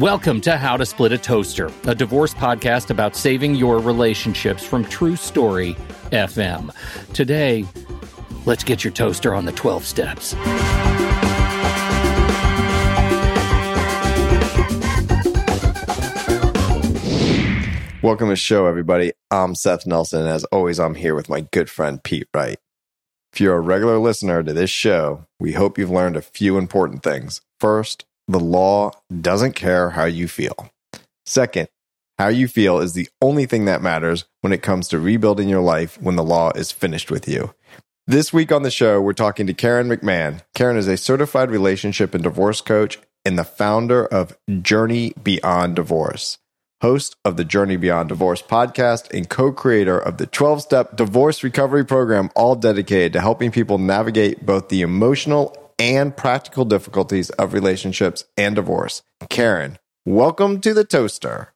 Welcome 0.00 0.40
to 0.42 0.56
How 0.56 0.78
to 0.78 0.86
Split 0.86 1.12
a 1.12 1.18
Toaster, 1.18 1.70
a 1.84 1.94
divorce 1.94 2.32
podcast 2.32 2.88
about 2.88 3.14
saving 3.14 3.54
your 3.54 3.80
relationships 3.80 4.64
from 4.64 4.82
True 4.82 5.14
Story 5.14 5.74
FM. 6.10 6.74
Today, 7.12 7.66
let's 8.46 8.64
get 8.64 8.82
your 8.82 8.94
toaster 8.94 9.34
on 9.34 9.44
the 9.44 9.52
12 9.52 9.84
steps. 9.84 10.34
Welcome 18.02 18.28
to 18.28 18.32
the 18.32 18.36
show, 18.36 18.64
everybody. 18.64 19.12
I'm 19.30 19.54
Seth 19.54 19.86
Nelson. 19.86 20.20
And 20.20 20.30
as 20.30 20.44
always, 20.44 20.80
I'm 20.80 20.94
here 20.94 21.14
with 21.14 21.28
my 21.28 21.42
good 21.52 21.68
friend 21.68 22.02
Pete 22.02 22.26
Wright. 22.32 22.58
If 23.34 23.40
you're 23.42 23.58
a 23.58 23.60
regular 23.60 23.98
listener 23.98 24.42
to 24.42 24.54
this 24.54 24.70
show, 24.70 25.26
we 25.38 25.52
hope 25.52 25.76
you've 25.76 25.90
learned 25.90 26.16
a 26.16 26.22
few 26.22 26.56
important 26.56 27.02
things. 27.02 27.42
First, 27.58 28.06
the 28.30 28.40
law 28.40 28.92
doesn't 29.20 29.52
care 29.52 29.90
how 29.90 30.04
you 30.04 30.28
feel. 30.28 30.70
Second, 31.26 31.68
how 32.18 32.28
you 32.28 32.48
feel 32.48 32.78
is 32.78 32.92
the 32.92 33.08
only 33.20 33.46
thing 33.46 33.64
that 33.64 33.82
matters 33.82 34.24
when 34.40 34.52
it 34.52 34.62
comes 34.62 34.88
to 34.88 34.98
rebuilding 34.98 35.48
your 35.48 35.62
life 35.62 36.00
when 36.00 36.16
the 36.16 36.24
law 36.24 36.50
is 36.52 36.70
finished 36.70 37.10
with 37.10 37.28
you. 37.28 37.54
This 38.06 38.32
week 38.32 38.52
on 38.52 38.62
the 38.62 38.70
show, 38.70 39.00
we're 39.00 39.12
talking 39.12 39.46
to 39.46 39.54
Karen 39.54 39.88
McMahon. 39.88 40.42
Karen 40.54 40.76
is 40.76 40.88
a 40.88 40.96
certified 40.96 41.50
relationship 41.50 42.14
and 42.14 42.22
divorce 42.22 42.60
coach 42.60 42.98
and 43.24 43.38
the 43.38 43.44
founder 43.44 44.06
of 44.06 44.36
Journey 44.62 45.12
Beyond 45.22 45.76
Divorce 45.76 46.38
host 46.80 47.16
of 47.24 47.36
the 47.36 47.44
Journey 47.44 47.76
Beyond 47.76 48.08
Divorce 48.08 48.42
podcast 48.42 49.12
and 49.16 49.28
co 49.28 49.52
creator 49.52 49.98
of 49.98 50.16
the 50.18 50.26
12 50.26 50.62
step 50.62 50.96
divorce 50.96 51.42
recovery 51.42 51.84
program, 51.84 52.30
all 52.34 52.54
dedicated 52.54 53.12
to 53.14 53.20
helping 53.20 53.50
people 53.50 53.78
navigate 53.78 54.44
both 54.44 54.68
the 54.68 54.82
emotional 54.82 55.54
and 55.80 56.14
practical 56.14 56.66
difficulties 56.66 57.30
of 57.30 57.54
relationships 57.54 58.24
and 58.36 58.54
divorce. 58.54 59.02
Karen, 59.30 59.78
welcome 60.04 60.60
to 60.60 60.74
the 60.74 60.84
Toaster. 60.84 61.54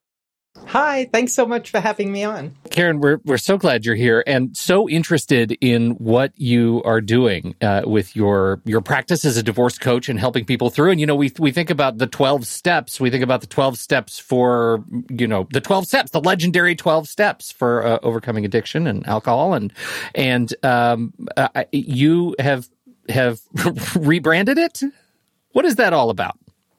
Hi, 0.67 1.11
thanks 1.12 1.34
so 1.34 1.47
much 1.47 1.70
for 1.70 1.80
having 1.80 2.11
me 2.11 2.25
on. 2.25 2.56
Karen, 2.70 3.00
we're, 3.00 3.19
we're 3.25 3.39
so 3.39 3.58
glad 3.58 3.84
you're 3.84 3.95
here 3.95 4.25
and 4.27 4.56
so 4.56 4.89
interested 4.89 5.52
in 5.61 5.91
what 5.92 6.33
you 6.36 6.80
are 6.84 7.00
doing 7.00 7.55
uh, 7.61 7.83
with 7.84 8.17
your 8.17 8.62
your 8.64 8.80
practice 8.80 9.25
as 9.25 9.36
a 9.36 9.42
divorce 9.42 9.78
coach 9.78 10.08
and 10.08 10.19
helping 10.19 10.45
people 10.45 10.70
through. 10.70 10.92
And, 10.92 11.00
you 11.00 11.06
know, 11.06 11.17
we, 11.17 11.30
we 11.39 11.50
think 11.50 11.70
about 11.70 11.98
the 11.98 12.06
12 12.06 12.47
steps. 12.47 12.98
We 12.98 13.11
think 13.11 13.22
about 13.22 13.41
the 13.41 13.47
12 13.47 13.78
steps 13.78 14.19
for, 14.19 14.83
you 15.11 15.27
know, 15.27 15.47
the 15.52 15.61
12 15.61 15.86
steps, 15.86 16.12
the 16.12 16.20
legendary 16.20 16.75
12 16.75 17.08
steps 17.08 17.52
for 17.52 17.84
uh, 17.84 17.98
overcoming 18.02 18.45
addiction 18.45 18.86
and 18.86 19.06
alcohol. 19.06 19.55
And, 19.55 19.72
and 20.14 20.55
um, 20.64 21.12
uh, 21.36 21.64
you 21.72 22.36
have, 22.39 22.69
have 23.09 23.41
rebranded 23.97 24.59
it. 24.59 24.83
What 25.53 25.65
is 25.65 25.77
that 25.77 25.93
all 25.93 26.11
about? 26.11 26.39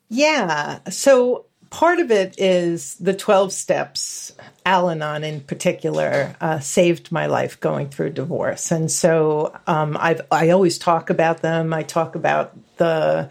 Yeah. 0.10 0.80
So 0.90 1.46
part 1.70 2.00
of 2.00 2.12
it 2.12 2.36
is 2.38 2.96
the 2.96 3.14
12 3.14 3.52
steps 3.52 4.34
Al 4.66 4.90
Anon 4.90 5.24
in 5.24 5.42
particular 5.42 6.36
uh, 6.42 6.60
saved 6.60 7.12
my 7.12 7.26
life 7.26 7.60
going 7.60 7.90
through 7.90 8.12
divorce. 8.12 8.72
And 8.72 8.92
so 8.92 9.58
um, 9.68 9.98
I've, 10.00 10.22
I 10.32 10.50
always 10.50 10.78
talk 10.78 11.10
about 11.10 11.42
them. 11.42 11.74
I 11.74 11.84
talk 11.84 12.16
about 12.16 12.56
the, 12.78 13.30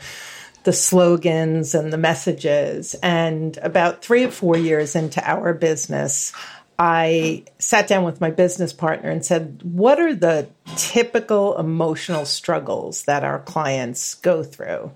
the 0.65 0.72
slogans 0.72 1.75
and 1.75 1.92
the 1.92 1.98
messages. 1.98 2.95
And 3.03 3.56
about 3.59 4.03
three 4.03 4.25
or 4.25 4.31
four 4.31 4.56
years 4.56 4.95
into 4.95 5.27
our 5.28 5.55
business, 5.55 6.33
I 6.78 7.44
sat 7.58 7.86
down 7.86 8.05
with 8.05 8.20
my 8.20 8.30
business 8.30 8.72
partner 8.72 9.11
and 9.11 9.25
said, 9.25 9.61
What 9.62 10.00
are 10.00 10.14
the 10.14 10.48
typical 10.77 11.56
emotional 11.58 12.25
struggles 12.25 13.05
that 13.05 13.25
our 13.25 13.41
clients 13.41 14.14
go 14.14 14.42
through? 14.42 14.92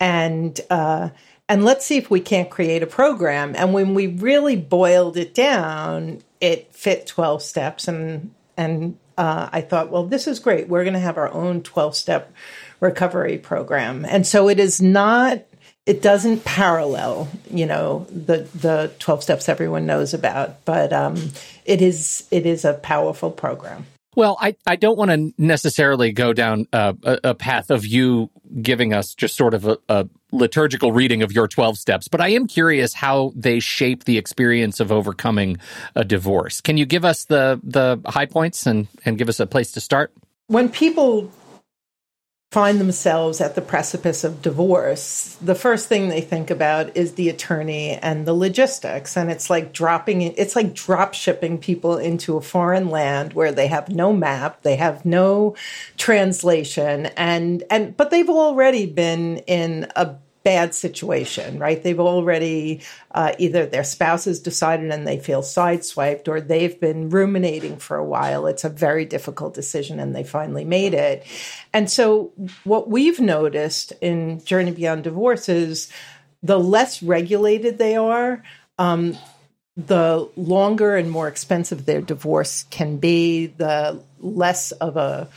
And, 0.00 0.58
uh, 0.70 1.10
and 1.48 1.64
let's 1.64 1.86
see 1.86 1.96
if 1.96 2.10
we 2.10 2.20
can't 2.20 2.50
create 2.50 2.82
a 2.82 2.86
program. 2.86 3.54
And 3.56 3.72
when 3.72 3.94
we 3.94 4.06
really 4.06 4.56
boiled 4.56 5.16
it 5.16 5.34
down, 5.34 6.22
it 6.40 6.74
fit 6.74 7.06
12 7.06 7.42
steps. 7.42 7.88
And, 7.88 8.34
and 8.56 8.98
uh, 9.16 9.48
I 9.52 9.62
thought, 9.62 9.90
well, 9.90 10.04
this 10.04 10.26
is 10.26 10.38
great. 10.38 10.68
We're 10.68 10.84
going 10.84 10.94
to 10.94 11.00
have 11.00 11.18
our 11.18 11.32
own 11.32 11.62
12 11.62 11.96
step 11.96 12.32
recovery 12.80 13.38
program. 13.38 14.04
And 14.04 14.26
so 14.26 14.48
it 14.48 14.60
is 14.60 14.80
not, 14.80 15.42
it 15.88 16.02
doesn't 16.02 16.44
parallel, 16.44 17.28
you 17.50 17.64
know, 17.64 18.06
the, 18.10 18.46
the 18.54 18.92
12 18.98 19.22
steps 19.22 19.48
everyone 19.48 19.86
knows 19.86 20.12
about, 20.12 20.62
but 20.66 20.92
um, 20.92 21.16
it 21.64 21.80
is, 21.80 22.28
it 22.30 22.44
is 22.44 22.66
a 22.66 22.74
powerful 22.74 23.30
program. 23.30 23.86
Well, 24.14 24.36
I, 24.38 24.54
I 24.66 24.76
don't 24.76 24.98
want 24.98 25.10
to 25.10 25.32
necessarily 25.38 26.12
go 26.12 26.34
down 26.34 26.66
uh, 26.74 26.92
a, 27.02 27.20
a, 27.24 27.34
path 27.34 27.70
of 27.70 27.86
you 27.86 28.28
giving 28.60 28.92
us 28.92 29.14
just 29.14 29.34
sort 29.34 29.54
of 29.54 29.64
a, 29.64 29.78
a, 29.88 30.08
liturgical 30.30 30.92
reading 30.92 31.22
of 31.22 31.32
your 31.32 31.48
12 31.48 31.78
steps, 31.78 32.06
but 32.06 32.20
I 32.20 32.28
am 32.28 32.46
curious 32.46 32.92
how 32.92 33.32
they 33.34 33.58
shape 33.58 34.04
the 34.04 34.18
experience 34.18 34.80
of 34.80 34.92
overcoming 34.92 35.56
a 35.94 36.04
divorce. 36.04 36.60
Can 36.60 36.76
you 36.76 36.84
give 36.84 37.06
us 37.06 37.24
the, 37.24 37.58
the 37.62 37.98
high 38.04 38.26
points 38.26 38.66
and, 38.66 38.88
and 39.06 39.16
give 39.16 39.30
us 39.30 39.40
a 39.40 39.46
place 39.46 39.72
to 39.72 39.80
start? 39.80 40.12
When 40.48 40.68
people 40.68 41.32
find 42.50 42.80
themselves 42.80 43.42
at 43.42 43.54
the 43.54 43.60
precipice 43.60 44.24
of 44.24 44.40
divorce, 44.40 45.36
the 45.42 45.54
first 45.54 45.86
thing 45.86 46.08
they 46.08 46.22
think 46.22 46.50
about 46.50 46.96
is 46.96 47.12
the 47.12 47.28
attorney 47.28 47.90
and 47.90 48.26
the 48.26 48.32
logistics. 48.32 49.18
And 49.18 49.30
it's 49.30 49.50
like 49.50 49.74
dropping, 49.74 50.22
it's 50.22 50.56
like 50.56 50.72
drop 50.72 51.12
shipping 51.12 51.58
people 51.58 51.98
into 51.98 52.38
a 52.38 52.42
foreign 52.42 52.88
land 52.88 53.34
where 53.34 53.52
they 53.52 53.66
have 53.66 53.90
no 53.90 54.14
map, 54.14 54.62
they 54.62 54.76
have 54.76 55.04
no 55.04 55.56
translation, 55.98 57.06
and, 57.16 57.64
and, 57.70 57.94
but 57.96 58.10
they've 58.10 58.30
already 58.30 58.86
been 58.86 59.38
in 59.46 59.86
a 59.94 60.16
bad 60.48 60.74
situation, 60.74 61.58
right? 61.58 61.82
They've 61.82 62.00
already 62.00 62.80
uh, 63.10 63.32
either 63.38 63.66
their 63.66 63.84
spouse 63.84 64.24
has 64.24 64.40
decided 64.40 64.90
and 64.90 65.06
they 65.06 65.18
feel 65.18 65.42
sideswiped, 65.42 66.26
or 66.26 66.40
they've 66.40 66.80
been 66.80 67.10
ruminating 67.10 67.76
for 67.76 67.98
a 67.98 68.04
while. 68.04 68.46
It's 68.46 68.64
a 68.64 68.70
very 68.70 69.04
difficult 69.04 69.52
decision 69.52 70.00
and 70.00 70.16
they 70.16 70.24
finally 70.24 70.64
made 70.64 70.94
it. 70.94 71.26
And 71.74 71.90
so, 71.90 72.32
what 72.64 72.88
we've 72.88 73.20
noticed 73.20 73.92
in 74.00 74.42
Journey 74.42 74.70
Beyond 74.70 75.04
Divorce 75.04 75.50
is 75.50 75.92
the 76.42 76.58
less 76.58 77.02
regulated 77.02 77.76
they 77.76 77.96
are, 77.96 78.42
um, 78.78 79.18
the 79.76 80.30
longer 80.34 80.96
and 80.96 81.10
more 81.10 81.28
expensive 81.28 81.84
their 81.84 82.00
divorce 82.00 82.64
can 82.70 82.96
be, 82.96 83.48
the 83.48 84.00
less 84.18 84.72
of 84.72 84.96
a 84.96 85.28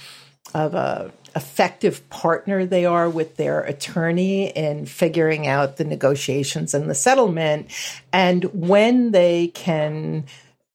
of 0.54 0.76
a 0.76 1.12
effective 1.36 2.10
partner 2.10 2.66
they 2.66 2.86
are 2.86 3.10
with 3.10 3.38
their 3.38 3.62
attorney 3.62 4.50
in 4.50 4.86
figuring 4.86 5.48
out 5.48 5.78
the 5.78 5.84
negotiations 5.84 6.74
and 6.74 6.90
the 6.90 6.96
settlement. 6.96 7.72
And 8.12 8.44
when 8.46 9.12
they 9.12 9.48
can 9.48 10.26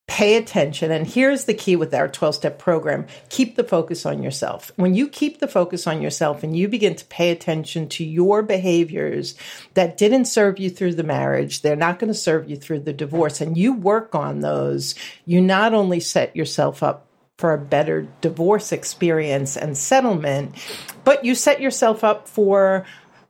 pay 0.07 0.37
attention, 0.37 0.93
and 0.93 1.05
here's 1.05 1.47
the 1.47 1.55
key 1.55 1.75
with 1.75 1.93
our 1.93 2.07
12 2.07 2.37
step 2.37 2.59
program 2.59 3.07
keep 3.29 3.57
the 3.57 3.65
focus 3.65 4.07
on 4.07 4.23
yourself. 4.23 4.71
When 4.77 4.95
you 4.95 5.09
keep 5.09 5.41
the 5.41 5.49
focus 5.49 5.87
on 5.87 6.01
yourself 6.01 6.45
and 6.45 6.57
you 6.57 6.69
begin 6.69 6.95
to 6.95 7.05
pay 7.07 7.31
attention 7.31 7.89
to 7.91 8.05
your 8.05 8.43
behaviors 8.43 9.35
that 9.75 9.99
didn't 9.99 10.27
serve 10.27 10.61
you 10.61 10.71
through 10.71 10.95
the 10.95 11.03
marriage, 11.03 11.63
they're 11.63 11.75
not 11.75 11.99
going 11.99 12.13
to 12.13 12.19
serve 12.19 12.49
you 12.49 12.57
through 12.57 12.81
the 12.81 12.93
divorce, 12.93 13.41
and 13.41 13.59
you 13.59 13.75
work 13.75 14.15
on 14.15 14.41
those, 14.41 14.95
you 15.27 15.41
not 15.41 15.75
only 15.75 15.99
set 15.99 16.37
yourself 16.37 16.83
up 16.85 17.06
for 17.39 17.53
a 17.53 17.59
better 17.59 18.09
divorce 18.21 18.73
experience 18.73 19.57
and 19.57 19.77
settlement, 19.77 20.55
but 21.05 21.25
you 21.25 21.35
set 21.35 21.61
yourself 21.61 22.03
up 22.03 22.29
for 22.29 22.87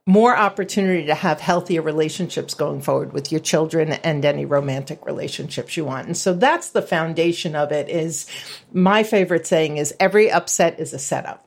more 0.08 0.36
opportunity 0.36 1.06
to 1.06 1.14
have 1.14 1.40
healthier 1.40 1.82
relationships 1.82 2.54
going 2.54 2.80
forward 2.80 3.12
with 3.12 3.32
your 3.32 3.40
children 3.40 3.92
and 3.92 4.24
any 4.24 4.44
romantic 4.44 5.04
relationships 5.04 5.76
you 5.76 5.84
want. 5.84 6.06
And 6.06 6.16
so 6.16 6.32
that's 6.32 6.70
the 6.70 6.82
foundation 6.82 7.56
of 7.56 7.72
it 7.72 7.88
is 7.88 8.26
my 8.72 9.02
favorite 9.02 9.48
saying 9.48 9.78
is 9.78 9.92
every 9.98 10.30
upset 10.30 10.78
is 10.78 10.92
a 10.92 10.98
setup. 11.00 11.44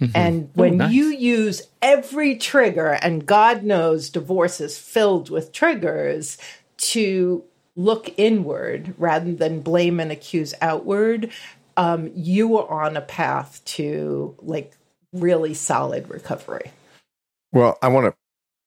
Mm-hmm. 0.00 0.12
And 0.14 0.50
when 0.54 0.74
Ooh, 0.74 0.76
nice. 0.76 0.92
you 0.92 1.04
use 1.08 1.62
every 1.82 2.36
trigger, 2.36 2.92
and 3.02 3.26
God 3.26 3.64
knows 3.64 4.08
divorce 4.08 4.58
is 4.62 4.78
filled 4.78 5.28
with 5.28 5.52
triggers, 5.52 6.38
to 6.78 7.44
look 7.76 8.18
inward 8.18 8.94
rather 8.96 9.34
than 9.34 9.60
blame 9.60 10.00
and 10.00 10.10
accuse 10.10 10.54
outward, 10.62 11.30
um, 11.80 12.10
you 12.14 12.58
are 12.58 12.84
on 12.84 12.94
a 12.98 13.00
path 13.00 13.64
to 13.64 14.36
like 14.42 14.76
really 15.14 15.54
solid 15.54 16.10
recovery. 16.10 16.72
Well, 17.52 17.78
I 17.80 17.88
want 17.88 18.06
to 18.06 18.14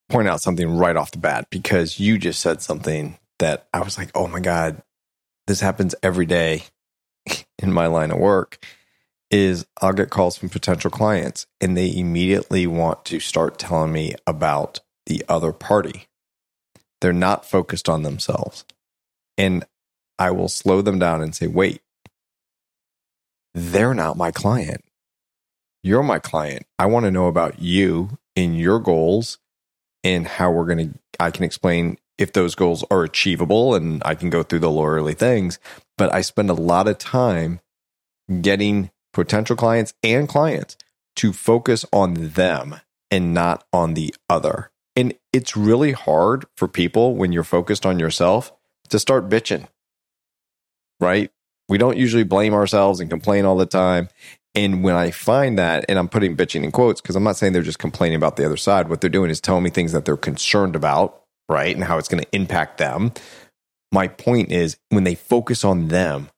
point 0.09 0.27
out 0.27 0.41
something 0.41 0.67
right 0.77 0.95
off 0.95 1.11
the 1.11 1.19
bat 1.19 1.45
because 1.51 1.99
you 1.99 2.17
just 2.17 2.41
said 2.41 2.63
something 2.63 3.19
that 3.37 3.67
I 3.71 3.81
was 3.81 3.99
like, 3.99 4.09
oh 4.15 4.27
my 4.27 4.39
God, 4.39 4.81
this 5.45 5.59
happens 5.59 5.93
every 6.01 6.25
day 6.25 6.63
in 7.59 7.71
my 7.71 7.85
line 7.85 8.09
of 8.09 8.17
work. 8.17 8.65
Is 9.29 9.67
I'll 9.79 9.93
get 9.93 10.09
calls 10.09 10.35
from 10.35 10.49
potential 10.49 10.89
clients 10.89 11.45
and 11.61 11.77
they 11.77 11.95
immediately 11.95 12.65
want 12.65 13.05
to 13.05 13.19
start 13.19 13.59
telling 13.59 13.91
me 13.91 14.15
about 14.25 14.79
the 15.05 15.23
other 15.29 15.51
party. 15.51 16.07
They're 16.99 17.13
not 17.13 17.45
focused 17.45 17.87
on 17.87 18.01
themselves. 18.01 18.65
And 19.37 19.65
I 20.17 20.31
will 20.31 20.49
slow 20.49 20.81
them 20.81 20.97
down 20.97 21.21
and 21.21 21.35
say, 21.35 21.45
wait, 21.45 21.82
they're 23.53 23.93
not 23.93 24.17
my 24.17 24.31
client. 24.31 24.83
You're 25.83 26.03
my 26.03 26.19
client. 26.19 26.65
I 26.79 26.85
want 26.85 27.05
to 27.05 27.11
know 27.11 27.27
about 27.27 27.59
you 27.59 28.17
and 28.35 28.57
your 28.57 28.79
goals 28.79 29.37
and 30.03 30.27
how 30.27 30.51
we're 30.51 30.65
going 30.65 30.93
to, 30.93 30.99
I 31.19 31.31
can 31.31 31.43
explain 31.43 31.97
if 32.17 32.33
those 32.33 32.55
goals 32.55 32.83
are 32.89 33.03
achievable 33.03 33.75
and 33.75 34.01
I 34.05 34.15
can 34.15 34.29
go 34.29 34.43
through 34.43 34.59
the 34.59 34.69
lawyerly 34.69 35.17
things. 35.17 35.59
But 35.97 36.13
I 36.13 36.21
spend 36.21 36.49
a 36.49 36.53
lot 36.53 36.87
of 36.87 36.97
time 36.97 37.59
getting 38.41 38.91
potential 39.13 39.55
clients 39.55 39.93
and 40.03 40.27
clients 40.27 40.77
to 41.17 41.33
focus 41.33 41.85
on 41.91 42.13
them 42.29 42.77
and 43.11 43.33
not 43.33 43.65
on 43.71 43.93
the 43.93 44.13
other. 44.29 44.71
And 44.95 45.13
it's 45.31 45.57
really 45.57 45.91
hard 45.91 46.45
for 46.55 46.67
people 46.67 47.15
when 47.15 47.31
you're 47.31 47.43
focused 47.43 47.85
on 47.85 47.99
yourself 47.99 48.53
to 48.89 48.99
start 48.99 49.29
bitching, 49.29 49.67
right? 50.99 51.31
We 51.69 51.77
don't 51.77 51.97
usually 51.97 52.23
blame 52.23 52.53
ourselves 52.53 52.99
and 52.99 53.09
complain 53.09 53.45
all 53.45 53.57
the 53.57 53.65
time. 53.65 54.09
And 54.55 54.83
when 54.83 54.95
I 54.95 55.11
find 55.11 55.57
that, 55.57 55.85
and 55.89 55.97
I'm 55.97 56.09
putting 56.09 56.37
bitching 56.37 56.63
in 56.63 56.71
quotes 56.71 57.01
because 57.01 57.15
I'm 57.15 57.23
not 57.23 57.37
saying 57.37 57.53
they're 57.53 57.63
just 57.63 57.79
complaining 57.79 58.17
about 58.17 58.35
the 58.35 58.45
other 58.45 58.57
side, 58.57 58.89
what 58.89 59.01
they're 59.01 59.09
doing 59.09 59.31
is 59.31 59.41
telling 59.41 59.63
me 59.63 59.69
things 59.69 59.93
that 59.93 60.05
they're 60.05 60.17
concerned 60.17 60.75
about, 60.75 61.23
right? 61.49 61.73
And 61.73 61.83
how 61.83 61.97
it's 61.97 62.07
going 62.07 62.23
to 62.23 62.35
impact 62.35 62.77
them. 62.77 63.11
My 63.91 64.07
point 64.07 64.51
is 64.51 64.77
when 64.89 65.03
they 65.03 65.15
focus 65.15 65.63
on 65.63 65.87
them, 65.87 66.29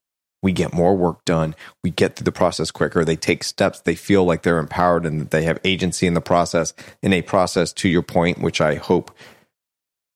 we 0.45 0.51
get 0.51 0.74
more 0.74 0.95
work 0.95 1.25
done. 1.25 1.56
We 1.83 1.89
get 1.89 2.16
through 2.16 2.25
the 2.25 2.31
process 2.31 2.69
quicker. 2.69 3.04
They 3.04 3.16
take 3.16 3.44
steps. 3.44 3.81
They 3.81 3.95
feel 3.95 4.25
like 4.25 4.44
they're 4.44 4.60
empowered 4.60 5.06
and 5.06 5.19
that 5.19 5.31
they 5.31 5.44
have 5.44 5.60
agency 5.63 6.06
in 6.06 6.13
the 6.13 6.21
process. 6.21 6.74
In 7.01 7.13
a 7.13 7.24
process, 7.24 7.74
to 7.74 7.89
your 7.89 8.04
point, 8.04 8.39
which 8.39 8.62
I 8.62 8.75
hope 8.75 9.10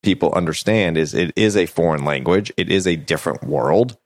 people 0.04 0.32
understand, 0.34 0.98
is 0.98 1.16
it 1.16 1.34
is 1.36 1.58
a 1.58 1.66
foreign 1.66 2.06
language. 2.06 2.54
It 2.58 2.70
is 2.72 2.86
a 2.86 2.96
different 2.96 3.44
world. 3.44 3.98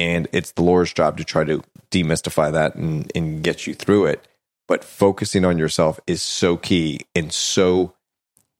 And 0.00 0.28
it's 0.32 0.52
the 0.52 0.62
lawyer's 0.62 0.94
job 0.94 1.18
to 1.18 1.24
try 1.24 1.44
to 1.44 1.62
demystify 1.90 2.50
that 2.52 2.74
and, 2.74 3.12
and 3.14 3.44
get 3.44 3.66
you 3.66 3.74
through 3.74 4.06
it. 4.06 4.26
But 4.66 4.82
focusing 4.82 5.44
on 5.44 5.58
yourself 5.58 6.00
is 6.06 6.22
so 6.22 6.56
key 6.56 7.00
and 7.14 7.30
so 7.30 7.92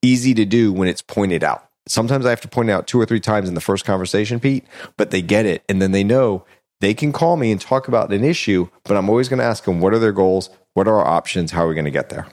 easy 0.02 0.34
to 0.34 0.44
do 0.44 0.70
when 0.70 0.86
it's 0.86 1.00
pointed 1.00 1.42
out. 1.42 1.66
Sometimes 1.88 2.26
I 2.26 2.30
have 2.30 2.42
to 2.42 2.48
point 2.48 2.68
out 2.68 2.86
two 2.86 3.00
or 3.00 3.06
three 3.06 3.20
times 3.20 3.48
in 3.48 3.54
the 3.54 3.62
first 3.62 3.86
conversation, 3.86 4.38
Pete, 4.38 4.66
but 4.98 5.12
they 5.12 5.22
get 5.22 5.46
it. 5.46 5.62
And 5.66 5.80
then 5.80 5.92
they 5.92 6.04
know 6.04 6.44
they 6.80 6.92
can 6.92 7.10
call 7.10 7.38
me 7.38 7.50
and 7.50 7.58
talk 7.60 7.88
about 7.88 8.12
an 8.12 8.22
issue, 8.22 8.68
but 8.84 8.98
I'm 8.98 9.08
always 9.08 9.30
going 9.30 9.38
to 9.38 9.44
ask 9.44 9.64
them 9.64 9.80
what 9.80 9.94
are 9.94 9.98
their 9.98 10.12
goals? 10.12 10.50
What 10.74 10.86
are 10.86 10.98
our 10.98 11.06
options? 11.06 11.52
How 11.52 11.64
are 11.64 11.68
we 11.68 11.74
going 11.74 11.86
to 11.86 11.90
get 11.90 12.10
there? 12.10 12.26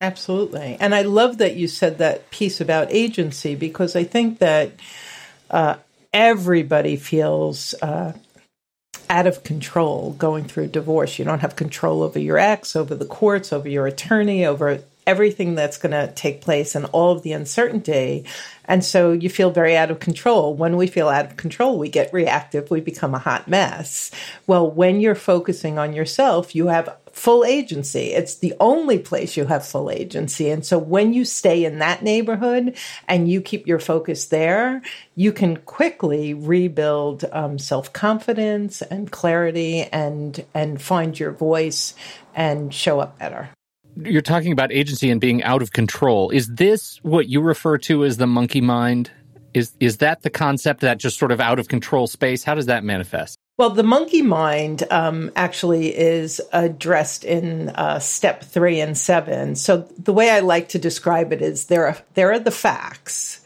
Absolutely. 0.00 0.78
And 0.80 0.94
I 0.94 1.02
love 1.02 1.36
that 1.36 1.56
you 1.56 1.68
said 1.68 1.98
that 1.98 2.30
piece 2.30 2.62
about 2.62 2.90
agency 2.90 3.56
because 3.56 3.94
I 3.94 4.04
think 4.04 4.38
that 4.38 4.72
uh, 5.50 5.76
everybody 6.14 6.96
feels 6.96 7.74
uh, 7.82 8.14
out 9.08 9.26
of 9.26 9.44
control 9.44 10.12
going 10.12 10.44
through 10.44 10.68
divorce. 10.68 11.18
You 11.18 11.24
don't 11.24 11.40
have 11.40 11.56
control 11.56 12.02
over 12.02 12.18
your 12.18 12.38
ex, 12.38 12.76
over 12.76 12.94
the 12.94 13.04
courts, 13.04 13.52
over 13.52 13.68
your 13.68 13.86
attorney, 13.86 14.46
over 14.46 14.80
everything 15.06 15.54
that's 15.54 15.78
going 15.78 15.92
to 15.92 16.12
take 16.14 16.40
place 16.40 16.74
and 16.74 16.86
all 16.86 17.12
of 17.12 17.22
the 17.22 17.32
uncertainty. 17.32 18.24
And 18.64 18.84
so 18.84 19.12
you 19.12 19.28
feel 19.28 19.50
very 19.50 19.76
out 19.76 19.90
of 19.90 20.00
control. 20.00 20.54
When 20.54 20.76
we 20.76 20.86
feel 20.86 21.08
out 21.08 21.26
of 21.26 21.36
control, 21.36 21.78
we 21.78 21.88
get 21.88 22.12
reactive, 22.12 22.70
we 22.70 22.80
become 22.80 23.14
a 23.14 23.18
hot 23.18 23.48
mess. 23.48 24.10
Well, 24.46 24.70
when 24.70 25.00
you're 25.00 25.14
focusing 25.14 25.78
on 25.78 25.92
yourself, 25.92 26.54
you 26.54 26.68
have 26.68 26.96
full 27.14 27.44
agency. 27.44 28.12
It's 28.12 28.34
the 28.34 28.54
only 28.58 28.98
place 28.98 29.36
you 29.36 29.46
have 29.46 29.64
full 29.64 29.90
agency. 29.90 30.50
And 30.50 30.66
so 30.66 30.78
when 30.78 31.12
you 31.12 31.24
stay 31.24 31.64
in 31.64 31.78
that 31.78 32.02
neighborhood 32.02 32.76
and 33.08 33.30
you 33.30 33.40
keep 33.40 33.66
your 33.66 33.78
focus 33.78 34.26
there, 34.26 34.82
you 35.14 35.32
can 35.32 35.58
quickly 35.58 36.34
rebuild 36.34 37.24
um, 37.32 37.58
self 37.58 37.92
confidence 37.92 38.82
and 38.82 39.10
clarity 39.10 39.82
and 39.84 40.44
and 40.54 40.82
find 40.82 41.18
your 41.18 41.30
voice 41.30 41.94
and 42.34 42.74
show 42.74 43.00
up 43.00 43.18
better 43.18 43.48
you're 43.96 44.22
talking 44.22 44.50
about 44.50 44.72
agency 44.72 45.08
and 45.08 45.20
being 45.20 45.40
out 45.44 45.62
of 45.62 45.72
control. 45.72 46.30
Is 46.30 46.48
this 46.48 46.98
what 47.04 47.28
you 47.28 47.40
refer 47.40 47.78
to 47.78 48.04
as 48.04 48.16
the 48.16 48.26
monkey 48.26 48.60
mind? 48.60 49.12
Is 49.54 49.72
is 49.80 49.98
that 49.98 50.22
the 50.22 50.30
concept 50.30 50.80
that 50.80 50.98
just 50.98 51.18
sort 51.18 51.32
of 51.32 51.40
out 51.40 51.58
of 51.58 51.68
control 51.68 52.06
space? 52.06 52.44
How 52.44 52.54
does 52.54 52.66
that 52.66 52.84
manifest? 52.84 53.38
Well, 53.56 53.70
the 53.70 53.84
monkey 53.84 54.20
mind 54.20 54.82
um, 54.90 55.30
actually 55.36 55.96
is 55.96 56.40
addressed 56.52 57.24
in 57.24 57.68
uh, 57.68 58.00
step 58.00 58.42
three 58.42 58.80
and 58.80 58.98
seven. 58.98 59.54
So 59.54 59.88
the 59.96 60.12
way 60.12 60.30
I 60.30 60.40
like 60.40 60.70
to 60.70 60.78
describe 60.78 61.32
it 61.32 61.40
is 61.40 61.66
there 61.66 61.86
are 61.86 61.96
there 62.14 62.32
are 62.32 62.40
the 62.40 62.50
facts, 62.50 63.40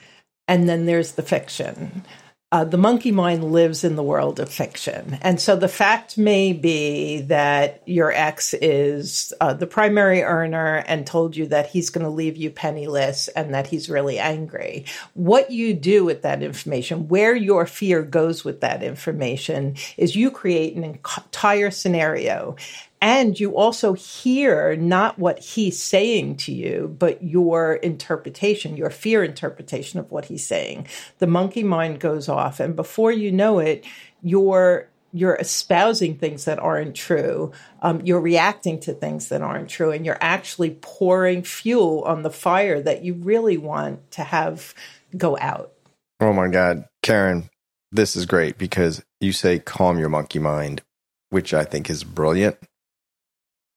and 0.48 0.68
then 0.68 0.86
there's 0.86 1.12
the 1.12 1.22
fiction 1.22 2.04
uh, 2.50 2.64
the 2.64 2.78
monkey 2.78 3.12
mind 3.12 3.52
lives 3.52 3.84
in 3.84 3.94
the 3.94 4.02
world 4.02 4.40
of 4.40 4.48
fiction. 4.48 5.18
And 5.20 5.38
so 5.38 5.54
the 5.54 5.68
fact 5.68 6.16
may 6.16 6.54
be 6.54 7.20
that 7.22 7.82
your 7.86 8.10
ex 8.10 8.54
is 8.54 9.34
uh, 9.38 9.52
the 9.52 9.66
primary 9.66 10.22
earner 10.22 10.76
and 10.86 11.06
told 11.06 11.36
you 11.36 11.46
that 11.48 11.68
he's 11.68 11.90
going 11.90 12.04
to 12.04 12.10
leave 12.10 12.38
you 12.38 12.50
penniless 12.50 13.28
and 13.28 13.52
that 13.52 13.66
he's 13.66 13.90
really 13.90 14.18
angry. 14.18 14.86
What 15.12 15.50
you 15.50 15.74
do 15.74 16.06
with 16.06 16.22
that 16.22 16.42
information, 16.42 17.08
where 17.08 17.36
your 17.36 17.66
fear 17.66 18.02
goes 18.02 18.44
with 18.44 18.62
that 18.62 18.82
information, 18.82 19.76
is 19.98 20.16
you 20.16 20.30
create 20.30 20.74
an 20.74 20.84
entire 20.84 21.70
scenario 21.70 22.56
and 23.00 23.38
you 23.38 23.56
also 23.56 23.92
hear 23.92 24.76
not 24.76 25.18
what 25.18 25.38
he's 25.38 25.80
saying 25.80 26.36
to 26.36 26.52
you, 26.52 26.94
but 26.98 27.22
your 27.22 27.74
interpretation, 27.74 28.76
your 28.76 28.90
fear 28.90 29.22
interpretation 29.22 30.00
of 30.00 30.10
what 30.10 30.26
he's 30.26 30.46
saying. 30.46 30.86
The 31.18 31.26
monkey 31.26 31.62
mind 31.62 32.00
goes 32.00 32.28
off, 32.28 32.58
and 32.60 32.74
before 32.74 33.12
you 33.12 33.30
know 33.30 33.58
it, 33.58 33.84
you're 34.22 34.88
you're 35.12 35.36
espousing 35.36 36.16
things 36.18 36.44
that 36.44 36.58
aren't 36.58 36.94
true. 36.94 37.50
Um, 37.80 38.02
you're 38.04 38.20
reacting 38.20 38.78
to 38.80 38.92
things 38.92 39.28
that 39.28 39.42
aren't 39.42 39.70
true, 39.70 39.90
and 39.90 40.04
you're 40.04 40.18
actually 40.20 40.76
pouring 40.80 41.44
fuel 41.44 42.02
on 42.02 42.22
the 42.22 42.30
fire 42.30 42.82
that 42.82 43.04
you 43.04 43.14
really 43.14 43.56
want 43.56 44.10
to 44.12 44.24
have 44.24 44.74
go 45.16 45.38
out. 45.40 45.72
Oh 46.20 46.32
my 46.32 46.48
God, 46.48 46.84
Karen, 47.02 47.48
this 47.92 48.16
is 48.16 48.26
great 48.26 48.58
because 48.58 49.04
you 49.20 49.32
say 49.32 49.60
calm 49.60 49.98
your 49.98 50.08
monkey 50.08 50.40
mind, 50.40 50.82
which 51.30 51.54
I 51.54 51.64
think 51.64 51.88
is 51.88 52.02
brilliant 52.02 52.58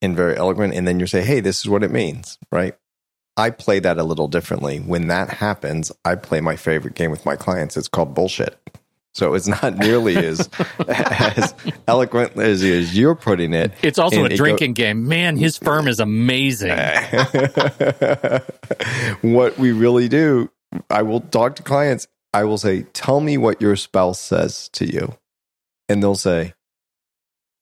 and 0.02 0.16
very 0.16 0.36
eloquent, 0.36 0.74
and 0.74 0.88
then 0.88 1.00
you 1.00 1.08
say, 1.08 1.22
hey, 1.22 1.40
this 1.40 1.60
is 1.60 1.70
what 1.70 1.84
it 1.84 1.92
means, 1.92 2.38
right? 2.52 2.76
I 3.38 3.50
play 3.50 3.80
that 3.80 3.98
a 3.98 4.04
little 4.04 4.28
differently. 4.28 4.80
When 4.80 5.08
that 5.08 5.30
happens, 5.30 5.92
I 6.04 6.16
play 6.16 6.42
my 6.42 6.56
favorite 6.56 6.96
game 6.96 7.12
with 7.12 7.26
my 7.26 7.36
clients. 7.36 7.78
It's 7.78 7.88
called 7.88 8.14
bullshit. 8.14 8.58
So 9.14 9.34
it's 9.34 9.48
not 9.48 9.78
nearly 9.78 10.16
as 10.18 10.50
as 10.88 11.54
eloquent 11.88 12.38
as, 12.38 12.64
as 12.64 12.98
you're 12.98 13.16
putting 13.16 13.54
it. 13.54 13.74
It's 13.82 14.00
also 14.00 14.24
and 14.24 14.32
a 14.32 14.36
drinking 14.38 14.74
go- 14.74 14.84
game. 14.84 15.08
Man, 15.08 15.36
his 15.38 15.58
firm 15.58 15.88
is 15.88 16.00
amazing. 16.00 16.78
what 19.22 19.58
we 19.58 19.74
really 19.74 20.08
do, 20.08 20.50
I 20.90 21.02
will 21.02 21.20
talk 21.22 21.58
to 21.58 21.64
clients. 21.64 22.08
I 22.34 22.46
will 22.46 22.58
say, 22.58 22.84
"Tell 22.94 23.20
me 23.20 23.38
what 23.38 23.62
your 23.62 23.76
spouse 23.76 24.20
says 24.20 24.70
to 24.74 24.86
you," 24.86 25.14
and 25.90 26.02
they'll 26.02 26.16
say, 26.16 26.54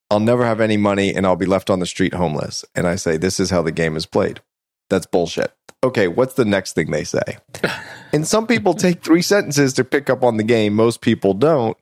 I'll 0.10 0.20
never 0.20 0.46
have 0.46 0.60
any 0.60 0.78
money 0.78 1.14
and 1.14 1.26
I'll 1.26 1.36
be 1.36 1.46
left 1.46 1.70
on 1.70 1.80
the 1.80 1.86
street 1.86 2.14
homeless. 2.14 2.66
And 2.76 2.88
I 2.88 2.96
say, 2.96 3.18
This 3.18 3.40
is 3.40 3.50
how 3.50 3.62
the 3.62 3.72
game 3.72 3.96
is 3.96 4.06
played. 4.06 4.42
That's 4.90 5.06
bullshit. 5.06 5.54
Okay, 5.84 6.08
what's 6.08 6.34
the 6.34 6.46
next 6.46 6.74
thing 6.74 6.92
they 6.92 7.04
say? 7.04 7.38
and 8.14 8.28
some 8.28 8.48
people 8.48 8.74
take 8.74 9.02
three 9.04 9.22
sentences 9.22 9.74
to 9.74 9.84
pick 9.84 10.10
up 10.10 10.24
on 10.24 10.38
the 10.38 10.44
game. 10.44 10.74
Most 10.74 11.02
people 11.02 11.34
don't. 11.34 11.78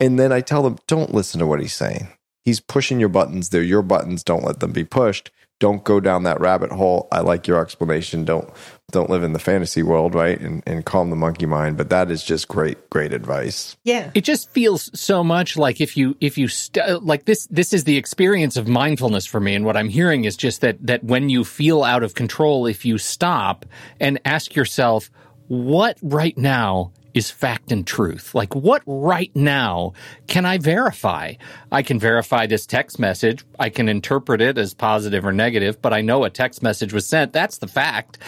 And 0.00 0.18
then 0.18 0.32
I 0.32 0.40
tell 0.40 0.62
them, 0.62 0.78
Don't 0.86 1.14
listen 1.14 1.40
to 1.40 1.46
what 1.46 1.60
he's 1.60 1.74
saying. 1.74 2.08
He's 2.44 2.60
pushing 2.60 2.98
your 2.98 3.08
buttons. 3.08 3.50
They're 3.50 3.62
your 3.62 3.82
buttons. 3.82 4.24
Don't 4.24 4.44
let 4.44 4.60
them 4.60 4.72
be 4.72 4.84
pushed 4.84 5.30
don't 5.62 5.84
go 5.84 6.00
down 6.00 6.24
that 6.24 6.40
rabbit 6.40 6.72
hole. 6.72 7.06
I 7.12 7.20
like 7.20 7.46
your 7.46 7.60
explanation. 7.60 8.24
Don't 8.24 8.52
don't 8.92 9.10
live 9.10 9.22
in 9.22 9.32
the 9.32 9.38
fantasy 9.38 9.82
world, 9.82 10.14
right? 10.14 10.40
And 10.40 10.62
and 10.66 10.84
calm 10.84 11.10
the 11.10 11.16
monkey 11.16 11.46
mind. 11.46 11.76
But 11.76 11.90
that 11.90 12.10
is 12.10 12.22
just 12.22 12.48
great, 12.48 12.88
great 12.90 13.12
advice. 13.12 13.76
Yeah, 13.84 14.10
it 14.14 14.22
just 14.22 14.50
feels 14.50 14.90
so 14.98 15.24
much 15.24 15.56
like 15.56 15.80
if 15.80 15.96
you 15.96 16.16
if 16.20 16.38
you 16.38 16.48
st- 16.48 17.02
like 17.02 17.24
this 17.24 17.46
this 17.50 17.72
is 17.72 17.84
the 17.84 17.96
experience 17.96 18.56
of 18.56 18.68
mindfulness 18.68 19.26
for 19.26 19.40
me. 19.40 19.54
And 19.54 19.64
what 19.64 19.76
I'm 19.76 19.88
hearing 19.88 20.24
is 20.24 20.36
just 20.36 20.60
that 20.60 20.86
that 20.86 21.02
when 21.02 21.28
you 21.28 21.44
feel 21.44 21.82
out 21.82 22.02
of 22.02 22.14
control, 22.14 22.66
if 22.66 22.84
you 22.84 22.98
stop 22.98 23.66
and 23.98 24.20
ask 24.24 24.54
yourself, 24.54 25.10
what 25.48 25.98
right 26.02 26.36
now 26.38 26.92
is 27.14 27.30
fact 27.30 27.72
and 27.72 27.86
truth. 27.86 28.34
Like, 28.34 28.54
what 28.54 28.82
right 28.86 29.30
now 29.34 29.92
can 30.26 30.46
I 30.46 30.58
verify? 30.58 31.34
I 31.70 31.82
can 31.82 31.98
verify 31.98 32.46
this 32.46 32.66
text 32.66 32.98
message. 32.98 33.44
I 33.58 33.68
can 33.68 33.88
interpret 33.88 34.40
it 34.40 34.58
as 34.58 34.74
positive 34.74 35.24
or 35.24 35.32
negative, 35.32 35.80
but 35.82 35.92
I 35.92 36.00
know 36.00 36.24
a 36.24 36.30
text 36.30 36.62
message 36.62 36.92
was 36.92 37.06
sent. 37.06 37.32
That's 37.32 37.58
the 37.58 37.68
fact. 37.68 38.18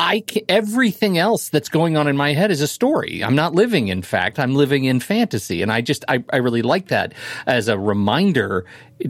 I 0.00 0.24
everything 0.48 1.18
else 1.18 1.50
that's 1.50 1.68
going 1.68 1.98
on 1.98 2.08
in 2.08 2.16
my 2.16 2.32
head 2.32 2.50
is 2.50 2.62
a 2.62 2.66
story. 2.66 3.22
I'm 3.22 3.34
not 3.34 3.54
living 3.54 3.88
in 3.88 4.00
fact. 4.00 4.38
I'm 4.38 4.54
living 4.54 4.84
in 4.84 4.98
fantasy, 4.98 5.60
and 5.60 5.70
I 5.70 5.82
just 5.82 6.06
I, 6.08 6.24
I 6.32 6.38
really 6.38 6.62
like 6.62 6.88
that 6.88 7.12
as 7.46 7.68
a 7.68 7.78
reminder 7.78 8.64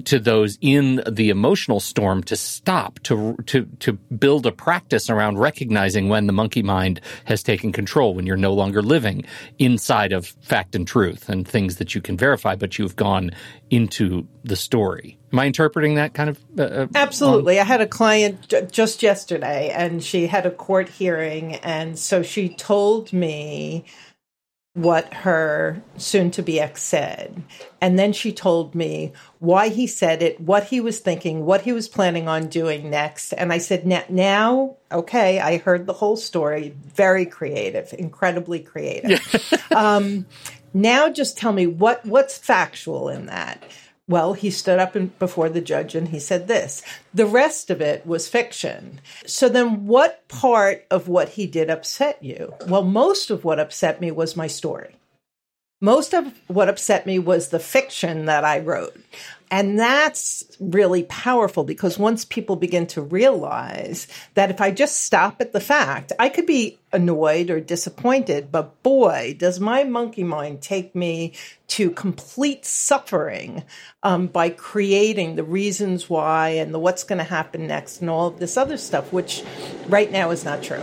to 0.04 0.18
those 0.18 0.59
in 0.61 1.02
the 1.11 1.30
emotional 1.30 1.80
storm 1.80 2.23
to 2.25 2.37
stop 2.37 2.99
to 3.00 3.37
to 3.47 3.64
to 3.80 3.92
build 3.92 4.47
a 4.47 4.52
practice 4.52 5.11
around 5.11 5.38
recognizing 5.38 6.09
when 6.09 6.26
the 6.26 6.32
monkey 6.32 6.62
mind 6.62 7.00
has 7.25 7.42
taken 7.42 7.73
control 7.73 8.14
when 8.14 8.26
you're 8.26 8.37
no 8.37 8.52
longer 8.52 8.82
living 8.82 9.25
inside 9.59 10.12
of 10.12 10.26
fact 10.42 10.75
and 10.75 10.87
truth 10.87 11.28
and 11.28 11.47
things 11.47 11.76
that 11.76 11.94
you 11.94 12.00
can 12.00 12.16
verify, 12.16 12.54
but 12.54 12.78
you've 12.78 12.97
gone 12.97 13.30
into 13.70 14.26
the 14.44 14.56
story. 14.56 15.18
Am 15.32 15.38
I 15.38 15.47
interpreting 15.47 15.94
that 15.94 16.14
kind 16.14 16.30
of? 16.30 16.44
Uh, 16.59 16.62
uh 16.62 16.87
Absolutely. 16.94 17.61
I 17.61 17.64
had 17.64 17.80
a 17.80 17.87
client 17.87 18.49
j- 18.49 18.66
just 18.70 19.02
yesterday, 19.02 19.70
and 19.70 20.02
she 20.02 20.26
had 20.26 20.47
a 20.47 20.50
court 20.50 20.88
hearing, 20.88 21.54
and 21.56 21.99
so 21.99 22.23
she 22.23 22.49
told 22.49 23.12
me 23.12 23.85
what 24.80 25.12
her 25.12 25.82
soon 25.99 26.30
to 26.30 26.42
be 26.42 26.58
ex 26.58 26.82
said. 26.82 27.42
And 27.82 27.99
then 27.99 28.12
she 28.12 28.32
told 28.32 28.75
me 28.75 29.12
why 29.38 29.68
he 29.68 29.87
said 29.87 30.22
it, 30.22 30.40
what 30.40 30.64
he 30.64 30.80
was 30.80 31.00
thinking, 31.00 31.44
what 31.44 31.62
he 31.62 31.72
was 31.72 31.88
planning 31.88 32.28
on 32.28 32.49
doing 32.49 32.88
next. 32.88 33.32
And 33.34 33.52
I 33.52 33.58
said, 33.58 33.87
now, 34.10 34.76
okay, 34.90 35.38
I 35.38 35.58
heard 35.58 35.87
the 35.87 35.92
whole 35.92 36.16
story. 36.16 36.75
Very 36.94 37.26
creative, 37.26 37.94
incredibly 37.99 38.60
creative. 38.60 39.20
um, 39.75 40.26
now 40.72 41.10
just 41.10 41.37
tell 41.37 41.52
me 41.52 41.66
what, 41.66 42.04
what's 42.06 42.38
factual 42.38 43.10
in 43.10 43.26
that. 43.26 43.62
Well, 44.10 44.32
he 44.32 44.50
stood 44.50 44.80
up 44.80 44.96
in, 44.96 45.12
before 45.20 45.48
the 45.48 45.60
judge 45.60 45.94
and 45.94 46.08
he 46.08 46.18
said 46.18 46.48
this. 46.48 46.82
The 47.14 47.26
rest 47.26 47.70
of 47.70 47.80
it 47.80 48.04
was 48.04 48.28
fiction. 48.28 49.00
So 49.24 49.48
then, 49.48 49.86
what 49.86 50.26
part 50.26 50.84
of 50.90 51.06
what 51.06 51.28
he 51.28 51.46
did 51.46 51.70
upset 51.70 52.20
you? 52.20 52.54
Well, 52.66 52.82
most 52.82 53.30
of 53.30 53.44
what 53.44 53.60
upset 53.60 54.00
me 54.00 54.10
was 54.10 54.36
my 54.36 54.48
story. 54.48 54.96
Most 55.80 56.12
of 56.12 56.34
what 56.48 56.68
upset 56.68 57.06
me 57.06 57.20
was 57.20 57.48
the 57.48 57.60
fiction 57.60 58.24
that 58.24 58.44
I 58.44 58.58
wrote. 58.58 58.96
And 59.50 59.78
that's 59.78 60.45
really 60.61 61.02
powerful 61.02 61.64
because 61.64 61.99
once 61.99 62.25
people 62.25 62.54
begin 62.54 62.87
to 62.88 63.02
realize 63.02 64.07
that 64.35 64.50
if 64.50 64.61
I 64.61 64.71
just 64.71 65.02
stop 65.02 65.40
at 65.40 65.52
the 65.52 65.61
fact, 65.61 66.12
I 66.21 66.28
could 66.28 66.47
be 66.47 66.78
annoyed 66.92 67.50
or 67.50 67.61
disappointed, 67.61 68.52
but 68.52 68.80
boy, 68.85 69.35
does 69.37 69.59
my 69.59 69.83
monkey 69.83 70.23
mind 70.23 70.62
take 70.62 70.95
me 70.95 71.33
to 71.69 71.90
complete 71.90 72.64
suffering 72.64 73.64
um, 74.04 74.28
by 74.28 74.50
creating 74.50 75.35
the 75.35 75.45
reasons 75.45 76.09
why 76.09 76.50
and 76.50 76.73
the 76.73 76.78
what's 76.78 77.04
going 77.04 77.19
to 77.19 77.25
happen 77.25 77.66
next 77.66 78.00
and 78.00 78.09
all 78.09 78.28
of 78.28 78.38
this 78.38 78.57
other 78.57 78.76
stuff, 78.76 79.12
which 79.12 79.42
right 79.88 80.12
now 80.12 80.30
is 80.30 80.45
not 80.45 80.62
true. 80.62 80.83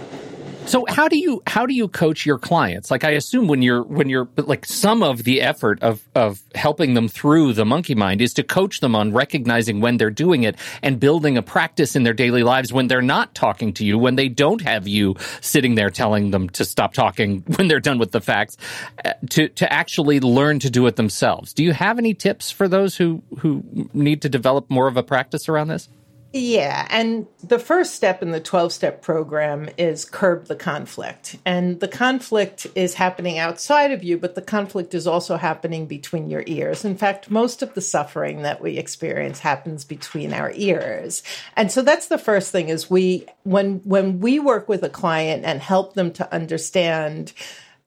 So 0.68 0.86
how 0.90 1.08
do 1.08 1.18
you 1.18 1.42
how 1.48 1.66
do 1.66 1.74
you 1.74 1.88
coach 1.88 2.26
your 2.26 2.38
clients? 2.38 2.92
Like 2.92 3.06
I 3.06 3.12
assume 3.12 3.48
when 3.48 3.62
you're 3.62 3.84
when 3.84 4.10
you're 4.10 4.28
like 4.36 4.66
some 4.66 5.02
of 5.02 5.24
the 5.24 5.42
effort 5.42 5.82
of 5.82 6.06
of 6.14 6.42
helping 6.56 6.94
them 6.94 7.08
through 7.08 7.54
the 7.54 7.64
monkey 7.64 7.96
mind 7.96 8.22
is 8.22 8.34
to 8.34 8.44
coach 8.44 8.82
them 8.82 8.94
on 8.94 9.14
recognizing 9.14 9.80
when 9.80 9.96
they're 9.96 10.10
doing 10.10 10.44
it 10.44 10.58
and 10.84 11.00
building 11.00 11.38
a 11.38 11.42
practice 11.42 11.96
in 11.96 12.04
their 12.04 12.14
daily 12.14 12.44
lives 12.44 12.74
when 12.74 12.88
they're 12.88 13.02
not 13.02 13.34
talking 13.34 13.72
to 13.76 13.86
you, 13.86 13.98
when 13.98 14.16
they 14.16 14.28
don't 14.28 14.62
have 14.62 14.90
you 14.90 15.16
sitting 15.40 15.76
there 15.76 15.90
telling 15.90 16.32
them 16.32 16.50
to 16.50 16.66
stop 16.66 16.94
talking 16.94 17.46
when 17.56 17.70
they're 17.70 17.80
done 17.80 17.98
with 17.98 18.12
the 18.12 18.20
facts, 18.20 18.58
uh, 19.06 19.14
to 19.30 19.48
to 19.48 19.72
actually 19.72 20.20
learn 20.20 20.60
to 20.60 20.70
do 20.70 20.86
it 20.88 20.98
themselves. 20.98 21.54
Do 21.54 21.64
you 21.64 21.72
have 21.72 21.98
any 21.98 22.14
tips 22.14 22.52
for 22.52 22.68
those 22.68 22.98
who 22.98 23.24
who 23.40 23.64
need 23.94 24.22
to 24.24 24.30
develop 24.30 24.70
more 24.70 24.90
of 24.90 24.98
a 24.98 25.04
practice 25.04 25.48
around 25.48 25.70
this? 25.70 25.88
Yeah, 26.38 26.88
and 26.89 27.25
the 27.44 27.58
first 27.58 27.96
step 27.96 28.22
in 28.22 28.32
the 28.32 28.39
12 28.39 28.72
step 28.72 29.01
program 29.01 29.70
is 29.77 30.06
curb 30.06 30.46
the 30.46 30.56
conflict. 30.56 31.38
And 31.46 31.79
the 31.79 31.88
conflict 31.88 32.67
is 32.75 32.94
happening 32.94 33.39
outside 33.39 33.91
of 33.91 34.03
you, 34.03 34.17
but 34.17 34.36
the 34.36 34.41
conflict 34.41 34.94
is 34.94 35.08
also 35.08 35.38
happening 35.38 35.88
between 35.88 36.29
your 36.29 36.44
ears. 36.46 36.86
In 36.86 36.96
fact, 36.96 37.32
most 37.32 37.63
of 37.63 37.74
the 37.74 37.82
suffering 37.82 38.44
that 38.44 38.62
we 38.62 38.77
experience 38.77 39.39
happens 39.39 39.84
between 39.84 40.34
our 40.34 40.51
ears. 40.53 41.24
And 41.56 41.72
so 41.72 41.82
that's 41.82 42.08
the 42.08 42.17
first 42.20 42.51
thing 42.51 42.70
is 42.70 42.89
we 42.89 43.25
when 43.44 43.79
when 43.84 44.20
we 44.20 44.38
work 44.38 44.70
with 44.70 44.84
a 44.84 44.89
client 44.89 45.44
and 45.44 45.60
help 45.60 45.96
them 45.96 46.12
to 46.13 46.34
understand 46.34 47.34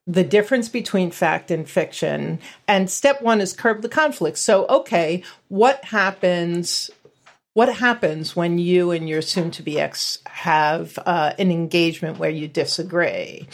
the 0.07 0.25
difference 0.25 0.69
between 0.69 1.11
fact 1.11 1.51
and 1.51 1.69
fiction. 1.69 2.41
And 2.67 2.91
step 2.91 3.23
one 3.23 3.41
is 3.41 3.53
curb 3.53 3.83
the 3.83 3.89
conflict. 3.89 4.39
So, 4.39 4.67
okay, 4.67 5.23
what 5.49 5.85
happens 5.85 6.91
what 7.55 7.73
happens 7.75 8.37
when 8.37 8.59
you 8.59 8.91
and 8.91 9.09
your 9.09 9.23
soon 9.23 9.51
to 9.53 9.63
be 9.63 9.81
ex 9.81 10.19
have 10.27 10.99
uh, 11.05 11.33
an 11.39 11.51
engagement 11.51 12.19
where 12.19 12.31
you 12.31 12.49
disagree? 12.49 13.49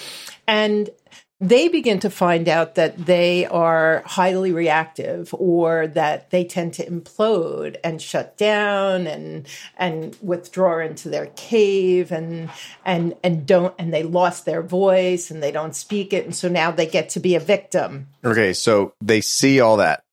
And 0.46 0.90
they 1.38 1.68
begin 1.68 2.00
to 2.00 2.08
find 2.08 2.48
out 2.48 2.76
that 2.76 2.96
they 3.04 3.44
are 3.46 4.02
highly 4.06 4.52
reactive 4.52 5.34
or 5.34 5.86
that 5.88 6.30
they 6.30 6.44
tend 6.44 6.72
to 6.74 6.86
implode 6.86 7.76
and 7.84 8.00
shut 8.00 8.38
down 8.38 9.06
and 9.06 9.46
and 9.76 10.16
withdraw 10.22 10.78
into 10.78 11.10
their 11.10 11.26
cave 11.36 12.10
and 12.10 12.48
and 12.86 13.14
and 13.22 13.46
don't 13.46 13.74
and 13.78 13.92
they 13.92 14.02
lost 14.02 14.46
their 14.46 14.62
voice 14.62 15.30
and 15.30 15.42
they 15.42 15.52
don't 15.52 15.76
speak 15.76 16.14
it 16.14 16.24
and 16.24 16.34
so 16.34 16.48
now 16.48 16.70
they 16.70 16.86
get 16.86 17.10
to 17.10 17.20
be 17.20 17.34
a 17.34 17.40
victim. 17.40 18.08
Okay, 18.24 18.54
so 18.54 18.94
they 19.02 19.20
see 19.20 19.60
all 19.60 19.76
that. 19.76 20.04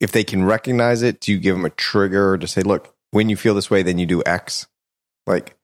If 0.00 0.12
they 0.12 0.24
can 0.24 0.44
recognize 0.44 1.02
it, 1.02 1.20
do 1.20 1.32
you 1.32 1.38
give 1.38 1.54
them 1.54 1.64
a 1.64 1.70
trigger 1.70 2.36
to 2.36 2.48
say, 2.48 2.62
look, 2.62 2.91
when 3.12 3.28
you 3.28 3.36
feel 3.36 3.54
this 3.54 3.70
way, 3.70 3.82
then 3.82 3.98
you 3.98 4.06
do 4.06 4.22
X? 4.26 4.66
Like, 5.26 5.56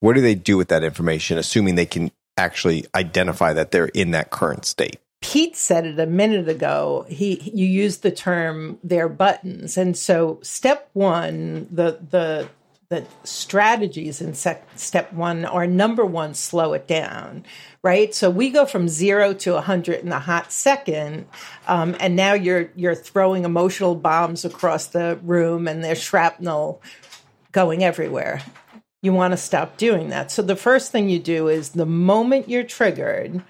what 0.00 0.14
do 0.14 0.20
they 0.20 0.34
do 0.34 0.58
with 0.58 0.68
that 0.68 0.84
information, 0.84 1.38
assuming 1.38 1.74
they 1.74 1.86
can 1.86 2.12
actually 2.36 2.84
identify 2.94 3.52
that 3.54 3.70
they're 3.70 3.86
in 3.86 4.10
that 4.10 4.30
current 4.30 4.66
state? 4.66 4.98
Pete 5.20 5.56
said 5.56 5.84
it 5.84 5.98
a 5.98 6.06
minute 6.06 6.48
ago. 6.48 7.04
He 7.08 7.50
you 7.52 7.66
used 7.66 8.02
the 8.02 8.12
term 8.12 8.78
their 8.84 9.08
buttons, 9.08 9.76
and 9.76 9.96
so 9.96 10.38
step 10.42 10.90
one, 10.92 11.66
the 11.70 11.98
the 12.10 12.48
the 12.90 13.06
strategies 13.22 14.22
in 14.22 14.32
sec- 14.32 14.66
step 14.76 15.12
one 15.12 15.44
are 15.44 15.66
number 15.66 16.06
one, 16.06 16.32
slow 16.32 16.72
it 16.72 16.86
down, 16.86 17.44
right? 17.82 18.14
So 18.14 18.30
we 18.30 18.48
go 18.48 18.64
from 18.64 18.88
zero 18.88 19.34
to 19.34 19.56
a 19.56 19.60
hundred 19.60 20.00
in 20.00 20.10
a 20.10 20.18
hot 20.18 20.52
second, 20.52 21.26
um, 21.66 21.96
and 22.00 22.16
now 22.16 22.32
you're 22.32 22.70
you're 22.76 22.94
throwing 22.94 23.44
emotional 23.44 23.94
bombs 23.94 24.46
across 24.46 24.86
the 24.86 25.18
room, 25.22 25.68
and 25.68 25.84
there's 25.84 26.02
shrapnel 26.02 26.80
going 27.52 27.84
everywhere. 27.84 28.40
You 29.02 29.12
want 29.12 29.32
to 29.32 29.36
stop 29.36 29.76
doing 29.76 30.08
that. 30.08 30.30
So 30.30 30.40
the 30.40 30.56
first 30.56 30.90
thing 30.90 31.10
you 31.10 31.18
do 31.18 31.48
is 31.48 31.70
the 31.70 31.86
moment 31.86 32.48
you're 32.48 32.64
triggered, 32.64 33.42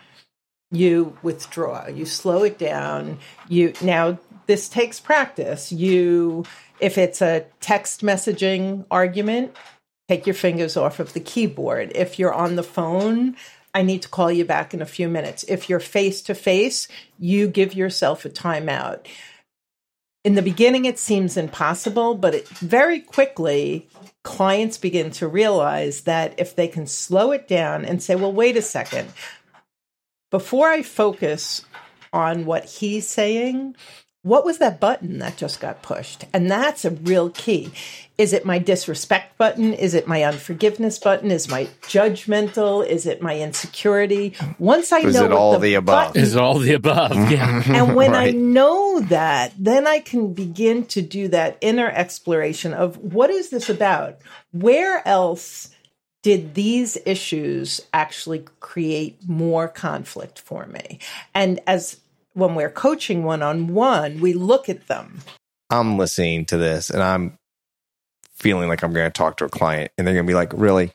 you 0.73 1.17
withdraw, 1.23 1.87
you 1.87 2.07
slow 2.07 2.43
it 2.43 2.59
down. 2.59 3.19
You 3.49 3.73
now 3.83 4.19
this 4.49 4.69
takes 4.69 4.99
practice. 4.99 5.71
You 5.71 6.45
if 6.81 6.99
it's 6.99 7.23
a 7.23 7.45
text 7.61 8.03
messaging 8.03 8.85
argument, 8.91 9.57
take 10.09 10.27
your 10.27 10.35
fingers 10.35 10.77
off 10.77 11.01
of 11.01 11.13
the 11.13 11.21
keyboard. 11.21 11.93
If 11.95 12.19
you're 12.19 12.35
on 12.35 12.57
the 12.57 12.63
phone, 12.63 13.37
I 13.75 13.83
need 13.83 14.03
to 14.03 14.09
call 14.09 14.33
you 14.33 14.45
back 14.45 14.73
in 14.73 14.83
a 14.83 14.87
few 14.87 15.09
minutes. 15.09 15.45
If 15.45 15.69
you're 15.69 15.81
face 15.81 16.23
to 16.23 16.35
face, 16.35 16.89
you 17.19 17.49
give 17.49 17.75
yourself 17.75 18.25
a 18.25 18.31
timeout. 18.31 19.07
In 20.25 20.35
the 20.35 20.43
beginning, 20.43 20.85
it 20.85 20.99
seems 20.99 21.37
impossible, 21.37 22.15
but 22.15 22.35
it, 22.35 22.49
very 22.49 23.01
quickly, 23.01 23.89
clients 24.25 24.77
begin 24.77 25.11
to 25.13 25.29
realize 25.29 26.03
that 26.03 26.35
if 26.39 26.57
they 26.57 26.69
can 26.69 26.87
slow 26.87 27.31
it 27.31 27.47
down 27.47 27.85
and 27.85 28.03
say, 28.03 28.15
well, 28.15 28.33
wait 28.33 28.57
a 28.57 28.63
second, 28.63 29.13
before 30.31 30.69
I 30.69 30.83
focus 30.83 31.65
on 32.13 32.47
what 32.47 32.65
he's 32.65 33.07
saying, 33.07 33.77
what 34.29 34.45
was 34.45 34.59
that 34.59 34.79
button 34.79 35.19
that 35.21 35.37
just 35.37 35.59
got 35.61 35.83
pushed? 35.83 36.25
And 36.35 36.51
that's 36.51 36.85
a 36.85 36.91
real 36.91 37.31
key. 37.31 37.71
Is 38.19 38.33
it 38.33 38.45
my 38.45 38.59
disrespect 38.59 39.39
button? 39.39 39.73
Is 39.73 39.95
it 39.95 40.07
my 40.07 40.23
unforgiveness 40.25 40.99
button? 40.99 41.31
Is 41.31 41.49
my 41.49 41.65
judgmental? 41.83 42.87
Is 42.87 43.07
it 43.07 43.23
my 43.23 43.39
insecurity? 43.39 44.35
Once 44.59 44.93
I 44.93 44.99
Is 44.99 45.15
know 45.15 45.25
it 45.25 45.33
all 45.33 45.53
the, 45.53 45.59
the 45.61 45.75
above? 45.75 46.09
button- 46.09 46.23
Is 46.23 46.37
all 46.37 46.59
the 46.59 46.75
above? 46.75 47.13
Yeah. 47.31 47.63
and 47.67 47.95
when 47.97 48.15
I 48.15 48.31
know 48.31 49.01
that, 49.01 49.53
then 49.59 49.87
I 49.87 50.01
can 50.01 50.35
begin 50.35 50.85
to 50.87 51.01
do 51.03 51.29
that 51.29 51.57
inner 51.61 51.89
exploration 51.89 52.75
of 52.75 52.97
what 52.99 53.31
is 53.31 53.51
this 53.51 53.69
about? 53.71 54.19
Where 54.53 55.07
else 55.07 55.71
did 56.23 56.55
these 56.55 56.99
issues 57.07 57.81
actually 57.95 58.45
create 58.61 59.19
more 59.29 59.69
conflict 59.69 60.39
for 60.41 60.67
me? 60.67 60.99
And 61.35 61.61
as 61.67 62.01
when 62.35 62.55
we're 62.55 62.71
coaching 62.71 63.25
one 63.25 63.43
on 63.43 63.69
one, 63.69 64.21
we 64.21 64.33
look 64.33 64.69
at 64.69 64.87
them. 64.89 65.21
I'm 65.71 65.99
listening 65.99 66.47
to 66.47 66.57
this 66.57 66.91
and 66.91 67.03
I'm 67.03 67.39
feeling 68.35 68.69
like 68.69 68.83
I'm 68.83 68.93
going 68.93 69.07
to 69.07 69.11
talk 69.11 69.37
to 69.39 69.45
a 69.45 69.49
client 69.49 69.91
and 69.99 70.07
they're 70.07 70.15
going 70.15 70.27
to 70.27 70.31
be 70.31 70.35
like, 70.35 70.53
really? 70.55 70.93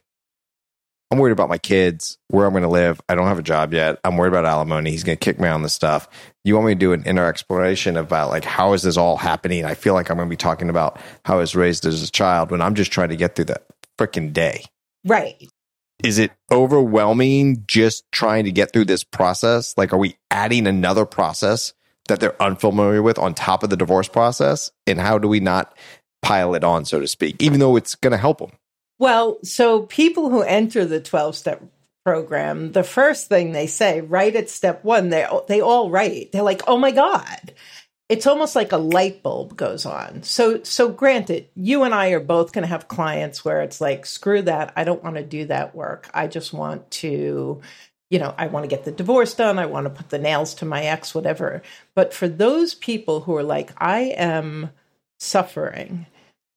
I'm 1.11 1.19
worried 1.19 1.33
about 1.33 1.49
my 1.49 1.59
kids, 1.59 2.17
where 2.29 2.47
I'm 2.47 2.53
going 2.53 2.63
to 2.63 2.69
live. 2.69 2.99
I 3.07 3.13
don't 3.13 3.27
have 3.27 3.37
a 3.37 3.43
job 3.43 3.71
yet. 3.71 3.99
I'm 4.03 4.17
worried 4.17 4.29
about 4.29 4.45
alimony. 4.45 4.89
He's 4.89 5.03
going 5.03 5.15
to 5.15 5.23
kick 5.23 5.39
me 5.39 5.47
on 5.47 5.61
this 5.61 5.73
stuff. 5.73 6.09
You 6.43 6.55
want 6.55 6.65
me 6.65 6.73
to 6.73 6.79
do 6.79 6.91
an 6.91 7.03
inner 7.03 7.27
exploration 7.27 7.97
about 7.97 8.29
like, 8.29 8.43
how 8.43 8.73
is 8.73 8.81
this 8.81 8.97
all 8.97 9.17
happening? 9.17 9.63
I 9.63 9.75
feel 9.75 9.93
like 9.93 10.09
I'm 10.09 10.17
going 10.17 10.27
to 10.27 10.33
be 10.33 10.37
talking 10.37 10.71
about 10.71 10.99
how 11.23 11.35
I 11.35 11.37
was 11.37 11.55
raised 11.55 11.85
as 11.85 12.01
a 12.01 12.11
child 12.11 12.49
when 12.49 12.61
I'm 12.61 12.73
just 12.73 12.91
trying 12.91 13.09
to 13.09 13.15
get 13.15 13.35
through 13.35 13.45
the 13.45 13.61
freaking 13.99 14.33
day. 14.33 14.63
Right. 15.05 15.47
Is 16.03 16.19
it 16.19 16.31
overwhelming 16.51 17.63
just 17.65 18.03
trying 18.11 18.43
to 18.43 18.51
get 18.51 18.73
through 18.73 18.85
this 18.85 19.05
process? 19.05 19.73
Like, 19.77 19.93
are 19.93 19.97
we 19.97 20.17
adding 20.29 20.67
another 20.67 21.05
process 21.05 21.73
that 22.09 22.19
they're 22.19 22.41
unfamiliar 22.41 23.01
with 23.01 23.17
on 23.17 23.33
top 23.33 23.63
of 23.63 23.69
the 23.69 23.77
divorce 23.77 24.09
process? 24.09 24.71
And 24.85 24.99
how 24.99 25.17
do 25.17 25.29
we 25.29 25.39
not 25.39 25.75
pile 26.21 26.55
it 26.55 26.63
on, 26.63 26.83
so 26.83 26.99
to 26.99 27.07
speak, 27.07 27.41
even 27.41 27.59
though 27.59 27.77
it's 27.77 27.95
going 27.95 28.11
to 28.11 28.17
help 28.17 28.39
them? 28.39 28.51
Well, 28.99 29.39
so 29.43 29.83
people 29.83 30.29
who 30.29 30.41
enter 30.41 30.85
the 30.85 30.99
12 30.99 31.37
step 31.37 31.63
program, 32.03 32.73
the 32.73 32.83
first 32.83 33.27
thing 33.27 33.51
they 33.51 33.67
say 33.67 34.01
right 34.01 34.35
at 34.35 34.49
step 34.49 34.83
one, 34.83 35.09
they, 35.09 35.25
they 35.47 35.61
all 35.61 35.89
write. 35.89 36.31
They're 36.31 36.43
like, 36.43 36.63
oh 36.67 36.77
my 36.77 36.91
God. 36.91 37.53
It's 38.09 38.27
almost 38.27 38.55
like 38.55 38.71
a 38.71 38.77
light 38.77 39.23
bulb 39.23 39.55
goes 39.55 39.85
on. 39.85 40.23
So, 40.23 40.61
so 40.63 40.89
granted, 40.89 41.47
you 41.55 41.83
and 41.83 41.93
I 41.93 42.09
are 42.09 42.19
both 42.19 42.51
going 42.51 42.63
to 42.63 42.67
have 42.69 42.87
clients 42.87 43.43
where 43.43 43.61
it's 43.61 43.79
like, 43.81 44.05
screw 44.05 44.41
that. 44.43 44.73
I 44.75 44.83
don't 44.83 45.03
want 45.03 45.15
to 45.15 45.23
do 45.23 45.45
that 45.45 45.73
work. 45.73 46.09
I 46.13 46.27
just 46.27 46.53
want 46.53 46.91
to 46.91 47.61
you 48.13 48.19
know, 48.19 48.35
I 48.37 48.45
want 48.45 48.63
to 48.63 48.67
get 48.67 48.85
the 48.85 48.91
divorce 48.91 49.33
done. 49.33 49.57
I 49.57 49.65
want 49.65 49.85
to 49.85 49.89
put 49.89 50.09
the 50.09 50.19
nails 50.19 50.53
to 50.55 50.65
my 50.65 50.83
ex, 50.83 51.15
whatever. 51.15 51.63
But 51.95 52.13
for 52.13 52.27
those 52.27 52.75
people 52.75 53.21
who 53.21 53.35
are 53.35 53.41
like, 53.41 53.73
I 53.79 54.01
am 54.15 54.69
suffering 55.19 56.05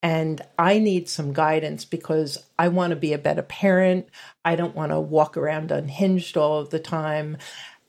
and 0.03 0.43
I 0.59 0.79
need 0.79 1.09
some 1.09 1.33
guidance 1.33 1.87
because 1.87 2.37
I 2.59 2.69
want 2.69 2.91
to 2.91 2.97
be 2.97 3.15
a 3.15 3.19
better 3.19 3.41
parent. 3.41 4.07
I 4.45 4.55
don't 4.55 4.77
want 4.77 4.93
to 4.93 5.01
walk 5.01 5.39
around 5.39 5.71
unhinged 5.71 6.37
all 6.37 6.59
of 6.59 6.69
the 6.69 6.79
time. 6.79 7.39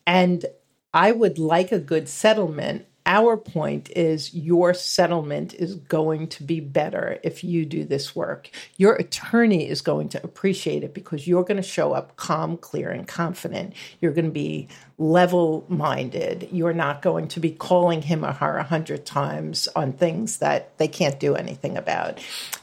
And 0.06 0.46
I 0.94 1.12
would 1.12 1.38
like 1.38 1.74
a 1.74 1.78
good 1.80 2.08
settlement 2.08 2.86
our 3.08 3.38
point 3.38 3.90
is 3.96 4.34
your 4.34 4.74
settlement 4.74 5.54
is 5.54 5.76
going 5.76 6.28
to 6.28 6.44
be 6.44 6.60
better 6.60 7.20
if 7.24 7.42
you 7.44 7.66
do 7.66 7.86
this 7.86 8.14
work. 8.14 8.50
Your 8.76 8.96
attorney 8.96 9.68
is 9.68 9.82
going 9.82 10.10
to 10.10 10.24
appreciate 10.24 10.84
it 10.84 10.94
because 10.94 11.26
you're 11.26 11.46
going 11.46 11.58
to 11.58 11.64
show 11.64 11.94
up 11.94 12.18
calm, 12.18 12.58
clear, 12.58 12.92
and 12.92 13.08
confident. 13.08 13.74
You're 14.02 14.12
going 14.12 14.26
to 14.26 14.32
be 14.32 14.68
level 14.98 15.66
minded. 15.70 16.50
You're 16.52 16.74
not 16.74 17.02
going 17.02 17.30
to 17.30 17.40
be 17.40 17.52
calling 17.52 18.02
him 18.02 18.26
or 18.26 18.34
her 18.34 18.58
a 18.58 18.64
hundred 18.64 19.06
times 19.06 19.70
on 19.74 19.94
things 19.94 20.38
that 20.40 20.78
they 20.78 20.90
can't 20.90 21.20
do 21.20 21.36
anything 21.36 21.78
about. 21.78 22.20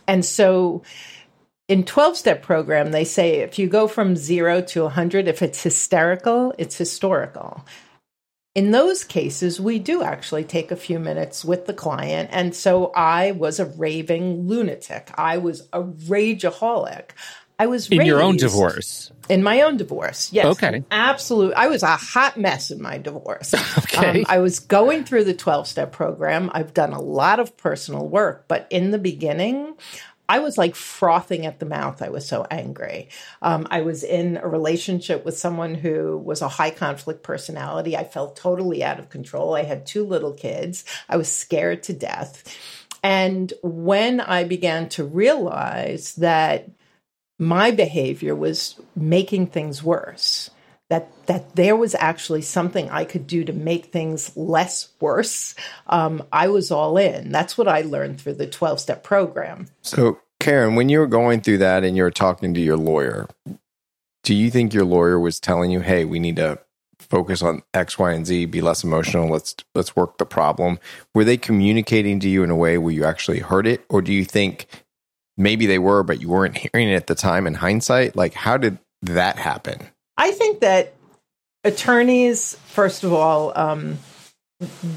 And 0.06 0.24
so, 0.24 0.82
in 1.66 1.82
12 1.82 2.18
step 2.18 2.42
program 2.42 2.92
they 2.92 3.04
say 3.04 3.36
if 3.36 3.58
you 3.58 3.66
go 3.66 3.88
from 3.88 4.16
0 4.16 4.60
to 4.60 4.82
100 4.82 5.28
if 5.28 5.40
it's 5.40 5.62
hysterical 5.62 6.52
it's 6.58 6.76
historical 6.76 7.64
in 8.54 8.70
those 8.70 9.02
cases, 9.02 9.60
we 9.60 9.78
do 9.78 10.02
actually 10.02 10.44
take 10.44 10.70
a 10.70 10.76
few 10.76 11.00
minutes 11.00 11.44
with 11.44 11.66
the 11.66 11.74
client. 11.74 12.30
And 12.32 12.54
so 12.54 12.92
I 12.94 13.32
was 13.32 13.58
a 13.58 13.66
raving 13.66 14.46
lunatic. 14.46 15.10
I 15.16 15.38
was 15.38 15.68
a 15.72 15.82
rageaholic. 15.82 17.10
I 17.58 17.66
was 17.66 17.88
in 17.88 18.04
your 18.04 18.20
own 18.20 18.36
divorce. 18.36 19.12
In 19.28 19.42
my 19.42 19.62
own 19.62 19.76
divorce, 19.76 20.32
yes. 20.32 20.46
Okay. 20.46 20.84
Absolutely. 20.90 21.54
I 21.54 21.68
was 21.68 21.82
a 21.82 21.96
hot 21.96 22.36
mess 22.36 22.70
in 22.70 22.82
my 22.82 22.98
divorce. 22.98 23.54
okay. 23.78 24.20
Um, 24.20 24.26
I 24.28 24.38
was 24.38 24.58
going 24.58 25.04
through 25.04 25.24
the 25.24 25.34
12 25.34 25.68
step 25.68 25.92
program. 25.92 26.50
I've 26.52 26.74
done 26.74 26.92
a 26.92 27.00
lot 27.00 27.38
of 27.38 27.56
personal 27.56 28.08
work, 28.08 28.46
but 28.48 28.66
in 28.70 28.90
the 28.90 28.98
beginning, 28.98 29.74
I 30.28 30.38
was 30.38 30.56
like 30.56 30.74
frothing 30.74 31.44
at 31.46 31.58
the 31.58 31.66
mouth. 31.66 32.00
I 32.00 32.08
was 32.08 32.26
so 32.26 32.46
angry. 32.50 33.08
Um, 33.42 33.66
I 33.70 33.82
was 33.82 34.02
in 34.02 34.38
a 34.38 34.48
relationship 34.48 35.24
with 35.24 35.36
someone 35.36 35.74
who 35.74 36.16
was 36.16 36.40
a 36.40 36.48
high 36.48 36.70
conflict 36.70 37.22
personality. 37.22 37.96
I 37.96 38.04
felt 38.04 38.36
totally 38.36 38.82
out 38.82 38.98
of 38.98 39.10
control. 39.10 39.54
I 39.54 39.64
had 39.64 39.84
two 39.84 40.04
little 40.04 40.32
kids. 40.32 40.84
I 41.08 41.16
was 41.16 41.30
scared 41.30 41.82
to 41.84 41.92
death. 41.92 42.56
And 43.02 43.52
when 43.62 44.20
I 44.20 44.44
began 44.44 44.88
to 44.90 45.04
realize 45.04 46.14
that 46.14 46.70
my 47.38 47.70
behavior 47.70 48.34
was 48.34 48.80
making 48.96 49.48
things 49.48 49.82
worse, 49.82 50.48
that 50.90 51.08
that 51.26 51.56
there 51.56 51.76
was 51.76 51.94
actually 51.94 52.42
something 52.42 52.90
I 52.90 53.04
could 53.04 53.26
do 53.26 53.44
to 53.44 53.52
make 53.52 53.86
things 53.86 54.36
less 54.36 54.88
worse, 55.00 55.54
um, 55.86 56.22
I 56.32 56.48
was 56.48 56.70
all 56.70 56.98
in. 56.98 57.32
That's 57.32 57.56
what 57.56 57.68
I 57.68 57.82
learned 57.82 58.20
through 58.20 58.34
the 58.34 58.46
twelve 58.46 58.80
step 58.80 59.02
program. 59.02 59.68
So, 59.82 60.18
Karen, 60.40 60.74
when 60.74 60.88
you 60.88 60.98
were 60.98 61.06
going 61.06 61.40
through 61.40 61.58
that 61.58 61.84
and 61.84 61.96
you 61.96 62.02
were 62.02 62.10
talking 62.10 62.52
to 62.54 62.60
your 62.60 62.76
lawyer, 62.76 63.28
do 64.22 64.34
you 64.34 64.50
think 64.50 64.74
your 64.74 64.84
lawyer 64.84 65.18
was 65.18 65.40
telling 65.40 65.70
you, 65.70 65.80
"Hey, 65.80 66.04
we 66.04 66.18
need 66.18 66.36
to 66.36 66.58
focus 66.98 67.42
on 67.42 67.62
X, 67.72 67.98
Y, 67.98 68.12
and 68.12 68.26
Z, 68.26 68.46
be 68.46 68.60
less 68.60 68.84
emotional. 68.84 69.28
Let's 69.28 69.56
let's 69.74 69.96
work 69.96 70.18
the 70.18 70.26
problem." 70.26 70.78
Were 71.14 71.24
they 71.24 71.38
communicating 71.38 72.20
to 72.20 72.28
you 72.28 72.42
in 72.42 72.50
a 72.50 72.56
way 72.56 72.76
where 72.76 72.92
you 72.92 73.04
actually 73.04 73.38
heard 73.38 73.66
it, 73.66 73.84
or 73.88 74.02
do 74.02 74.12
you 74.12 74.24
think 74.24 74.66
maybe 75.38 75.64
they 75.64 75.78
were, 75.78 76.02
but 76.02 76.20
you 76.20 76.28
weren't 76.28 76.58
hearing 76.58 76.90
it 76.90 76.94
at 76.94 77.06
the 77.06 77.14
time 77.14 77.46
in 77.46 77.54
hindsight? 77.54 78.14
Like, 78.14 78.34
how 78.34 78.58
did 78.58 78.78
that 79.02 79.36
happen? 79.36 79.88
I 80.16 80.30
think 80.30 80.60
that 80.60 80.94
attorneys, 81.64 82.54
first 82.66 83.04
of 83.04 83.12
all, 83.12 83.52
um, 83.56 83.98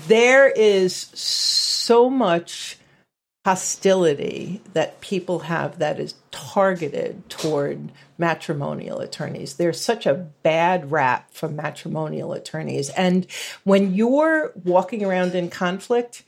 there 0.08 0.48
is 0.48 0.96
so 0.96 2.10
much 2.10 2.78
hostility 3.46 4.62
that 4.74 5.00
people 5.00 5.40
have 5.40 5.80
that 5.80 6.00
is 6.00 6.16
targeted 6.32 7.30
toward 7.30 7.92
matrimonial 8.18 9.00
attorneys. 9.00 9.54
There's 9.54 9.80
such 9.80 10.06
a 10.06 10.14
bad 10.14 10.92
rap 10.92 11.32
for 11.32 11.48
matrimonial 11.48 12.34
attorneys. 12.34 12.90
And 12.90 13.26
when 13.64 13.94
you're 13.94 14.52
walking 14.66 15.04
around 15.06 15.34
in 15.34 15.50
conflict, 15.50 16.24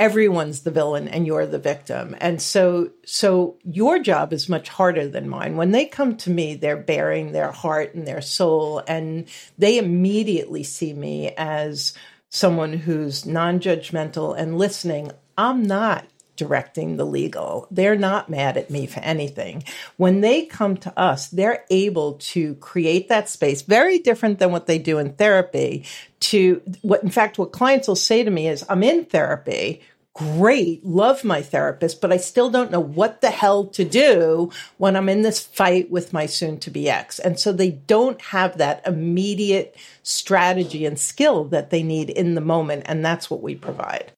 everyone's 0.00 0.62
the 0.62 0.70
villain 0.70 1.06
and 1.06 1.26
you're 1.26 1.46
the 1.46 1.58
victim. 1.58 2.16
And 2.20 2.40
so 2.40 2.90
so 3.04 3.56
your 3.64 3.98
job 3.98 4.32
is 4.32 4.48
much 4.48 4.70
harder 4.70 5.06
than 5.06 5.28
mine. 5.28 5.56
When 5.56 5.72
they 5.72 5.84
come 5.84 6.16
to 6.16 6.30
me, 6.30 6.54
they're 6.54 6.76
baring 6.76 7.32
their 7.32 7.52
heart 7.52 7.94
and 7.94 8.08
their 8.08 8.22
soul 8.22 8.82
and 8.88 9.28
they 9.58 9.76
immediately 9.76 10.62
see 10.62 10.94
me 10.94 11.34
as 11.36 11.92
someone 12.30 12.72
who's 12.72 13.26
non-judgmental 13.26 14.36
and 14.38 14.56
listening. 14.56 15.12
I'm 15.36 15.64
not 15.64 16.06
directing 16.40 16.96
the 16.96 17.04
legal. 17.04 17.66
They're 17.70 17.96
not 17.96 18.30
mad 18.30 18.56
at 18.56 18.70
me 18.70 18.86
for 18.86 19.00
anything. 19.00 19.62
When 19.98 20.22
they 20.22 20.46
come 20.46 20.78
to 20.78 20.98
us, 20.98 21.28
they're 21.28 21.66
able 21.68 22.14
to 22.14 22.54
create 22.54 23.10
that 23.10 23.28
space, 23.28 23.60
very 23.60 23.98
different 23.98 24.38
than 24.38 24.50
what 24.50 24.66
they 24.66 24.78
do 24.78 24.96
in 24.96 25.12
therapy. 25.12 25.84
To 26.20 26.62
what, 26.80 27.02
in 27.02 27.10
fact, 27.10 27.36
what 27.36 27.52
clients 27.52 27.88
will 27.88 27.94
say 27.94 28.24
to 28.24 28.30
me 28.30 28.48
is, 28.48 28.64
I'm 28.70 28.82
in 28.82 29.04
therapy 29.04 29.82
great, 30.14 30.84
love 30.84 31.24
my 31.24 31.40
therapist, 31.40 32.00
but 32.00 32.12
I 32.12 32.16
still 32.16 32.50
don't 32.50 32.70
know 32.70 32.80
what 32.80 33.20
the 33.20 33.30
hell 33.30 33.66
to 33.68 33.84
do 33.84 34.50
when 34.76 34.96
I'm 34.96 35.08
in 35.08 35.22
this 35.22 35.40
fight 35.40 35.90
with 35.90 36.12
my 36.12 36.26
soon 36.26 36.58
to 36.60 36.70
be 36.70 36.90
ex. 36.90 37.18
And 37.18 37.38
so 37.38 37.52
they 37.52 37.70
don't 37.70 38.20
have 38.20 38.58
that 38.58 38.86
immediate 38.86 39.76
strategy 40.02 40.84
and 40.84 40.98
skill 40.98 41.44
that 41.46 41.70
they 41.70 41.82
need 41.82 42.10
in 42.10 42.34
the 42.34 42.40
moment. 42.40 42.82
And 42.86 43.04
that's 43.04 43.30
what 43.30 43.42
we 43.42 43.54
provide. 43.54 44.12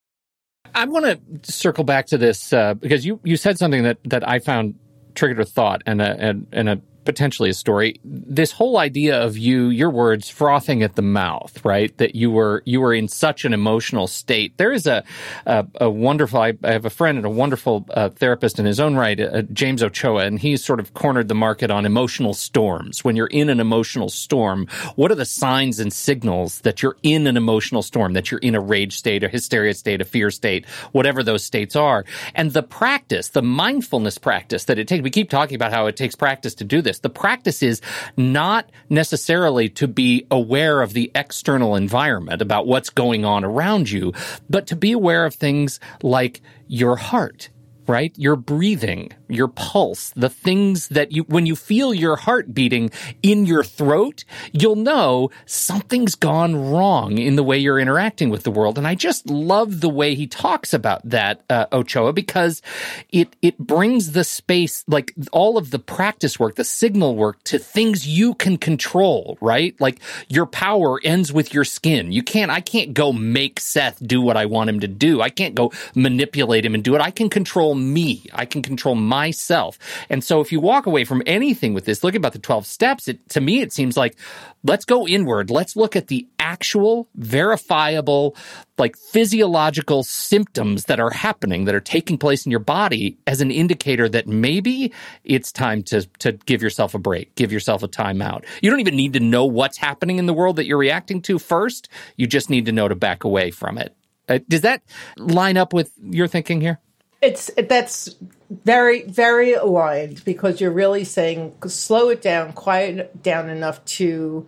I 0.74 0.86
want 0.86 1.04
to 1.04 1.52
circle 1.52 1.84
back 1.84 2.06
to 2.06 2.18
this 2.18 2.52
uh, 2.52 2.74
because 2.74 3.04
you, 3.04 3.20
you 3.24 3.36
said 3.36 3.58
something 3.58 3.82
that, 3.82 3.98
that 4.04 4.26
I 4.26 4.38
found 4.38 4.74
triggered 5.14 5.40
a 5.40 5.44
thought 5.44 5.82
and 5.84 6.00
a, 6.00 6.18
and, 6.18 6.46
and 6.52 6.68
a 6.70 6.80
potentially 7.04 7.50
a 7.50 7.54
story. 7.54 8.00
This 8.04 8.52
whole 8.52 8.78
idea 8.78 9.20
of 9.20 9.36
you, 9.36 9.68
your 9.68 9.90
words, 9.90 10.28
frothing 10.28 10.82
at 10.82 10.96
the 10.96 11.02
mouth, 11.02 11.64
right? 11.64 11.96
That 11.98 12.14
you 12.14 12.30
were 12.30 12.62
you 12.64 12.80
were 12.80 12.94
in 12.94 13.08
such 13.08 13.44
an 13.44 13.52
emotional 13.52 14.06
state. 14.06 14.56
There 14.56 14.72
is 14.72 14.86
a 14.86 15.04
a, 15.46 15.66
a 15.80 15.90
wonderful. 15.90 16.40
I, 16.40 16.54
have 16.64 16.84
a 16.84 16.90
friend 16.90 17.18
and 17.18 17.26
a 17.26 17.30
wonderful 17.30 17.86
uh, 17.90 18.08
therapist 18.10 18.58
in 18.58 18.66
his 18.66 18.80
own 18.80 18.94
right, 18.94 19.18
uh, 19.18 19.42
James 19.52 19.82
Ochoa, 19.82 20.24
and 20.24 20.38
he's 20.38 20.64
sort 20.64 20.80
of 20.80 20.94
cornered 20.94 21.28
the 21.28 21.34
market 21.34 21.70
on 21.70 21.86
emotional 21.86 22.34
storms. 22.34 23.04
When 23.04 23.16
you're 23.16 23.26
in 23.26 23.48
an 23.48 23.60
emotional 23.60 24.08
storm, 24.08 24.66
what 24.96 25.10
are 25.10 25.16
the 25.16 25.24
signs 25.24 25.78
and 25.78 25.92
signals 25.92 26.60
that 26.60 26.82
you're 26.82 26.96
in 27.02 27.26
an 27.26 27.36
emotional 27.36 27.82
storm? 27.82 28.12
That 28.14 28.30
you're 28.30 28.40
in 28.40 28.54
a 28.54 28.60
rage 28.60 28.96
state, 28.96 29.22
a 29.22 29.28
hysteria 29.28 29.74
state, 29.74 30.00
a 30.00 30.04
fear 30.04 30.30
state, 30.30 30.66
whatever 30.92 31.22
those 31.22 31.44
states 31.44 31.76
are, 31.76 32.04
and 32.34 32.52
the 32.52 32.62
practice, 32.62 33.28
the 33.28 33.42
mindfulness 33.42 34.18
practice 34.18 34.64
that 34.64 34.78
it 34.78 34.88
takes. 34.88 35.02
We 35.02 35.10
keep 35.10 35.30
talking 35.30 35.54
about 35.54 35.72
how 35.72 35.86
it 35.86 35.96
takes 35.96 36.14
practice 36.14 36.54
to 36.56 36.64
do 36.64 36.82
this 36.82 36.91
The 37.00 37.10
practice 37.10 37.62
is 37.62 37.80
not 38.16 38.70
necessarily 38.88 39.68
to 39.70 39.88
be 39.88 40.26
aware 40.30 40.82
of 40.82 40.92
the 40.92 41.10
external 41.14 41.76
environment 41.76 42.42
about 42.42 42.66
what's 42.66 42.90
going 42.90 43.24
on 43.24 43.44
around 43.44 43.90
you, 43.90 44.12
but 44.48 44.66
to 44.68 44.76
be 44.76 44.92
aware 44.92 45.24
of 45.24 45.34
things 45.34 45.80
like 46.02 46.40
your 46.66 46.96
heart 46.96 47.50
right? 47.86 48.16
Your 48.16 48.36
breathing, 48.36 49.12
your 49.34 49.48
pulse, 49.48 50.12
the 50.16 50.28
things 50.28 50.88
that 50.88 51.12
you, 51.12 51.22
when 51.24 51.46
you 51.46 51.56
feel 51.56 51.94
your 51.94 52.16
heart 52.16 52.54
beating 52.54 52.90
in 53.22 53.46
your 53.46 53.64
throat, 53.64 54.24
you'll 54.52 54.76
know 54.76 55.30
something's 55.46 56.14
gone 56.14 56.54
wrong 56.70 57.18
in 57.18 57.36
the 57.36 57.42
way 57.42 57.58
you're 57.58 57.78
interacting 57.78 58.30
with 58.30 58.42
the 58.42 58.50
world. 58.50 58.78
And 58.78 58.86
I 58.86 58.94
just 58.94 59.28
love 59.28 59.80
the 59.80 59.88
way 59.88 60.14
he 60.14 60.26
talks 60.26 60.74
about 60.74 61.08
that, 61.08 61.42
uh, 61.50 61.66
Ochoa, 61.72 62.12
because 62.12 62.62
it, 63.10 63.34
it 63.42 63.58
brings 63.58 64.12
the 64.12 64.24
space, 64.24 64.84
like 64.86 65.14
all 65.32 65.56
of 65.56 65.70
the 65.70 65.78
practice 65.78 66.38
work, 66.38 66.56
the 66.56 66.64
signal 66.64 67.16
work 67.16 67.42
to 67.44 67.58
things 67.58 68.06
you 68.06 68.34
can 68.34 68.56
control, 68.56 69.38
right? 69.40 69.78
Like 69.80 70.00
your 70.28 70.46
power 70.46 71.00
ends 71.04 71.32
with 71.32 71.54
your 71.54 71.64
skin. 71.64 72.12
You 72.12 72.22
can't, 72.22 72.50
I 72.50 72.60
can't 72.60 72.94
go 72.94 73.12
make 73.12 73.60
Seth 73.60 74.04
do 74.06 74.20
what 74.20 74.36
I 74.36 74.46
want 74.46 74.70
him 74.70 74.80
to 74.80 74.88
do. 74.88 75.20
I 75.20 75.30
can't 75.30 75.54
go 75.54 75.72
manipulate 75.94 76.64
him 76.64 76.74
and 76.74 76.84
do 76.84 76.94
it. 76.94 77.00
I 77.00 77.10
can 77.10 77.28
control 77.28 77.74
me. 77.74 78.26
I 78.32 78.44
can 78.44 78.62
control 78.62 78.94
myself. 79.22 79.78
And 80.10 80.24
so 80.24 80.40
if 80.40 80.50
you 80.50 80.58
walk 80.58 80.86
away 80.86 81.04
from 81.04 81.22
anything 81.26 81.74
with 81.74 81.84
this, 81.84 82.02
look 82.02 82.16
about 82.16 82.32
the 82.32 82.40
12 82.40 82.66
steps, 82.66 83.06
it, 83.06 83.28
to 83.28 83.40
me, 83.40 83.60
it 83.60 83.72
seems 83.72 83.96
like 83.96 84.18
let's 84.64 84.84
go 84.84 85.06
inward. 85.06 85.48
Let's 85.48 85.76
look 85.76 85.94
at 85.94 86.08
the 86.08 86.26
actual 86.40 87.08
verifiable, 87.14 88.34
like 88.78 88.96
physiological 88.96 90.02
symptoms 90.02 90.86
that 90.86 90.98
are 90.98 91.10
happening, 91.10 91.66
that 91.66 91.74
are 91.76 91.80
taking 91.80 92.18
place 92.18 92.44
in 92.44 92.50
your 92.50 92.58
body 92.78 93.16
as 93.28 93.40
an 93.40 93.52
indicator 93.52 94.08
that 94.08 94.26
maybe 94.26 94.92
it's 95.22 95.52
time 95.52 95.84
to, 95.84 96.02
to 96.18 96.32
give 96.32 96.60
yourself 96.60 96.94
a 96.94 96.98
break, 96.98 97.32
give 97.36 97.52
yourself 97.52 97.84
a 97.84 97.88
timeout. 97.88 98.44
You 98.60 98.70
don't 98.70 98.80
even 98.80 98.96
need 98.96 99.12
to 99.12 99.20
know 99.20 99.44
what's 99.44 99.78
happening 99.78 100.18
in 100.18 100.26
the 100.26 100.34
world 100.34 100.56
that 100.56 100.66
you're 100.66 100.78
reacting 100.78 101.22
to 101.22 101.38
first. 101.38 101.88
You 102.16 102.26
just 102.26 102.50
need 102.50 102.66
to 102.66 102.72
know 102.72 102.88
to 102.88 102.96
back 102.96 103.22
away 103.22 103.52
from 103.52 103.78
it. 103.78 103.94
Uh, 104.28 104.40
does 104.48 104.62
that 104.62 104.82
line 105.16 105.56
up 105.56 105.72
with 105.72 105.92
your 106.02 106.26
thinking 106.26 106.60
here? 106.60 106.80
It's 107.22 107.50
that's 107.68 108.16
very 108.50 109.04
very 109.04 109.54
aligned 109.54 110.24
because 110.24 110.60
you're 110.60 110.72
really 110.72 111.04
saying 111.04 111.54
slow 111.66 112.10
it 112.10 112.20
down, 112.20 112.52
quiet 112.52 113.22
down 113.22 113.48
enough 113.48 113.84
to 113.84 114.46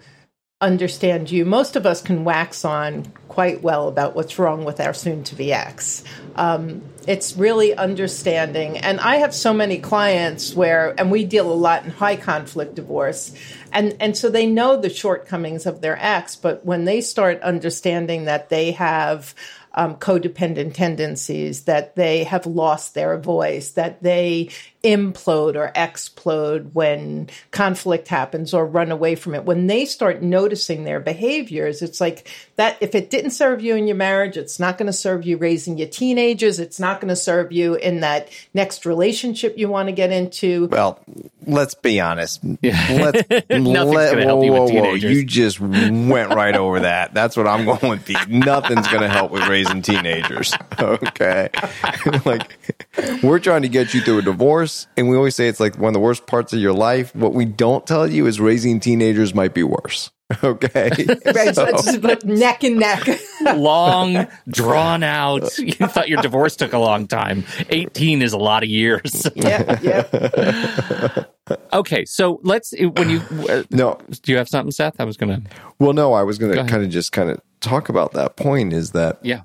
understand 0.60 1.30
you. 1.30 1.44
Most 1.44 1.76
of 1.76 1.84
us 1.84 2.00
can 2.00 2.24
wax 2.24 2.64
on 2.64 3.04
quite 3.28 3.62
well 3.62 3.88
about 3.88 4.16
what's 4.16 4.38
wrong 4.38 4.64
with 4.64 4.80
our 4.80 4.94
soon 4.94 5.22
to 5.24 5.34
be 5.34 5.52
ex. 5.52 6.02
Um, 6.36 6.82
it's 7.06 7.36
really 7.36 7.74
understanding. 7.74 8.78
And 8.78 8.98
I 8.98 9.16
have 9.16 9.34
so 9.34 9.52
many 9.52 9.78
clients 9.78 10.54
where, 10.54 10.94
and 10.98 11.10
we 11.10 11.24
deal 11.24 11.52
a 11.52 11.54
lot 11.54 11.84
in 11.84 11.90
high 11.90 12.16
conflict 12.16 12.74
divorce. 12.74 13.34
And, 13.72 13.96
and 14.00 14.16
so 14.16 14.30
they 14.30 14.46
know 14.46 14.80
the 14.80 14.88
shortcomings 14.88 15.66
of 15.66 15.82
their 15.82 15.98
ex, 16.00 16.34
but 16.34 16.64
when 16.64 16.86
they 16.86 17.02
start 17.02 17.42
understanding 17.42 18.24
that 18.24 18.48
they 18.48 18.72
have 18.72 19.34
um, 19.74 19.96
codependent 19.96 20.74
tendencies, 20.74 21.64
that 21.64 21.96
they 21.96 22.24
have 22.24 22.46
lost 22.46 22.94
their 22.94 23.18
voice, 23.18 23.72
that 23.72 24.02
they 24.02 24.50
implode 24.84 25.56
or 25.56 25.72
explode 25.74 26.74
when 26.74 27.28
conflict 27.50 28.08
happens 28.08 28.52
or 28.52 28.66
run 28.66 28.92
away 28.92 29.14
from 29.14 29.34
it. 29.34 29.44
When 29.44 29.66
they 29.66 29.86
start 29.86 30.22
noticing 30.22 30.84
their 30.84 31.00
behaviors, 31.00 31.82
it's 31.82 32.00
like 32.00 32.28
that 32.56 32.76
if 32.80 32.94
it 32.94 33.10
didn't 33.10 33.30
serve 33.30 33.62
you 33.62 33.74
in 33.74 33.86
your 33.88 33.96
marriage, 33.96 34.36
it's 34.36 34.60
not 34.60 34.78
going 34.78 34.86
to 34.86 34.92
serve 34.92 35.24
you 35.24 35.36
raising 35.38 35.78
your 35.78 35.88
teenagers, 35.88 36.60
it's 36.60 36.78
not 36.78 37.00
going 37.00 37.08
to 37.08 37.16
serve 37.16 37.50
you 37.50 37.74
in 37.74 38.00
that 38.00 38.28
next 38.52 38.84
relationship 38.86 39.56
you 39.56 39.68
want 39.68 39.88
to 39.88 39.92
get 39.92 40.12
into. 40.12 40.66
Well, 40.68 41.00
let's 41.46 41.74
be 41.74 42.00
honest. 42.00 42.40
Yeah. 42.60 42.86
Let's, 42.90 43.28
Nothing's 43.50 43.68
let- 43.68 44.12
gonna 44.12 44.24
help 44.24 44.44
you 44.44 44.52
with 44.52 44.70
teenagers. 44.70 45.10
You 45.10 45.24
just 45.24 45.60
went 45.60 46.34
right 46.34 46.54
over 46.54 46.80
that. 46.80 47.14
That's 47.14 47.36
what 47.36 47.46
I'm 47.46 47.64
going 47.64 47.88
with. 47.88 48.04
Pete. 48.04 48.28
Nothing's 48.28 48.86
going 48.88 49.02
to 49.02 49.08
help 49.08 49.30
with 49.30 49.46
raising 49.48 49.82
teenagers. 49.82 50.54
Okay. 50.84 51.48
like, 52.24 52.83
we're 53.22 53.38
trying 53.38 53.62
to 53.62 53.68
get 53.68 53.94
you 53.94 54.00
through 54.00 54.18
a 54.18 54.22
divorce, 54.22 54.86
and 54.96 55.08
we 55.08 55.16
always 55.16 55.34
say 55.34 55.48
it's 55.48 55.60
like 55.60 55.78
one 55.78 55.88
of 55.88 55.94
the 55.94 56.00
worst 56.00 56.26
parts 56.26 56.52
of 56.52 56.60
your 56.60 56.72
life. 56.72 57.14
What 57.14 57.34
we 57.34 57.44
don't 57.44 57.86
tell 57.86 58.06
you 58.06 58.26
is 58.26 58.40
raising 58.40 58.80
teenagers 58.80 59.34
might 59.34 59.54
be 59.54 59.62
worse. 59.62 60.10
Okay. 60.42 60.90
Right, 61.26 61.54
so 61.54 61.66
it's 61.66 61.96
but 61.98 62.24
neck 62.24 62.64
and 62.64 62.78
neck. 62.78 63.06
long, 63.56 64.26
drawn 64.48 65.02
out. 65.02 65.58
You 65.58 65.72
thought 65.72 66.08
your 66.08 66.22
divorce 66.22 66.56
took 66.56 66.72
a 66.72 66.78
long 66.78 67.06
time. 67.06 67.44
18 67.68 68.22
is 68.22 68.32
a 68.32 68.38
lot 68.38 68.62
of 68.62 68.68
years. 68.68 69.26
yeah, 69.34 69.78
yeah. 69.82 71.24
okay, 71.72 72.04
so 72.04 72.40
let's, 72.42 72.74
when 72.78 73.10
you, 73.10 73.20
uh, 73.48 73.64
no, 73.70 73.98
do 74.22 74.32
you 74.32 74.38
have 74.38 74.48
something, 74.48 74.72
Seth? 74.72 74.98
I 74.98 75.04
was 75.04 75.16
going 75.16 75.42
to, 75.42 75.50
well, 75.78 75.92
no, 75.92 76.14
I 76.14 76.22
was 76.22 76.38
going 76.38 76.52
to 76.52 76.58
ahead. 76.58 76.70
kind 76.70 76.82
of 76.82 76.90
just 76.90 77.12
kind 77.12 77.30
of 77.30 77.40
talk 77.60 77.88
about 77.88 78.12
that 78.12 78.36
point 78.36 78.72
is 78.72 78.92
that 78.92 79.18
yeah. 79.22 79.42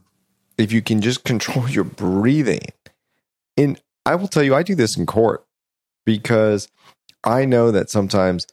if 0.57 0.71
you 0.71 0.81
can 0.81 1.01
just 1.01 1.23
control 1.23 1.69
your 1.69 1.83
breathing. 1.83 2.62
And 3.60 3.82
I 4.06 4.15
will 4.15 4.30
tell 4.30 4.43
you, 4.43 4.56
I 4.56 4.63
do 4.63 4.76
this 4.76 4.95
in 4.95 5.06
court 5.06 5.45
because 6.06 6.69
I 7.24 7.45
know 7.45 7.72
that 7.72 7.89
sometimes 7.89 8.48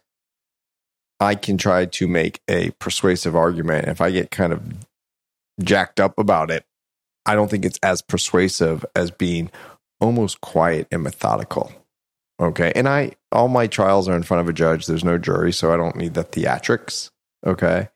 I 1.21 1.37
can 1.37 1.57
try 1.57 1.87
to 1.87 2.09
make 2.09 2.41
a 2.49 2.71
persuasive 2.73 3.37
argument. 3.37 3.89
If 3.89 4.01
I 4.01 4.11
get 4.11 4.31
kind 4.31 4.53
of 4.53 4.63
jacked 5.63 6.01
up 6.01 6.19
about 6.19 6.51
it, 6.51 6.65
I 7.25 7.35
don't 7.35 7.49
think 7.49 7.65
it's 7.65 7.79
as 7.83 8.03
persuasive 8.03 8.85
as 8.95 9.11
being 9.11 9.51
almost 10.01 10.41
quiet 10.41 10.89
and 10.91 11.03
methodical. 11.03 11.73
Okay. 12.41 12.73
And 12.75 12.89
I, 12.89 13.13
all 13.31 13.49
my 13.49 13.67
trials 13.67 14.09
are 14.09 14.17
in 14.17 14.25
front 14.25 14.41
of 14.41 14.49
a 14.49 14.53
judge. 14.53 14.87
There's 14.87 15.05
no 15.05 15.19
jury, 15.19 15.53
so 15.53 15.73
I 15.73 15.77
don't 15.77 15.97
need 15.97 16.15
the 16.15 16.25
theatrics. 16.25 17.11
Okay. 17.47 17.89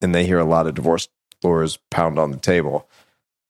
And 0.00 0.14
they 0.14 0.26
hear 0.26 0.38
a 0.38 0.44
lot 0.44 0.66
of 0.66 0.74
divorce 0.74 1.08
lawyers 1.44 1.78
pound 1.90 2.18
on 2.18 2.30
the 2.30 2.38
table. 2.38 2.88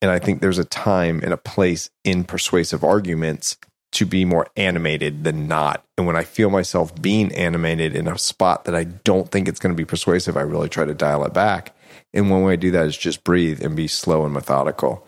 And 0.01 0.11
I 0.11 0.19
think 0.19 0.41
there's 0.41 0.59
a 0.59 0.65
time 0.65 1.19
and 1.23 1.33
a 1.33 1.37
place 1.37 1.89
in 2.03 2.23
persuasive 2.23 2.83
arguments 2.83 3.57
to 3.91 4.05
be 4.05 4.23
more 4.23 4.47
animated 4.55 5.23
than 5.23 5.47
not. 5.47 5.83
And 5.97 6.05
when 6.05 6.15
I 6.15 6.23
feel 6.23 6.49
myself 6.49 6.99
being 7.01 7.33
animated 7.33 7.95
in 7.95 8.07
a 8.07 8.17
spot 8.17 8.65
that 8.65 8.75
I 8.75 8.83
don't 8.83 9.31
think 9.31 9.47
it's 9.47 9.59
going 9.59 9.73
to 9.73 9.77
be 9.77 9.85
persuasive, 9.85 10.37
I 10.37 10.41
really 10.41 10.69
try 10.69 10.85
to 10.85 10.93
dial 10.93 11.25
it 11.25 11.33
back. 11.33 11.75
And 12.13 12.29
one 12.29 12.43
way 12.43 12.53
I 12.53 12.55
do 12.55 12.71
that 12.71 12.85
is 12.85 12.97
just 12.97 13.23
breathe 13.23 13.63
and 13.63 13.75
be 13.75 13.87
slow 13.87 14.25
and 14.25 14.33
methodical. 14.33 15.05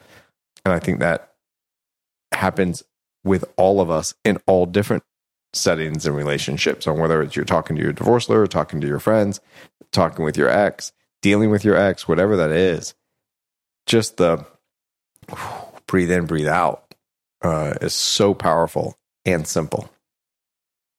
And 0.65 0.73
I 0.73 0.79
think 0.79 0.99
that 0.99 1.33
happens 2.31 2.83
with 3.23 3.45
all 3.55 3.81
of 3.81 3.91
us 3.91 4.13
in 4.25 4.39
all 4.47 4.65
different 4.65 5.03
settings 5.53 6.05
and 6.05 6.15
relationships 6.15 6.87
on 6.87 6.97
whether 6.97 7.21
it's 7.21 7.35
you're 7.35 7.45
talking 7.45 7.75
to 7.75 7.81
your 7.81 7.93
divorce 7.93 8.29
lawyer, 8.29 8.47
talking 8.47 8.81
to 8.81 8.87
your 8.87 8.99
friends, 8.99 9.39
talking 9.91 10.25
with 10.25 10.37
your 10.37 10.49
ex, 10.49 10.91
dealing 11.21 11.49
with 11.49 11.63
your 11.63 11.75
ex, 11.75 12.07
whatever 12.07 12.35
that 12.37 12.51
is. 12.51 12.95
Just 13.85 14.17
the 14.17 14.45
breathe 15.87 16.11
in, 16.11 16.25
breathe 16.25 16.47
out 16.47 16.91
uh, 17.41 17.73
is 17.81 17.93
so 17.93 18.33
powerful 18.33 18.97
and 19.25 19.47
simple. 19.47 19.89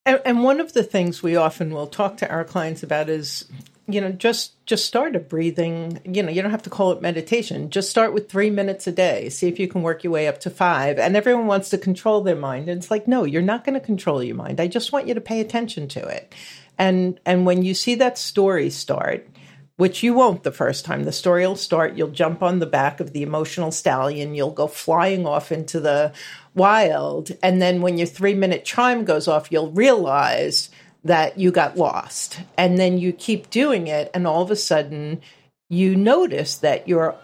And, 0.04 0.20
and 0.24 0.42
one 0.42 0.60
of 0.60 0.72
the 0.72 0.82
things 0.82 1.22
we 1.22 1.36
often 1.36 1.72
will 1.72 1.86
talk 1.86 2.16
to 2.18 2.30
our 2.30 2.44
clients 2.44 2.82
about 2.82 3.08
is, 3.08 3.44
you 3.86 4.00
know, 4.00 4.10
just 4.10 4.64
just 4.66 4.86
start 4.86 5.14
a 5.14 5.20
breathing. 5.20 6.00
You 6.04 6.22
know, 6.22 6.30
you 6.30 6.42
don't 6.42 6.50
have 6.50 6.62
to 6.62 6.70
call 6.70 6.90
it 6.92 7.00
meditation. 7.00 7.70
Just 7.70 7.90
start 7.90 8.12
with 8.12 8.28
three 8.28 8.50
minutes 8.50 8.86
a 8.86 8.92
day. 8.92 9.28
See 9.28 9.46
if 9.46 9.60
you 9.60 9.68
can 9.68 9.82
work 9.82 10.02
your 10.02 10.12
way 10.12 10.26
up 10.26 10.40
to 10.40 10.50
five. 10.50 10.98
And 10.98 11.16
everyone 11.16 11.46
wants 11.46 11.70
to 11.70 11.78
control 11.78 12.20
their 12.20 12.36
mind, 12.36 12.68
and 12.68 12.78
it's 12.78 12.90
like, 12.90 13.06
no, 13.06 13.24
you're 13.24 13.42
not 13.42 13.64
going 13.64 13.78
to 13.78 13.84
control 13.84 14.22
your 14.22 14.36
mind. 14.36 14.60
I 14.60 14.66
just 14.66 14.92
want 14.92 15.06
you 15.06 15.14
to 15.14 15.20
pay 15.20 15.40
attention 15.40 15.86
to 15.88 16.04
it. 16.04 16.34
And 16.78 17.20
and 17.24 17.46
when 17.46 17.62
you 17.62 17.74
see 17.74 17.94
that 17.96 18.18
story 18.18 18.70
start, 18.70 19.28
which 19.76 20.02
you 20.02 20.14
won't 20.14 20.42
the 20.42 20.52
first 20.52 20.84
time. 20.84 21.04
The 21.04 21.12
story 21.12 21.46
will 21.46 21.56
start. 21.56 21.96
You'll 21.96 22.10
jump 22.10 22.42
on 22.42 22.58
the 22.58 22.66
back 22.66 23.00
of 23.00 23.12
the 23.12 23.22
emotional 23.22 23.70
stallion. 23.70 24.34
You'll 24.34 24.50
go 24.50 24.66
flying 24.66 25.26
off 25.26 25.50
into 25.50 25.80
the 25.80 26.12
wild. 26.54 27.30
And 27.42 27.60
then 27.60 27.80
when 27.80 27.98
your 27.98 28.06
three 28.06 28.34
minute 28.34 28.64
chime 28.64 29.04
goes 29.04 29.28
off, 29.28 29.50
you'll 29.50 29.70
realize 29.70 30.70
that 31.04 31.38
you 31.38 31.50
got 31.50 31.76
lost. 31.76 32.40
And 32.56 32.78
then 32.78 32.98
you 32.98 33.12
keep 33.12 33.50
doing 33.50 33.86
it. 33.86 34.10
And 34.14 34.26
all 34.26 34.42
of 34.42 34.50
a 34.50 34.56
sudden, 34.56 35.20
you 35.68 35.96
notice 35.96 36.56
that 36.58 36.86
you're 36.86 37.16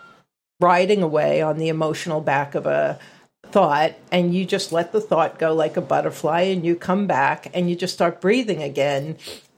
riding 0.60 1.02
away 1.02 1.42
on 1.42 1.58
the 1.58 1.68
emotional 1.68 2.20
back 2.20 2.54
of 2.54 2.66
a 2.66 2.98
thought 3.46 3.94
and 4.10 4.34
you 4.34 4.44
just 4.44 4.72
let 4.72 4.92
the 4.92 5.00
thought 5.00 5.38
go 5.38 5.54
like 5.54 5.76
a 5.76 5.80
butterfly 5.80 6.42
and 6.42 6.64
you 6.64 6.74
come 6.74 7.06
back 7.06 7.50
and 7.54 7.70
you 7.70 7.76
just 7.76 7.94
start 7.94 8.20
breathing 8.20 8.62
again 8.62 9.16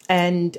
and 0.09 0.59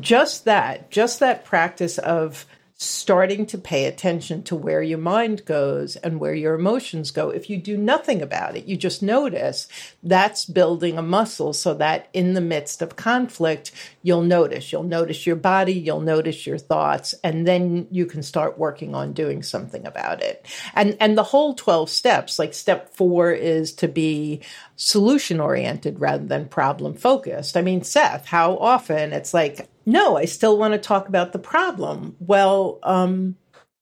just 0.00 0.44
that 0.44 0.90
just 0.90 1.20
that 1.20 1.44
practice 1.44 1.98
of 1.98 2.46
starting 2.76 3.46
to 3.46 3.56
pay 3.56 3.84
attention 3.84 4.42
to 4.42 4.56
where 4.56 4.82
your 4.82 4.98
mind 4.98 5.44
goes 5.44 5.94
and 5.94 6.18
where 6.18 6.34
your 6.34 6.54
emotions 6.54 7.12
go. 7.12 7.30
If 7.30 7.48
you 7.48 7.56
do 7.56 7.76
nothing 7.76 8.20
about 8.20 8.56
it 8.56 8.64
you 8.64 8.76
just 8.76 9.00
notice 9.00 9.68
that's 10.02 10.44
building 10.44 10.98
a 10.98 11.02
muscle 11.02 11.52
so 11.52 11.74
that 11.74 12.08
in 12.12 12.34
the 12.34 12.40
midst 12.40 12.82
of 12.82 12.96
conflict 12.96 13.70
you'll 14.02 14.22
notice. 14.22 14.72
You'll 14.72 14.82
notice 14.82 15.24
your 15.24 15.36
body 15.36 15.74
you'll 15.74 16.00
notice 16.00 16.46
your 16.46 16.58
thoughts 16.58 17.14
and 17.22 17.46
then 17.46 17.86
you 17.92 18.06
can 18.06 18.24
start 18.24 18.58
working 18.58 18.92
on 18.94 19.12
doing 19.12 19.44
something 19.44 19.86
about 19.86 20.20
it. 20.20 20.44
And 20.74 20.96
and 20.98 21.16
the 21.16 21.22
whole 21.22 21.54
12 21.54 21.88
steps 21.88 22.40
like 22.40 22.54
step 22.54 22.96
4 22.96 23.30
is 23.30 23.72
to 23.74 23.86
be 23.86 24.40
solution 24.74 25.38
oriented 25.38 26.00
rather 26.00 26.24
than 26.24 26.48
problem 26.48 26.94
focused 26.94 27.56
i 27.56 27.62
mean 27.62 27.84
seth 27.84 28.26
how 28.26 28.56
often 28.56 29.12
it's 29.12 29.32
like 29.32 29.68
no 29.86 30.16
i 30.16 30.24
still 30.24 30.56
want 30.58 30.72
to 30.72 30.78
talk 30.78 31.08
about 31.08 31.32
the 31.32 31.38
problem 31.38 32.16
well 32.18 32.78
um 32.82 33.36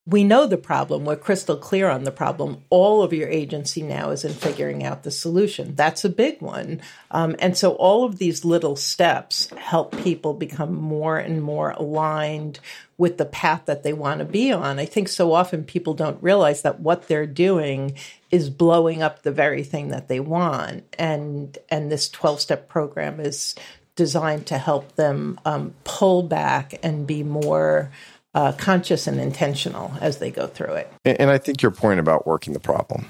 we 0.04 0.24
know 0.24 0.48
the 0.48 0.56
problem. 0.56 1.04
We're 1.04 1.14
crystal 1.14 1.56
clear 1.56 1.88
on 1.88 2.02
the 2.02 2.10
problem. 2.10 2.64
All 2.70 3.04
of 3.04 3.12
your 3.12 3.28
agency 3.28 3.82
now 3.82 4.10
is 4.10 4.24
in 4.24 4.32
figuring 4.32 4.82
out 4.82 5.04
the 5.04 5.12
solution. 5.12 5.76
That's 5.76 6.04
a 6.04 6.08
big 6.08 6.40
one. 6.40 6.80
Um, 7.12 7.36
and 7.38 7.56
so 7.56 7.74
all 7.74 8.04
of 8.04 8.18
these 8.18 8.44
little 8.44 8.74
steps 8.74 9.48
help 9.56 9.96
people 10.02 10.34
become 10.34 10.74
more 10.74 11.18
and 11.18 11.40
more 11.40 11.70
aligned 11.70 12.58
with 12.98 13.16
the 13.16 13.24
path 13.24 13.66
that 13.66 13.84
they 13.84 13.92
want 13.92 14.18
to 14.18 14.24
be 14.24 14.52
on. 14.52 14.80
I 14.80 14.86
think 14.86 15.08
so 15.08 15.32
often 15.32 15.62
people 15.62 15.94
don't 15.94 16.22
realize 16.22 16.62
that 16.62 16.80
what 16.80 17.06
they're 17.06 17.26
doing 17.26 17.94
is 18.32 18.50
blowing 18.50 19.02
up 19.02 19.22
the 19.22 19.32
very 19.32 19.62
thing 19.62 19.88
that 19.88 20.08
they 20.08 20.18
want. 20.18 20.82
And, 20.98 21.56
and 21.68 21.92
this 21.92 22.08
12 22.08 22.40
step 22.40 22.68
program 22.68 23.20
is 23.20 23.54
designed 23.96 24.46
to 24.46 24.58
help 24.58 24.96
them 24.96 25.38
um, 25.44 25.74
pull 25.84 26.22
back 26.22 26.78
and 26.82 27.06
be 27.06 27.22
more 27.22 27.90
uh, 28.34 28.52
conscious 28.52 29.06
and 29.06 29.20
intentional 29.20 29.92
as 30.00 30.18
they 30.18 30.30
go 30.30 30.46
through 30.46 30.74
it. 30.74 30.92
And, 31.04 31.20
and 31.22 31.30
I 31.30 31.38
think 31.38 31.62
your 31.62 31.70
point 31.70 32.00
about 32.00 32.26
working 32.26 32.52
the 32.52 32.60
problem, 32.60 33.06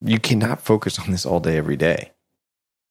you 0.00 0.18
cannot 0.18 0.62
focus 0.62 0.98
on 0.98 1.10
this 1.10 1.26
all 1.26 1.40
day, 1.40 1.56
every 1.56 1.76
day. 1.76 2.12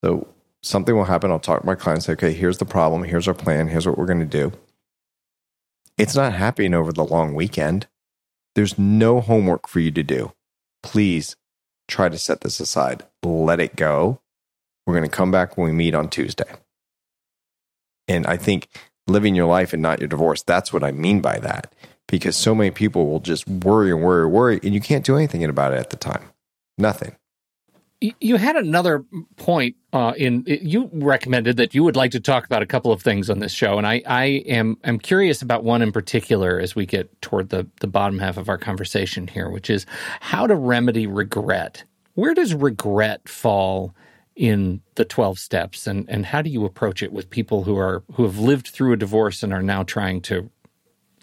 So 0.04 0.28
something 0.62 0.96
will 0.96 1.06
happen. 1.06 1.32
I'll 1.32 1.40
talk 1.40 1.62
to 1.62 1.66
my 1.66 1.76
clients, 1.76 2.06
say, 2.06 2.14
okay, 2.14 2.34
here's 2.34 2.60
the 2.60 2.66
problem. 2.66 3.04
Here's 3.04 3.28
our 3.28 3.34
plan. 3.34 3.68
Here's 3.68 3.88
what 3.88 3.98
we're 3.98 4.06
going 4.06 4.20
to 4.20 4.26
do. 4.26 4.52
It's 5.98 6.16
not 6.16 6.34
happening 6.34 6.74
over 6.74 6.92
the 6.92 7.06
long 7.06 7.34
weekend. 7.34 7.88
There's 8.54 8.78
no 8.78 9.22
homework 9.22 9.68
for 9.68 9.80
you 9.80 9.92
to 9.92 10.04
do. 10.04 10.34
Please 10.84 11.36
try 11.88 12.10
to 12.10 12.18
set 12.18 12.42
this 12.42 12.60
aside. 12.60 13.04
Let 13.24 13.60
it 13.60 13.76
go. 13.76 14.22
We're 14.86 14.96
going 14.96 15.10
to 15.10 15.16
come 15.16 15.32
back 15.32 15.58
when 15.58 15.68
we 15.68 15.74
meet 15.74 15.96
on 15.96 16.10
Tuesday. 16.10 16.46
And 18.08 18.26
I 18.28 18.38
think 18.38 18.68
living 19.08 19.36
your 19.36 19.48
life 19.48 19.74
and 19.74 19.82
not 19.82 20.00
your 20.00 20.08
divorce, 20.08 20.44
that's 20.44 20.72
what 20.74 20.84
I 20.84 20.92
mean 20.92 21.22
by 21.22 21.40
that. 21.40 21.74
Because 22.08 22.36
so 22.36 22.54
many 22.54 22.72
people 22.72 23.08
will 23.08 23.20
just 23.20 23.48
worry 23.48 23.92
and 23.92 24.02
worry 24.02 24.24
and 24.24 24.32
worry, 24.32 24.60
and 24.64 24.74
you 24.74 24.82
can't 24.82 25.04
do 25.04 25.16
anything 25.16 25.44
about 25.44 25.74
it 25.74 25.80
at 25.80 25.90
the 25.90 25.98
time. 25.98 26.24
Nothing. 26.78 27.16
You 28.20 28.36
had 28.36 28.56
another 28.56 29.04
point 29.38 29.76
uh, 29.92 30.14
in 30.16 30.44
you 30.46 30.90
recommended 30.94 31.58
that 31.58 31.74
you 31.74 31.84
would 31.84 31.96
like 31.96 32.12
to 32.12 32.20
talk 32.20 32.46
about 32.46 32.62
a 32.62 32.66
couple 32.66 32.92
of 32.92 33.02
things 33.02 33.30
on 33.30 33.40
this 33.40 33.54
show, 33.54 33.78
and 33.80 33.88
I, 33.88 34.04
I 34.06 34.26
am 34.46 34.78
am 34.84 35.00
curious 35.00 35.42
about 35.42 35.64
one 35.64 35.82
in 35.82 35.92
particular 35.92 36.60
as 36.60 36.76
we 36.76 36.86
get 36.86 37.20
toward 37.22 37.50
the 37.50 37.68
the 37.80 37.88
bottom 37.88 38.20
half 38.20 38.38
of 38.38 38.50
our 38.50 38.58
conversation 38.58 39.28
here, 39.28 39.50
which 39.50 39.70
is 39.70 39.88
how 40.20 40.46
to 40.46 40.56
remedy 40.56 41.08
regret. 41.08 41.86
Where 42.14 42.34
does 42.36 42.54
regret 42.54 43.28
fall 43.28 43.96
in 44.36 44.82
the 44.96 45.06
twelve 45.06 45.40
steps, 45.40 45.88
and 45.88 46.10
and 46.10 46.26
how 46.26 46.42
do 46.42 46.50
you 46.50 46.66
approach 46.66 47.02
it 47.02 47.14
with 47.14 47.30
people 47.30 47.64
who 47.64 47.78
are 47.78 48.04
who 48.14 48.24
have 48.24 48.38
lived 48.38 48.68
through 48.68 48.94
a 48.94 48.98
divorce 48.98 49.44
and 49.44 49.54
are 49.54 49.64
now 49.64 49.84
trying 49.84 50.22
to 50.22 50.50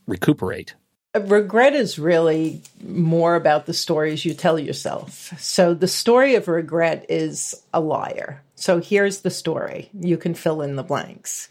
recuperate? 0.06 0.74
Uh, 1.14 1.20
regret 1.20 1.74
is 1.74 1.98
really 1.98 2.62
more 2.82 3.34
about 3.34 3.66
the 3.66 3.74
stories 3.74 4.24
you 4.24 4.34
tell 4.34 4.58
yourself. 4.58 5.32
So 5.38 5.74
the 5.74 5.88
story 5.88 6.34
of 6.34 6.48
regret 6.48 7.06
is 7.08 7.62
a 7.74 7.80
liar. 7.80 8.42
So 8.54 8.80
here's 8.80 9.20
the 9.20 9.30
story. 9.30 9.90
You 9.92 10.16
can 10.16 10.34
fill 10.34 10.62
in 10.62 10.76
the 10.76 10.82
blanks. 10.82 11.48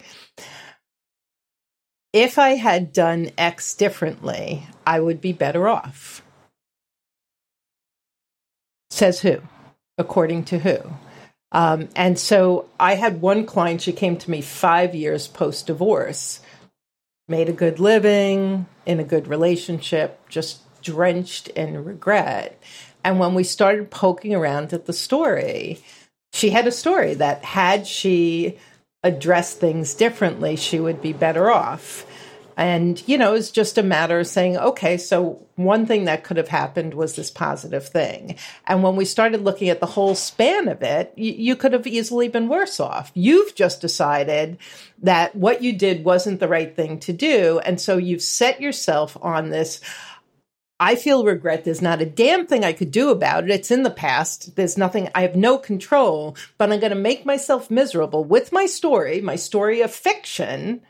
If 2.12 2.38
I 2.38 2.56
had 2.56 2.92
done 2.92 3.30
X 3.38 3.74
differently, 3.74 4.66
I 4.86 5.00
would 5.00 5.20
be 5.20 5.32
better 5.32 5.68
off. 5.68 6.22
Says 8.90 9.20
who? 9.20 9.38
According 9.96 10.44
to 10.44 10.58
who? 10.58 10.78
Um, 11.52 11.90
and 11.94 12.18
so 12.18 12.68
I 12.80 12.94
had 12.94 13.20
one 13.20 13.46
client, 13.46 13.82
she 13.82 13.92
came 13.92 14.16
to 14.16 14.30
me 14.30 14.40
five 14.40 14.94
years 14.94 15.28
post 15.28 15.66
divorce 15.66 16.40
made 17.28 17.48
a 17.48 17.52
good 17.52 17.80
living, 17.80 18.66
in 18.84 19.00
a 19.00 19.04
good 19.04 19.26
relationship, 19.26 20.20
just 20.28 20.60
drenched 20.82 21.48
in 21.48 21.84
regret. 21.84 22.60
And 23.04 23.18
when 23.18 23.34
we 23.34 23.44
started 23.44 23.90
poking 23.90 24.34
around 24.34 24.72
at 24.72 24.86
the 24.86 24.92
story, 24.92 25.82
she 26.32 26.50
had 26.50 26.66
a 26.66 26.72
story 26.72 27.14
that 27.14 27.44
had 27.44 27.86
she 27.86 28.58
addressed 29.02 29.58
things 29.58 29.94
differently, 29.94 30.56
she 30.56 30.78
would 30.78 31.02
be 31.02 31.12
better 31.12 31.50
off. 31.50 32.06
And, 32.56 33.02
you 33.06 33.16
know, 33.16 33.34
it's 33.34 33.50
just 33.50 33.78
a 33.78 33.82
matter 33.82 34.20
of 34.20 34.26
saying, 34.26 34.58
okay, 34.58 34.96
so 34.96 35.46
one 35.56 35.86
thing 35.86 36.04
that 36.04 36.24
could 36.24 36.36
have 36.36 36.48
happened 36.48 36.94
was 36.94 37.16
this 37.16 37.30
positive 37.30 37.88
thing. 37.88 38.36
And 38.66 38.82
when 38.82 38.96
we 38.96 39.04
started 39.04 39.42
looking 39.42 39.68
at 39.68 39.80
the 39.80 39.86
whole 39.86 40.14
span 40.14 40.68
of 40.68 40.82
it, 40.82 41.12
you, 41.16 41.32
you 41.32 41.56
could 41.56 41.72
have 41.72 41.86
easily 41.86 42.28
been 42.28 42.48
worse 42.48 42.80
off. 42.80 43.10
You've 43.14 43.54
just 43.54 43.80
decided 43.80 44.58
that 45.02 45.34
what 45.34 45.62
you 45.62 45.72
did 45.72 46.04
wasn't 46.04 46.40
the 46.40 46.48
right 46.48 46.74
thing 46.74 46.98
to 47.00 47.12
do. 47.12 47.58
And 47.60 47.80
so 47.80 47.96
you've 47.96 48.22
set 48.22 48.60
yourself 48.60 49.16
on 49.22 49.50
this. 49.50 49.80
I 50.78 50.96
feel 50.96 51.24
regret. 51.24 51.64
There's 51.64 51.80
not 51.80 52.02
a 52.02 52.06
damn 52.06 52.46
thing 52.46 52.64
I 52.64 52.72
could 52.72 52.90
do 52.90 53.10
about 53.10 53.44
it. 53.44 53.50
It's 53.50 53.70
in 53.70 53.84
the 53.84 53.90
past. 53.90 54.56
There's 54.56 54.76
nothing, 54.76 55.08
I 55.14 55.22
have 55.22 55.36
no 55.36 55.56
control, 55.56 56.36
but 56.58 56.72
I'm 56.72 56.80
going 56.80 56.90
to 56.90 56.96
make 56.96 57.24
myself 57.24 57.70
miserable 57.70 58.24
with 58.24 58.50
my 58.50 58.66
story, 58.66 59.20
my 59.20 59.36
story 59.36 59.80
of 59.80 59.92
fiction 59.92 60.82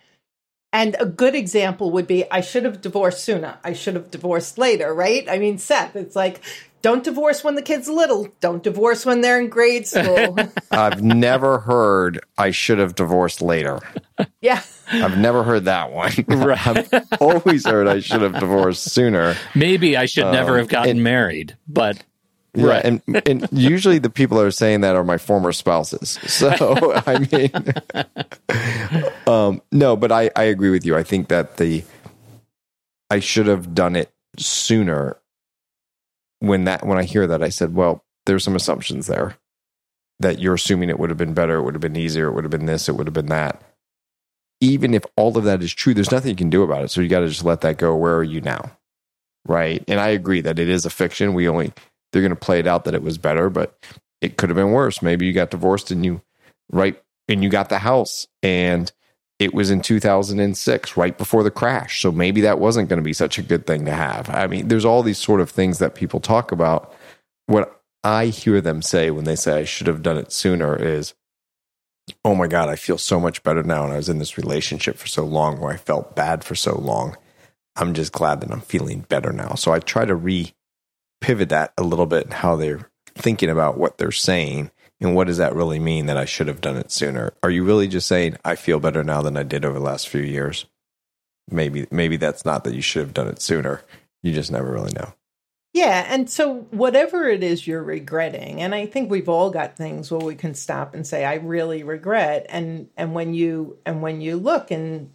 and 0.72 0.96
a 0.98 1.06
good 1.06 1.34
example 1.34 1.90
would 1.90 2.06
be 2.06 2.30
I 2.30 2.40
should 2.40 2.64
have 2.64 2.80
divorced 2.80 3.24
sooner. 3.24 3.58
I 3.62 3.72
should 3.72 3.94
have 3.94 4.10
divorced 4.10 4.58
later, 4.58 4.94
right? 4.94 5.28
I 5.28 5.38
mean, 5.38 5.58
Seth, 5.58 5.96
it's 5.96 6.16
like, 6.16 6.40
don't 6.82 7.04
divorce 7.04 7.44
when 7.44 7.54
the 7.54 7.62
kid's 7.62 7.88
little. 7.88 8.28
Don't 8.40 8.62
divorce 8.62 9.06
when 9.06 9.20
they're 9.20 9.38
in 9.38 9.48
grade 9.48 9.86
school. 9.86 10.36
I've 10.70 11.02
never 11.02 11.60
heard 11.60 12.20
I 12.36 12.50
should 12.50 12.78
have 12.78 12.96
divorced 12.96 13.40
later. 13.40 13.78
Yeah. 14.40 14.62
I've 14.90 15.16
never 15.16 15.44
heard 15.44 15.64
that 15.66 15.92
one. 15.92 16.12
Right. 16.28 16.66
I've 16.66 17.08
always 17.20 17.66
heard 17.66 17.86
I 17.86 18.00
should 18.00 18.22
have 18.22 18.38
divorced 18.38 18.90
sooner. 18.90 19.36
Maybe 19.54 19.96
I 19.96 20.06
should 20.06 20.24
um, 20.24 20.32
never 20.32 20.58
have 20.58 20.68
gotten 20.68 20.90
and, 20.90 21.04
married, 21.04 21.56
but 21.68 22.02
yeah, 22.54 22.66
right. 22.66 22.84
and 22.84 23.02
and 23.26 23.48
usually 23.52 23.98
the 23.98 24.10
people 24.10 24.38
that 24.38 24.44
are 24.44 24.50
saying 24.50 24.80
that 24.80 24.96
are 24.96 25.04
my 25.04 25.18
former 25.18 25.52
spouses. 25.52 26.18
So 26.26 26.92
I 27.06 27.18
mean, 27.30 29.11
um, 29.26 29.62
no, 29.70 29.96
but 29.96 30.12
I 30.12 30.30
I 30.36 30.44
agree 30.44 30.70
with 30.70 30.84
you. 30.84 30.96
I 30.96 31.02
think 31.02 31.28
that 31.28 31.56
the 31.56 31.84
I 33.10 33.20
should 33.20 33.46
have 33.46 33.74
done 33.74 33.96
it 33.96 34.12
sooner. 34.38 35.18
When 36.40 36.64
that 36.64 36.86
when 36.86 36.98
I 36.98 37.04
hear 37.04 37.26
that, 37.26 37.42
I 37.42 37.50
said, 37.50 37.74
well, 37.74 38.04
there's 38.26 38.44
some 38.44 38.56
assumptions 38.56 39.06
there 39.06 39.36
that 40.20 40.38
you're 40.38 40.54
assuming 40.54 40.88
it 40.88 40.98
would 40.98 41.10
have 41.10 41.18
been 41.18 41.34
better, 41.34 41.56
it 41.56 41.62
would 41.62 41.74
have 41.74 41.80
been 41.80 41.96
easier, 41.96 42.28
it 42.28 42.32
would 42.32 42.44
have 42.44 42.50
been 42.50 42.66
this, 42.66 42.88
it 42.88 42.92
would 42.92 43.06
have 43.06 43.14
been 43.14 43.26
that. 43.26 43.60
Even 44.60 44.94
if 44.94 45.04
all 45.16 45.36
of 45.36 45.44
that 45.44 45.62
is 45.62 45.74
true, 45.74 45.92
there's 45.92 46.12
nothing 46.12 46.30
you 46.30 46.36
can 46.36 46.50
do 46.50 46.62
about 46.62 46.84
it. 46.84 46.90
So 46.90 47.00
you 47.00 47.08
got 47.08 47.20
to 47.20 47.28
just 47.28 47.44
let 47.44 47.62
that 47.62 47.78
go. 47.78 47.96
Where 47.96 48.16
are 48.16 48.22
you 48.22 48.40
now? 48.40 48.70
Right. 49.44 49.82
And 49.88 49.98
I 49.98 50.08
agree 50.08 50.40
that 50.40 50.60
it 50.60 50.68
is 50.68 50.86
a 50.86 50.90
fiction. 50.90 51.34
We 51.34 51.48
only 51.48 51.72
they're 52.12 52.22
going 52.22 52.30
to 52.30 52.36
play 52.36 52.60
it 52.60 52.66
out 52.66 52.84
that 52.84 52.94
it 52.94 53.02
was 53.02 53.18
better, 53.18 53.50
but 53.50 53.76
it 54.20 54.36
could 54.36 54.50
have 54.50 54.56
been 54.56 54.70
worse. 54.70 55.02
Maybe 55.02 55.26
you 55.26 55.32
got 55.32 55.50
divorced 55.50 55.90
and 55.90 56.04
you 56.04 56.22
right 56.70 57.00
and 57.28 57.42
you 57.42 57.50
got 57.50 57.68
the 57.68 57.78
house 57.78 58.28
and 58.42 58.90
it 59.42 59.54
was 59.54 59.70
in 59.70 59.80
2006 59.80 60.96
right 60.96 61.18
before 61.18 61.42
the 61.42 61.50
crash. 61.50 62.00
So 62.00 62.12
maybe 62.12 62.40
that 62.42 62.60
wasn't 62.60 62.88
going 62.88 62.98
to 62.98 63.04
be 63.04 63.12
such 63.12 63.38
a 63.38 63.42
good 63.42 63.66
thing 63.66 63.84
to 63.86 63.92
have. 63.92 64.30
I 64.30 64.46
mean, 64.46 64.68
there's 64.68 64.84
all 64.84 65.02
these 65.02 65.18
sort 65.18 65.40
of 65.40 65.50
things 65.50 65.78
that 65.78 65.94
people 65.94 66.20
talk 66.20 66.52
about. 66.52 66.94
What 67.46 67.82
I 68.04 68.26
hear 68.26 68.60
them 68.60 68.82
say 68.82 69.10
when 69.10 69.24
they 69.24 69.36
say 69.36 69.58
I 69.58 69.64
should 69.64 69.88
have 69.88 70.02
done 70.02 70.16
it 70.16 70.32
sooner 70.32 70.76
is 70.76 71.14
oh 72.24 72.34
my 72.34 72.48
god, 72.48 72.68
I 72.68 72.76
feel 72.76 72.98
so 72.98 73.20
much 73.20 73.42
better 73.42 73.62
now 73.62 73.84
and 73.84 73.92
I 73.92 73.96
was 73.96 74.08
in 74.08 74.18
this 74.18 74.36
relationship 74.36 74.96
for 74.96 75.06
so 75.06 75.24
long 75.24 75.60
where 75.60 75.72
I 75.72 75.76
felt 75.76 76.16
bad 76.16 76.44
for 76.44 76.54
so 76.54 76.76
long. 76.76 77.16
I'm 77.76 77.94
just 77.94 78.12
glad 78.12 78.40
that 78.40 78.50
I'm 78.50 78.60
feeling 78.60 79.06
better 79.08 79.32
now. 79.32 79.54
So 79.54 79.72
I 79.72 79.78
try 79.78 80.04
to 80.04 80.14
re 80.14 80.52
pivot 81.20 81.48
that 81.50 81.72
a 81.78 81.82
little 81.82 82.06
bit 82.06 82.32
how 82.32 82.56
they're 82.56 82.90
thinking 83.14 83.48
about 83.48 83.78
what 83.78 83.98
they're 83.98 84.10
saying 84.10 84.70
and 85.02 85.14
what 85.14 85.26
does 85.26 85.38
that 85.38 85.54
really 85.54 85.78
mean 85.78 86.06
that 86.06 86.16
I 86.16 86.24
should 86.24 86.48
have 86.48 86.60
done 86.60 86.76
it 86.76 86.92
sooner? 86.92 87.32
Are 87.42 87.50
you 87.50 87.64
really 87.64 87.88
just 87.88 88.06
saying 88.06 88.36
I 88.44 88.54
feel 88.54 88.80
better 88.80 89.02
now 89.02 89.22
than 89.22 89.36
I 89.36 89.42
did 89.42 89.64
over 89.64 89.78
the 89.78 89.84
last 89.84 90.08
few 90.08 90.22
years? 90.22 90.66
Maybe 91.50 91.86
maybe 91.90 92.16
that's 92.16 92.44
not 92.44 92.64
that 92.64 92.74
you 92.74 92.82
should 92.82 93.02
have 93.02 93.14
done 93.14 93.28
it 93.28 93.42
sooner. 93.42 93.82
You 94.22 94.32
just 94.32 94.52
never 94.52 94.70
really 94.70 94.92
know. 94.92 95.12
Yeah, 95.74 96.06
and 96.08 96.28
so 96.30 96.66
whatever 96.70 97.26
it 97.28 97.42
is 97.42 97.66
you're 97.66 97.82
regretting, 97.82 98.60
and 98.60 98.74
I 98.74 98.86
think 98.86 99.10
we've 99.10 99.28
all 99.28 99.50
got 99.50 99.76
things 99.76 100.10
where 100.10 100.20
we 100.20 100.34
can 100.34 100.54
stop 100.54 100.94
and 100.94 101.06
say 101.06 101.24
I 101.24 101.34
really 101.34 101.82
regret 101.82 102.46
and 102.48 102.88
and 102.96 103.14
when 103.14 103.34
you 103.34 103.78
and 103.84 104.02
when 104.02 104.20
you 104.20 104.36
look 104.36 104.70
and 104.70 105.10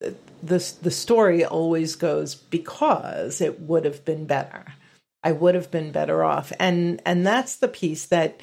the 0.00 0.72
the 0.80 0.90
story 0.90 1.44
always 1.44 1.94
goes 1.96 2.34
because 2.34 3.40
it 3.40 3.60
would 3.60 3.84
have 3.84 4.04
been 4.04 4.24
better 4.24 4.64
I 5.22 5.32
would 5.32 5.54
have 5.54 5.70
been 5.70 5.92
better 5.92 6.24
off. 6.24 6.52
And 6.58 7.00
and 7.04 7.26
that's 7.26 7.56
the 7.56 7.68
piece 7.68 8.06
that 8.06 8.40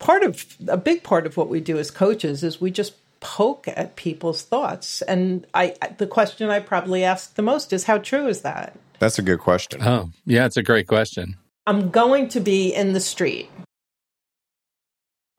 part 0.00 0.24
of 0.24 0.56
a 0.66 0.76
big 0.76 1.04
part 1.04 1.26
of 1.26 1.36
what 1.36 1.48
we 1.48 1.60
do 1.60 1.78
as 1.78 1.92
coaches 1.92 2.42
is 2.42 2.60
we 2.60 2.72
just 2.72 2.94
poke 3.20 3.68
at 3.68 3.94
people's 3.94 4.42
thoughts. 4.42 5.02
And 5.02 5.46
I 5.54 5.76
the 5.98 6.08
question 6.08 6.50
I 6.50 6.58
probably 6.58 7.04
ask 7.04 7.34
the 7.34 7.42
most 7.42 7.72
is 7.72 7.84
how 7.84 7.98
true 7.98 8.26
is 8.26 8.40
that? 8.40 8.76
That's 8.98 9.18
a 9.18 9.22
good 9.22 9.38
question. 9.38 9.80
Oh, 9.82 10.10
yeah, 10.26 10.46
it's 10.46 10.56
a 10.56 10.62
great 10.62 10.88
question. 10.88 11.36
I'm 11.66 11.90
going 11.90 12.28
to 12.30 12.40
be 12.40 12.74
in 12.74 12.92
the 12.94 13.00
street 13.00 13.48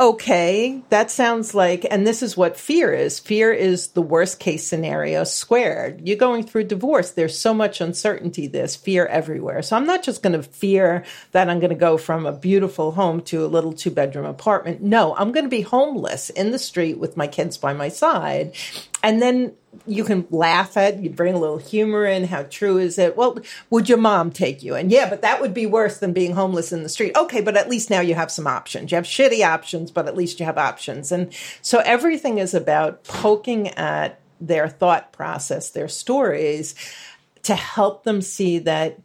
okay, 0.01 0.81
that 0.89 1.11
sounds 1.11 1.53
like, 1.53 1.85
and 1.91 2.07
this 2.07 2.23
is 2.23 2.35
what 2.35 2.57
fear 2.57 2.91
is 2.91 3.19
fear 3.19 3.53
is 3.53 3.89
the 3.89 4.01
worst 4.01 4.39
case 4.39 4.65
scenario 4.65 5.23
squared. 5.23 6.01
You're 6.07 6.17
going 6.17 6.43
through 6.43 6.63
divorce, 6.63 7.11
there's 7.11 7.37
so 7.37 7.53
much 7.53 7.81
uncertainty, 7.81 8.47
there's 8.47 8.75
fear 8.75 9.05
everywhere. 9.05 9.61
So 9.61 9.75
I'm 9.75 9.85
not 9.85 10.01
just 10.01 10.23
going 10.23 10.33
to 10.33 10.41
fear 10.41 11.05
that 11.33 11.51
I'm 11.51 11.59
going 11.59 11.69
to 11.69 11.75
go 11.75 11.99
from 11.99 12.25
a 12.25 12.31
beautiful 12.31 12.93
home 12.93 13.21
to 13.25 13.45
a 13.45 13.47
little 13.47 13.73
two 13.73 13.91
bedroom 13.91 14.25
apartment. 14.25 14.81
No, 14.81 15.15
I'm 15.15 15.31
going 15.31 15.45
to 15.45 15.49
be 15.49 15.61
homeless 15.61 16.31
in 16.31 16.49
the 16.49 16.59
street 16.59 16.97
with 16.97 17.15
my 17.15 17.27
kids 17.27 17.59
by 17.59 17.73
my 17.73 17.89
side. 17.89 18.55
And 19.03 19.21
then 19.21 19.53
you 19.85 20.03
can 20.03 20.27
laugh 20.29 20.77
at, 20.77 20.99
you 20.99 21.09
bring 21.09 21.33
a 21.33 21.39
little 21.39 21.57
humor 21.57 22.05
in. 22.05 22.25
How 22.25 22.43
true 22.43 22.77
is 22.77 22.97
it? 22.97 23.15
Well, 23.15 23.39
would 23.69 23.89
your 23.89 23.97
mom 23.97 24.31
take 24.31 24.63
you? 24.63 24.75
And 24.75 24.91
yeah, 24.91 25.09
but 25.09 25.21
that 25.21 25.41
would 25.41 25.53
be 25.53 25.65
worse 25.65 25.99
than 25.99 26.13
being 26.13 26.33
homeless 26.33 26.71
in 26.71 26.83
the 26.83 26.89
street. 26.89 27.15
Okay, 27.15 27.41
but 27.41 27.57
at 27.57 27.69
least 27.69 27.89
now 27.89 28.01
you 28.01 28.15
have 28.15 28.31
some 28.31 28.47
options. 28.47 28.91
You 28.91 28.97
have 28.97 29.05
shitty 29.05 29.45
options, 29.45 29.89
but 29.91 30.07
at 30.07 30.17
least 30.17 30.39
you 30.39 30.45
have 30.45 30.57
options. 30.57 31.11
And 31.11 31.33
so 31.61 31.79
everything 31.79 32.37
is 32.37 32.53
about 32.53 33.03
poking 33.03 33.69
at 33.69 34.19
their 34.39 34.67
thought 34.67 35.13
process, 35.13 35.69
their 35.69 35.87
stories 35.87 36.75
to 37.43 37.55
help 37.55 38.03
them 38.03 38.21
see 38.21 38.59
that 38.59 38.99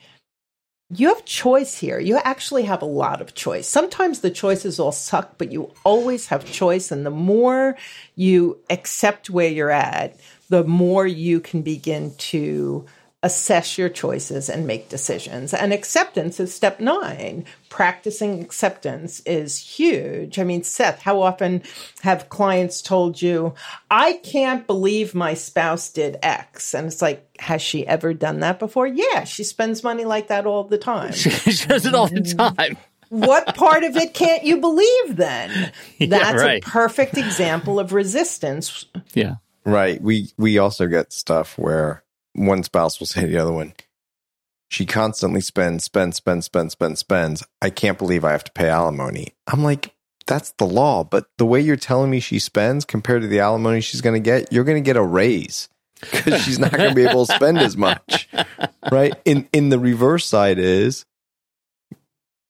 you 0.89 1.09
have 1.09 1.25
choice 1.25 1.77
here. 1.77 1.99
You 1.99 2.19
actually 2.19 2.63
have 2.65 2.81
a 2.81 2.87
lot 2.87 3.21
of 3.21 3.35
choice. 3.35 3.67
Sometimes 3.67 4.21
the 4.21 4.31
choices 4.31 4.79
all 4.79 4.93
suck, 4.93 5.37
but 5.37 5.51
you 5.51 5.73
always 5.85 6.27
have 6.27 6.51
choice. 6.51 6.93
And 6.93 7.05
the 7.05 7.11
more 7.11 7.77
you 8.15 8.61
accept 8.71 9.29
where 9.29 9.49
you're 9.49 9.71
at, 9.71 10.17
the 10.49 10.65
more 10.65 11.07
you 11.07 11.41
can 11.41 11.63
begin 11.63 12.15
to 12.17 12.87
assess 13.23 13.77
your 13.77 13.89
choices 13.89 14.49
and 14.49 14.67
make 14.67 14.89
decisions. 14.89 15.53
And 15.53 15.73
acceptance 15.73 16.39
is 16.39 16.55
step 16.55 16.79
nine. 16.79 17.45
Practicing 17.69 18.41
acceptance 18.41 19.21
is 19.21 19.59
huge. 19.59 20.39
I 20.39 20.45
mean, 20.45 20.63
Seth, 20.63 21.03
how 21.03 21.21
often 21.23 21.63
have 22.03 22.29
clients 22.29 22.81
told 22.81 23.21
you, 23.21 23.55
I 23.91 24.15
can't 24.23 24.67
believe 24.67 25.15
my 25.15 25.35
spouse 25.35 25.91
did 25.91 26.19
X? 26.23 26.73
And 26.75 26.87
it's 26.87 27.03
like, 27.03 27.27
has 27.41 27.61
she 27.61 27.87
ever 27.87 28.15
done 28.15 28.41
that 28.41 28.59
before? 28.59 28.87
Yeah, 28.87 29.25
she 29.25 29.45
spends 29.45 29.83
money 29.83 30.05
like 30.05 30.29
that 30.29 30.47
all 30.47 30.65
the 30.65 30.79
time. 30.79 31.13
she 31.13 31.67
does 31.67 31.85
it 31.85 31.95
all 31.95 32.07
the 32.07 32.21
mm-hmm. 32.21 32.55
time. 32.55 32.77
what 33.09 33.57
part 33.57 33.83
of 33.83 33.97
it 33.97 34.15
can't 34.15 34.45
you 34.45 34.59
believe 34.59 35.17
then? 35.17 35.73
That's 36.01 36.43
right. 36.43 36.63
a 36.63 36.69
perfect 36.69 37.19
example 37.19 37.81
of 37.81 37.93
resistance. 37.93 38.85
Yeah. 39.15 39.37
Right. 39.67 40.01
We 40.01 40.31
we 40.39 40.59
also 40.59 40.87
get 40.87 41.13
stuff 41.13 41.59
where 41.59 42.05
one 42.35 42.63
spouse 42.63 43.01
will 43.01 43.07
say 43.07 43.23
to 43.23 43.27
the 43.27 43.39
other 43.39 43.53
one, 43.53 43.75
she 44.69 44.87
constantly 44.87 45.41
spends, 45.41 45.85
spends, 45.85 46.17
spends, 46.17 46.47
spends, 46.47 46.73
spends, 46.73 46.99
spends. 47.01 47.45
I 47.61 47.71
can't 47.71 47.99
believe 47.99 48.25
I 48.25 48.33
have 48.33 48.45
to 48.45 48.53
pay 48.53 48.69
alimony. 48.69 49.35
I'm 49.47 49.63
like, 49.63 49.95
that's 50.27 50.53
the 50.53 50.67
law. 50.67 51.05
But 51.05 51.27
the 51.39 51.47
way 51.47 51.61
you're 51.61 51.77
telling 51.77 52.11
me 52.11 52.21
she 52.21 52.39
spends 52.39 52.85
compared 52.85 53.23
to 53.23 53.29
the 53.29 53.41
alimony 53.41 53.81
she's 53.81 54.01
going 54.01 54.15
to 54.15 54.25
get, 54.25 54.53
you're 54.53 54.65
going 54.65 54.83
to 54.83 54.87
get 54.87 54.97
a 54.97 55.03
raise 55.03 55.69
because 56.01 56.43
she's 56.43 56.59
not 56.59 56.73
going 56.73 56.91
to 56.91 56.95
be 56.95 57.05
able 57.07 57.27
to 57.27 57.35
spend 57.35 57.59
as 57.59 57.77
much. 57.77 58.29
Right. 58.93 59.15
In 59.25 59.49
in 59.53 59.71
the 59.71 59.81
reverse 59.81 60.25
side 60.25 60.61
is 60.61 61.07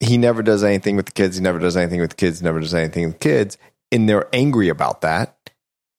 he 0.00 0.18
never 0.18 0.42
does 0.42 0.62
anything 0.62 0.94
with 0.96 1.06
the 1.06 1.12
kids. 1.12 1.36
He 1.36 1.42
never 1.42 1.58
does 1.58 1.78
anything 1.78 2.00
with 2.00 2.10
the 2.10 2.16
kids. 2.16 2.42
Never 2.42 2.60
does 2.60 2.74
anything 2.74 3.06
with 3.06 3.14
the 3.14 3.18
kids. 3.20 3.56
And 3.90 4.06
they're 4.06 4.28
angry 4.34 4.68
about 4.68 5.00
that. 5.00 5.35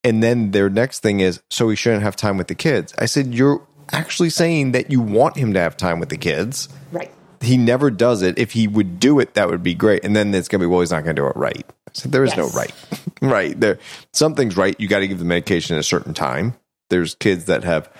And 0.04 0.22
then 0.22 0.52
their 0.52 0.70
next 0.70 1.00
thing 1.00 1.20
is, 1.20 1.40
so 1.50 1.68
he 1.68 1.76
shouldn't 1.76 2.02
have 2.02 2.16
time 2.16 2.36
with 2.36 2.48
the 2.48 2.54
kids. 2.54 2.94
I 2.98 3.06
said, 3.06 3.34
you're 3.34 3.66
actually 3.92 4.30
saying 4.30 4.72
that 4.72 4.90
you 4.90 5.00
want 5.00 5.36
him 5.36 5.52
to 5.54 5.60
have 5.60 5.76
time 5.76 5.98
with 5.98 6.08
the 6.08 6.16
kids. 6.16 6.68
Right. 6.92 7.10
He 7.40 7.56
never 7.56 7.90
does 7.90 8.22
it. 8.22 8.38
If 8.38 8.52
he 8.52 8.68
would 8.68 9.00
do 9.00 9.20
it, 9.20 9.34
that 9.34 9.48
would 9.48 9.62
be 9.62 9.74
great. 9.74 10.04
And 10.04 10.14
then 10.14 10.34
it's 10.34 10.48
going 10.48 10.60
to 10.60 10.66
be, 10.66 10.70
well, 10.70 10.80
he's 10.80 10.90
not 10.90 11.04
going 11.04 11.16
to 11.16 11.22
do 11.22 11.26
it 11.26 11.36
right. 11.36 11.64
I 11.68 11.90
said, 11.92 12.12
there 12.12 12.24
is 12.24 12.36
no 12.36 12.48
right. 12.48 12.72
right. 13.22 13.58
There, 13.58 13.78
something's 14.12 14.56
right. 14.56 14.78
You 14.78 14.88
got 14.88 15.00
to 15.00 15.08
give 15.08 15.18
the 15.18 15.24
medication 15.24 15.76
at 15.76 15.80
a 15.80 15.84
certain 15.84 16.14
time. 16.14 16.54
There's 16.90 17.14
kids 17.14 17.46
that 17.46 17.64
have 17.64 17.90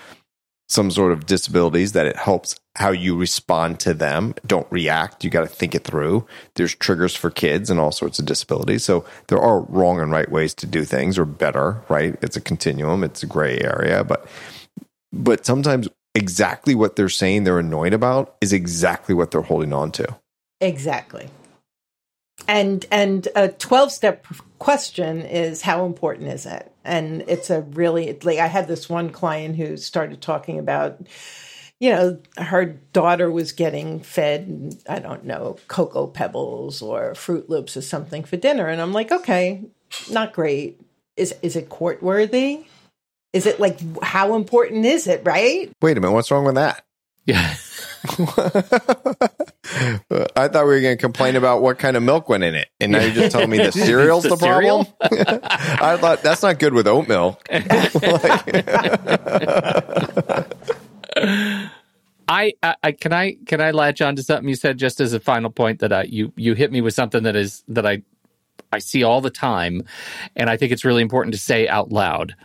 some 0.69 0.91
sort 0.91 1.11
of 1.11 1.25
disabilities 1.25 1.93
that 1.93 2.05
it 2.05 2.15
helps 2.15 2.55
how 2.75 2.91
you 2.91 3.17
respond 3.17 3.79
to 3.81 3.93
them. 3.93 4.35
Don't 4.45 4.67
react. 4.71 5.23
You 5.23 5.29
got 5.29 5.41
to 5.41 5.47
think 5.47 5.73
it 5.73 5.83
through. 5.83 6.25
There's 6.55 6.75
triggers 6.75 7.15
for 7.15 7.31
kids 7.31 7.69
and 7.69 7.79
all 7.79 7.91
sorts 7.91 8.19
of 8.19 8.25
disabilities. 8.25 8.85
So 8.85 9.03
there 9.27 9.39
are 9.39 9.61
wrong 9.61 9.99
and 9.99 10.11
right 10.11 10.31
ways 10.31 10.53
to 10.55 10.67
do 10.67 10.85
things 10.85 11.17
or 11.17 11.25
better, 11.25 11.83
right? 11.89 12.15
It's 12.21 12.37
a 12.37 12.41
continuum, 12.41 13.03
it's 13.03 13.23
a 13.23 13.27
gray 13.27 13.59
area, 13.59 14.03
but 14.03 14.27
but 15.11 15.43
sometimes 15.43 15.89
exactly 16.13 16.75
what 16.75 16.95
they're 16.95 17.09
saying 17.09 17.43
they're 17.43 17.59
annoyed 17.59 17.93
about 17.93 18.35
is 18.41 18.53
exactly 18.53 19.15
what 19.15 19.31
they're 19.31 19.41
holding 19.41 19.73
on 19.73 19.91
to. 19.93 20.17
Exactly. 20.61 21.29
And 22.49 22.83
and 22.89 23.27
a 23.35 23.49
12 23.49 23.91
step 23.91 24.25
question 24.57 25.21
is 25.21 25.61
how 25.61 25.85
important 25.85 26.29
is 26.29 26.47
it? 26.47 26.71
And 26.83 27.23
it's 27.27 27.51
a 27.51 27.61
really 27.61 28.17
like 28.23 28.39
I 28.39 28.47
had 28.47 28.67
this 28.67 28.89
one 28.89 29.11
client 29.11 29.55
who 29.55 29.77
started 29.77 30.19
talking 30.19 30.57
about 30.57 30.99
you 31.79 31.91
know 31.91 32.17
her 32.39 32.65
daughter 32.65 33.29
was 33.29 33.51
getting 33.51 33.99
fed 33.99 34.75
I 34.89 34.97
don't 34.97 35.25
know 35.25 35.57
cocoa 35.67 36.07
pebbles 36.07 36.81
or 36.81 37.13
Froot 37.13 37.49
Loops 37.49 37.77
or 37.77 37.81
something 37.81 38.23
for 38.23 38.35
dinner 38.35 38.67
and 38.67 38.81
I'm 38.81 38.93
like 38.93 39.11
okay 39.11 39.63
not 40.09 40.33
great 40.33 40.81
is 41.15 41.35
is 41.43 41.55
it 41.55 41.69
court 41.69 42.01
worthy? 42.01 42.65
Is 43.31 43.45
it 43.45 43.59
like 43.59 43.79
how 44.01 44.35
important 44.35 44.85
is 44.85 45.05
it, 45.05 45.21
right? 45.23 45.71
Wait 45.83 45.97
a 45.97 46.01
minute, 46.01 46.13
what's 46.13 46.31
wrong 46.31 46.45
with 46.45 46.55
that? 46.55 46.83
Yeah. 47.25 47.55
I 50.35 50.47
thought 50.47 50.65
we 50.65 50.73
were 50.73 50.81
going 50.81 50.97
to 50.97 51.01
complain 51.01 51.35
about 51.35 51.61
what 51.61 51.79
kind 51.79 51.97
of 51.97 52.03
milk 52.03 52.29
went 52.29 52.43
in 52.43 52.55
it, 52.55 52.69
and 52.79 52.93
now 52.93 53.01
you're 53.01 53.13
just 53.13 53.31
telling 53.31 53.49
me 53.49 53.57
the 53.57 53.71
cereal's 53.73 54.23
The 54.23 54.29
the, 54.29 54.37
problem. 54.37 54.87
I 55.01 55.97
thought 55.97 56.21
that's 56.21 56.41
not 56.41 56.59
good 56.59 56.73
with 56.73 56.87
oat 56.87 57.07
milk. 57.07 57.45
I, 62.29 62.53
I, 62.61 62.75
I 62.83 62.91
can 62.93 63.11
I 63.11 63.37
can 63.45 63.59
I 63.59 63.71
latch 63.71 64.01
on 64.01 64.15
to 64.15 64.23
something 64.23 64.47
you 64.47 64.55
said 64.55 64.77
just 64.77 65.01
as 65.01 65.13
a 65.13 65.19
final 65.19 65.49
point 65.49 65.79
that 65.79 65.91
I 65.91 66.03
you 66.03 66.31
you 66.35 66.53
hit 66.53 66.71
me 66.71 66.79
with 66.81 66.93
something 66.93 67.23
that 67.23 67.35
is 67.35 67.63
that 67.67 67.85
I 67.85 68.03
I 68.71 68.79
see 68.79 69.03
all 69.03 69.19
the 69.19 69.31
time, 69.31 69.83
and 70.35 70.49
I 70.49 70.55
think 70.57 70.71
it's 70.71 70.85
really 70.85 71.01
important 71.01 71.33
to 71.33 71.39
say 71.39 71.67
out 71.67 71.91
loud. 71.91 72.35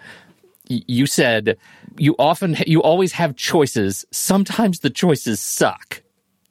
You 0.68 1.06
said 1.06 1.56
you 1.98 2.14
often 2.18 2.56
you 2.66 2.82
always 2.82 3.12
have 3.12 3.36
choices. 3.36 4.04
Sometimes 4.10 4.80
the 4.80 4.90
choices 4.90 5.40
suck. 5.40 6.02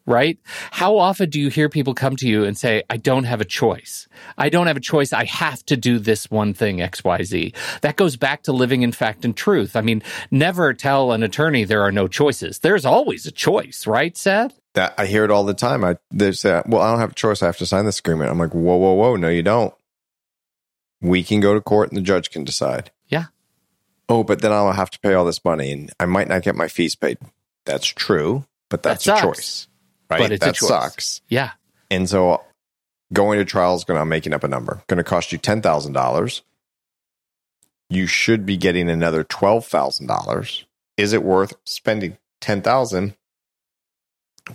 Right? 0.05 0.37
How 0.71 0.97
often 0.97 1.29
do 1.29 1.39
you 1.39 1.47
hear 1.49 1.69
people 1.69 1.93
come 1.93 2.17
to 2.17 2.27
you 2.27 2.43
and 2.43 2.57
say, 2.57 2.83
I 2.89 2.97
don't 2.97 3.23
have 3.23 3.39
a 3.39 3.45
choice? 3.45 4.09
I 4.37 4.49
don't 4.49 4.67
have 4.67 4.75
a 4.75 4.81
choice. 4.81 5.13
I 5.13 5.23
have 5.23 5.65
to 5.67 5.77
do 5.77 5.97
this 5.97 6.29
one 6.29 6.53
thing, 6.53 6.79
XYZ. 6.79 7.55
That 7.79 7.95
goes 7.95 8.17
back 8.17 8.43
to 8.43 8.51
living 8.51 8.81
in 8.81 8.91
fact 8.91 9.23
and 9.23 9.33
truth. 9.33 9.77
I 9.77 9.81
mean, 9.81 10.03
never 10.29 10.73
tell 10.73 11.13
an 11.13 11.23
attorney 11.23 11.63
there 11.63 11.83
are 11.83 11.91
no 11.91 12.09
choices. 12.09 12.59
There's 12.59 12.83
always 12.83 13.25
a 13.25 13.31
choice, 13.31 13.87
right, 13.87 14.17
Seth? 14.17 14.59
That 14.73 14.93
I 14.97 15.05
hear 15.05 15.23
it 15.23 15.31
all 15.31 15.45
the 15.45 15.53
time. 15.53 15.85
I 15.85 15.95
they 16.11 16.33
say, 16.33 16.61
"Well, 16.65 16.81
I 16.81 16.91
don't 16.91 16.99
have 16.99 17.11
a 17.11 17.15
choice. 17.15 17.41
I 17.41 17.45
have 17.45 17.57
to 17.59 17.65
sign 17.65 17.85
this 17.85 17.99
agreement." 17.99 18.29
I'm 18.29 18.39
like, 18.39 18.53
"Whoa, 18.53 18.75
whoa, 18.75 18.93
whoa! 18.93 19.15
No, 19.15 19.29
you 19.29 19.43
don't. 19.43 19.73
We 20.99 21.23
can 21.23 21.39
go 21.39 21.53
to 21.53 21.61
court, 21.61 21.89
and 21.89 21.97
the 21.97 22.01
judge 22.01 22.29
can 22.29 22.43
decide." 22.43 22.91
Oh, 24.09 24.23
but 24.23 24.41
then 24.41 24.51
I'll 24.51 24.71
have 24.71 24.89
to 24.91 24.99
pay 24.99 25.13
all 25.13 25.25
this 25.25 25.43
money, 25.45 25.71
and 25.71 25.91
I 25.99 26.05
might 26.05 26.27
not 26.27 26.43
get 26.43 26.55
my 26.55 26.67
fees 26.67 26.95
paid. 26.95 27.17
That's 27.65 27.87
true, 27.87 28.45
but 28.69 28.83
that's 28.83 29.05
That 29.05 29.19
a 29.19 29.21
choice, 29.21 29.67
right? 30.09 30.19
But 30.19 30.31
it's 30.31 30.43
a 30.43 30.49
that 30.49 30.55
choice. 30.55 30.67
sucks. 30.67 31.21
Yeah. 31.29 31.51
And 31.89 32.09
so, 32.09 32.43
going 33.13 33.39
to 33.39 33.45
trial 33.45 33.75
is 33.75 33.83
going 33.83 33.97
to 33.97 34.01
I'm 34.01 34.09
making 34.09 34.33
up 34.33 34.43
a 34.43 34.47
number. 34.47 34.83
Going 34.87 34.97
to 34.97 35.03
cost 35.03 35.31
you 35.31 35.37
ten 35.37 35.61
thousand 35.61 35.93
dollars. 35.93 36.41
You 37.89 38.07
should 38.07 38.45
be 38.45 38.57
getting 38.57 38.89
another 38.89 39.23
twelve 39.23 39.65
thousand 39.65 40.07
dollars. 40.07 40.65
Is 40.97 41.13
it 41.13 41.23
worth 41.23 41.53
spending 41.65 42.17
ten 42.41 42.61
thousand 42.61 43.15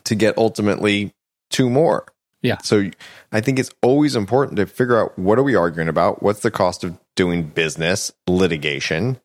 to 0.05 0.15
get 0.15 0.37
ultimately 0.37 1.15
two 1.51 1.71
more? 1.71 2.07
Yeah. 2.43 2.59
So 2.63 2.91
I 3.33 3.41
think 3.41 3.59
it's 3.59 3.71
always 3.83 4.15
important 4.15 4.57
to 4.59 4.67
figure 4.67 4.99
out 5.01 5.19
what 5.19 5.39
are 5.39 5.43
we 5.43 5.55
arguing 5.55 5.89
about? 5.89 6.23
What's 6.23 6.41
the 6.41 6.51
cost 6.51 6.85
of 6.85 6.99
doing 7.17 7.45
business, 7.45 8.13
litigation? 8.29 9.19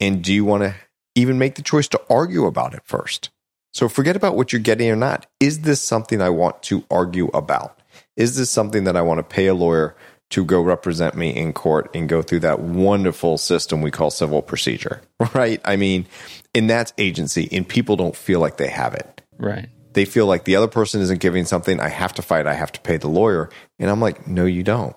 And 0.00 0.22
do 0.22 0.32
you 0.32 0.44
want 0.44 0.62
to 0.62 0.74
even 1.14 1.38
make 1.38 1.56
the 1.56 1.62
choice 1.62 1.88
to 1.88 2.00
argue 2.08 2.46
about 2.46 2.74
it 2.74 2.82
first? 2.84 3.30
So 3.72 3.88
forget 3.88 4.16
about 4.16 4.36
what 4.36 4.52
you're 4.52 4.60
getting 4.60 4.90
or 4.90 4.96
not. 4.96 5.26
Is 5.38 5.60
this 5.60 5.80
something 5.80 6.20
I 6.20 6.30
want 6.30 6.62
to 6.64 6.84
argue 6.90 7.28
about? 7.28 7.80
Is 8.16 8.36
this 8.36 8.50
something 8.50 8.84
that 8.84 8.96
I 8.96 9.02
want 9.02 9.18
to 9.18 9.22
pay 9.22 9.46
a 9.46 9.54
lawyer 9.54 9.94
to 10.30 10.44
go 10.44 10.60
represent 10.62 11.14
me 11.16 11.30
in 11.30 11.52
court 11.52 11.90
and 11.94 12.08
go 12.08 12.22
through 12.22 12.40
that 12.40 12.60
wonderful 12.60 13.36
system 13.38 13.82
we 13.82 13.90
call 13.90 14.10
civil 14.10 14.42
procedure? 14.42 15.02
Right? 15.34 15.60
I 15.64 15.76
mean, 15.76 16.06
and 16.54 16.68
that's 16.68 16.92
agency, 16.98 17.48
and 17.52 17.68
people 17.68 17.94
don't 17.96 18.16
feel 18.16 18.40
like 18.40 18.56
they 18.56 18.68
have 18.68 18.94
it 18.94 19.22
Right. 19.38 19.68
they 19.92 20.04
feel 20.04 20.26
like 20.26 20.44
the 20.44 20.56
other 20.56 20.66
person 20.68 21.00
isn't 21.02 21.20
giving 21.20 21.44
something. 21.44 21.78
I 21.78 21.88
have 21.88 22.14
to 22.14 22.22
fight. 22.22 22.46
I 22.46 22.54
have 22.54 22.72
to 22.72 22.80
pay 22.80 22.96
the 22.96 23.08
lawyer. 23.08 23.50
And 23.78 23.90
I'm 23.90 24.00
like, 24.00 24.26
no, 24.26 24.44
you 24.46 24.62
don't. 24.62 24.96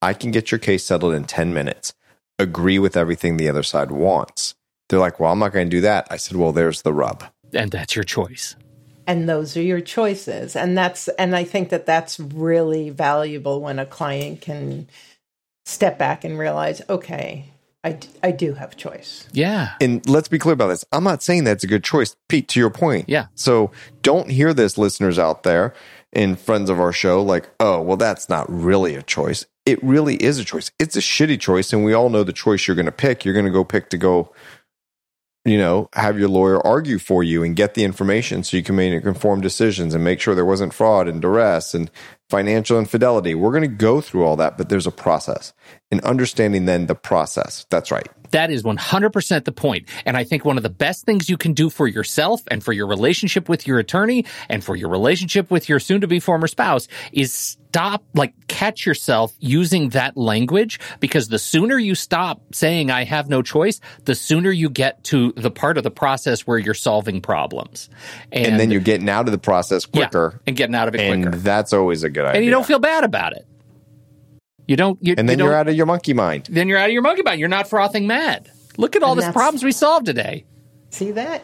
I 0.00 0.14
can 0.14 0.30
get 0.30 0.50
your 0.50 0.58
case 0.58 0.84
settled 0.84 1.14
in 1.14 1.24
10 1.24 1.52
minutes. 1.54 1.94
Agree 2.38 2.78
with 2.78 2.96
everything 2.96 3.36
the 3.36 3.48
other 3.48 3.62
side 3.62 3.90
wants. 3.92 4.54
They're 4.88 4.98
like, 4.98 5.20
well, 5.20 5.32
I'm 5.32 5.38
not 5.38 5.52
going 5.52 5.66
to 5.66 5.76
do 5.76 5.80
that. 5.82 6.06
I 6.10 6.16
said, 6.16 6.36
well, 6.36 6.52
there's 6.52 6.82
the 6.82 6.92
rub. 6.92 7.24
And 7.52 7.70
that's 7.70 7.94
your 7.94 8.04
choice. 8.04 8.56
and 9.06 9.28
those 9.28 9.56
are 9.56 9.62
your 9.62 9.82
choices 9.82 10.56
and 10.56 10.76
that's 10.78 11.08
and 11.18 11.36
i 11.36 11.44
think 11.44 11.68
that 11.68 11.84
that's 11.84 12.18
really 12.18 12.88
valuable 12.88 13.60
when 13.60 13.78
a 13.78 13.84
client 13.84 14.40
can 14.40 14.88
step 15.66 15.98
back 15.98 16.24
and 16.24 16.38
realize 16.38 16.80
okay 16.88 17.44
i, 17.84 17.92
d- 17.92 18.08
I 18.22 18.30
do 18.30 18.54
have 18.54 18.76
choice 18.76 19.28
Yeah. 19.32 19.72
And 19.80 20.06
let's 20.08 20.28
be 20.28 20.38
clear 20.38 20.54
about 20.54 20.68
this. 20.68 20.84
I'm 20.92 21.04
not 21.04 21.22
saying 21.22 21.44
that's 21.44 21.64
a 21.64 21.66
good 21.66 21.84
choice, 21.84 22.16
Pete, 22.28 22.48
to 22.48 22.60
your 22.60 22.70
point. 22.70 23.08
Yeah. 23.08 23.26
So 23.34 23.70
don't 24.02 24.30
hear 24.30 24.54
this, 24.54 24.78
listeners 24.78 25.18
out 25.18 25.42
there 25.42 25.74
and 26.12 26.38
friends 26.38 26.70
of 26.70 26.80
our 26.80 26.92
show, 26.92 27.22
like, 27.22 27.50
oh, 27.60 27.80
well, 27.80 27.96
that's 27.96 28.28
not 28.28 28.46
really 28.48 28.94
a 28.94 29.02
choice. 29.02 29.46
It 29.66 29.82
really 29.82 30.16
is 30.16 30.38
a 30.38 30.44
choice. 30.44 30.70
It's 30.78 30.96
a 30.96 31.00
shitty 31.00 31.40
choice. 31.40 31.72
And 31.72 31.84
we 31.84 31.92
all 31.92 32.08
know 32.08 32.22
the 32.22 32.32
choice 32.32 32.66
you're 32.66 32.76
going 32.76 32.86
to 32.86 32.92
pick. 32.92 33.24
You're 33.24 33.34
going 33.34 33.46
to 33.46 33.50
go 33.50 33.64
pick 33.64 33.90
to 33.90 33.98
go, 33.98 34.32
you 35.44 35.58
know, 35.58 35.90
have 35.92 36.18
your 36.18 36.28
lawyer 36.28 36.64
argue 36.66 36.98
for 36.98 37.22
you 37.22 37.42
and 37.42 37.54
get 37.54 37.74
the 37.74 37.84
information 37.84 38.42
so 38.42 38.56
you 38.56 38.62
can 38.62 38.76
make 38.76 39.04
informed 39.04 39.42
decisions 39.42 39.94
and 39.94 40.02
make 40.02 40.20
sure 40.20 40.34
there 40.34 40.44
wasn't 40.44 40.72
fraud 40.72 41.06
and 41.06 41.20
duress 41.20 41.74
and 41.74 41.90
financial 42.30 42.78
infidelity. 42.78 43.34
We're 43.34 43.50
going 43.50 43.62
to 43.62 43.68
go 43.68 44.00
through 44.00 44.24
all 44.24 44.36
that, 44.36 44.56
but 44.56 44.70
there's 44.70 44.86
a 44.86 44.90
process 44.90 45.52
and 45.90 46.00
understanding 46.00 46.64
then 46.64 46.86
the 46.86 46.94
process. 46.94 47.66
That's 47.68 47.90
right. 47.90 48.08
That 48.30 48.50
is 48.50 48.62
100% 48.62 49.44
the 49.44 49.52
point. 49.52 49.88
And 50.06 50.16
I 50.16 50.24
think 50.24 50.44
one 50.44 50.56
of 50.56 50.62
the 50.62 50.70
best 50.70 51.04
things 51.04 51.28
you 51.28 51.36
can 51.36 51.52
do 51.52 51.68
for 51.68 51.86
yourself 51.86 52.42
and 52.50 52.64
for 52.64 52.72
your 52.72 52.86
relationship 52.86 53.48
with 53.48 53.66
your 53.66 53.78
attorney 53.78 54.24
and 54.48 54.64
for 54.64 54.74
your 54.74 54.88
relationship 54.88 55.50
with 55.50 55.68
your 55.68 55.78
soon 55.78 56.00
to 56.00 56.08
be 56.08 56.20
former 56.20 56.46
spouse 56.46 56.88
is 57.12 57.58
stop, 57.74 58.04
like, 58.14 58.32
catch 58.46 58.86
yourself 58.86 59.34
using 59.40 59.88
that 59.88 60.16
language 60.16 60.78
because 61.00 61.26
the 61.26 61.40
sooner 61.40 61.76
you 61.76 61.96
stop 61.96 62.40
saying, 62.54 62.88
I 62.88 63.02
have 63.02 63.28
no 63.28 63.42
choice, 63.42 63.80
the 64.04 64.14
sooner 64.14 64.52
you 64.52 64.70
get 64.70 65.02
to 65.04 65.32
the 65.32 65.50
part 65.50 65.76
of 65.76 65.82
the 65.82 65.90
process 65.90 66.46
where 66.46 66.56
you're 66.56 66.72
solving 66.72 67.20
problems. 67.20 67.90
And, 68.30 68.46
And, 68.46 68.60
then 68.60 68.70
you're 68.70 68.80
getting 68.80 69.08
out 69.08 69.26
of 69.26 69.32
the 69.32 69.38
process 69.38 69.88
yeah, 69.92 70.02
quicker. 70.04 70.40
and 70.46 70.54
getting 70.54 70.76
out 70.76 70.86
of 70.86 70.94
it 70.94 71.00
and 71.00 71.24
quicker. 71.24 71.38
that's 71.38 71.72
always 71.72 72.04
a 72.04 72.10
good 72.10 72.24
idea. 72.24 72.36
And 72.36 72.44
you 72.44 72.52
don't 72.52 72.64
feel 72.64 72.78
bad 72.78 73.02
about 73.02 73.32
it. 73.32 73.44
You 74.68 74.76
don't, 74.76 74.96
you, 75.02 75.16
and 75.18 75.28
then 75.28 75.40
you 75.40 75.46
you're 75.46 75.54
out 75.54 75.66
of 75.66 75.74
your 75.74 75.86
monkey 75.86 76.14
mind. 76.14 76.46
then 76.48 76.68
you're 76.68 76.78
out 76.78 76.86
of 76.90 76.92
your 76.92 77.02
monkey 77.02 77.22
mind. 77.22 77.40
You're 77.40 77.48
not 77.48 77.68
frothing 77.68 78.06
mad. 78.06 78.48
Look 78.78 78.94
at 78.94 79.02
all 79.02 79.18
And 79.18 79.22
the 79.22 79.32
problems 79.32 79.64
we 79.64 79.72
solved 79.72 80.06
today. 80.06 80.44
see 80.90 81.10
that 81.10 81.42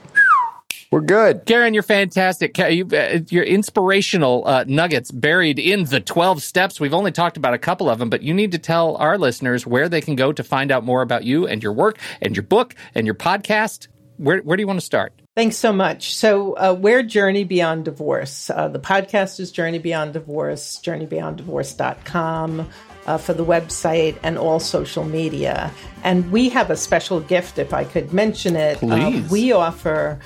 We're 0.91 1.03
good. 1.03 1.47
Karen, 1.47 1.73
you're 1.73 1.85
fantastic. 1.85 2.59
You, 2.59 2.89
uh, 2.93 3.21
your 3.29 3.45
inspirational 3.45 4.43
uh, 4.45 4.65
nuggets 4.67 5.13
buried 5.13 5.61
in 5.61 5.85
the 5.85 6.01
12 6.01 6.43
steps. 6.43 6.81
We've 6.81 6.95
only 6.95 7.13
talked 7.13 7.37
about 7.37 7.55
a 7.55 7.59
couple 7.59 7.89
of 7.89 8.01
them, 8.01 8.11
but 8.11 8.23
you 8.23 8.35
need 8.35 8.51
to 8.53 8.59
tell 8.59 8.97
our 8.97 9.17
listeners 9.17 9.65
where 9.65 9.89
they 9.89 10.01
can 10.01 10.17
go 10.17 10.33
to 10.33 10.43
find 10.43 10.73
out 10.73 10.83
more 10.83 11.03
about 11.03 11.23
you 11.23 11.47
and 11.47 11.63
your 11.63 11.73
work 11.73 11.97
and 12.21 12.35
your 12.35 12.43
book 12.43 12.75
and 12.93 13.07
your 13.07 13.15
podcast. 13.15 13.87
Where, 14.17 14.39
where 14.41 14.57
do 14.57 14.63
you 14.63 14.67
want 14.67 14.81
to 14.81 14.85
start? 14.85 15.13
Thanks 15.37 15.57
so 15.57 15.73
much. 15.73 16.13
So, 16.17 16.55
uh, 16.55 16.77
we're 16.77 17.05
Journey 17.05 17.45
Beyond 17.45 17.85
Divorce. 17.85 18.51
Uh, 18.51 18.67
the 18.67 18.81
podcast 18.81 19.39
is 19.39 19.53
Journey 19.53 19.79
Beyond 19.79 20.13
Divorce, 20.13 20.81
journeybeyonddivorce.com 20.83 22.69
uh, 23.07 23.17
for 23.17 23.33
the 23.33 23.45
website 23.45 24.19
and 24.25 24.37
all 24.37 24.59
social 24.59 25.05
media. 25.05 25.73
And 26.03 26.33
we 26.33 26.49
have 26.49 26.69
a 26.71 26.77
special 26.77 27.21
gift, 27.21 27.59
if 27.59 27.73
I 27.73 27.85
could 27.85 28.13
mention 28.13 28.57
it. 28.57 28.83
Um, 28.83 28.89
Please. 28.91 29.31
we 29.31 29.53
offer 29.53 30.19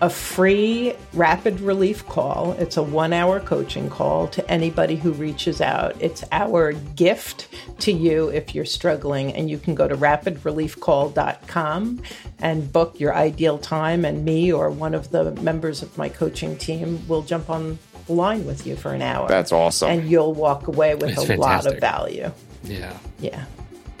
a 0.00 0.08
free 0.08 0.94
rapid 1.12 1.60
relief 1.60 2.06
call. 2.06 2.52
It's 2.52 2.76
a 2.76 2.82
one 2.82 3.12
hour 3.12 3.40
coaching 3.40 3.90
call 3.90 4.28
to 4.28 4.48
anybody 4.50 4.96
who 4.96 5.12
reaches 5.12 5.60
out. 5.60 5.96
It's 6.00 6.24
our 6.30 6.72
gift 6.72 7.48
to 7.80 7.92
you 7.92 8.28
if 8.28 8.54
you're 8.54 8.64
struggling. 8.64 9.34
And 9.34 9.50
you 9.50 9.58
can 9.58 9.74
go 9.74 9.88
to 9.88 9.96
rapidreliefcall.com 9.96 12.02
and 12.38 12.72
book 12.72 13.00
your 13.00 13.12
ideal 13.14 13.58
time. 13.58 14.04
And 14.04 14.24
me 14.24 14.52
or 14.52 14.70
one 14.70 14.94
of 14.94 15.10
the 15.10 15.32
members 15.32 15.82
of 15.82 15.98
my 15.98 16.08
coaching 16.08 16.56
team 16.56 17.06
will 17.08 17.22
jump 17.22 17.50
on 17.50 17.80
the 18.06 18.12
line 18.12 18.46
with 18.46 18.64
you 18.66 18.76
for 18.76 18.94
an 18.94 19.02
hour. 19.02 19.26
That's 19.28 19.50
awesome. 19.52 19.90
And 19.90 20.08
you'll 20.08 20.34
walk 20.34 20.68
away 20.68 20.94
with 20.94 21.10
It's 21.10 21.28
a 21.28 21.36
lot 21.36 21.66
of 21.66 21.78
value. 21.78 22.30
Yeah. 22.62 22.96
Yeah. 23.18 23.44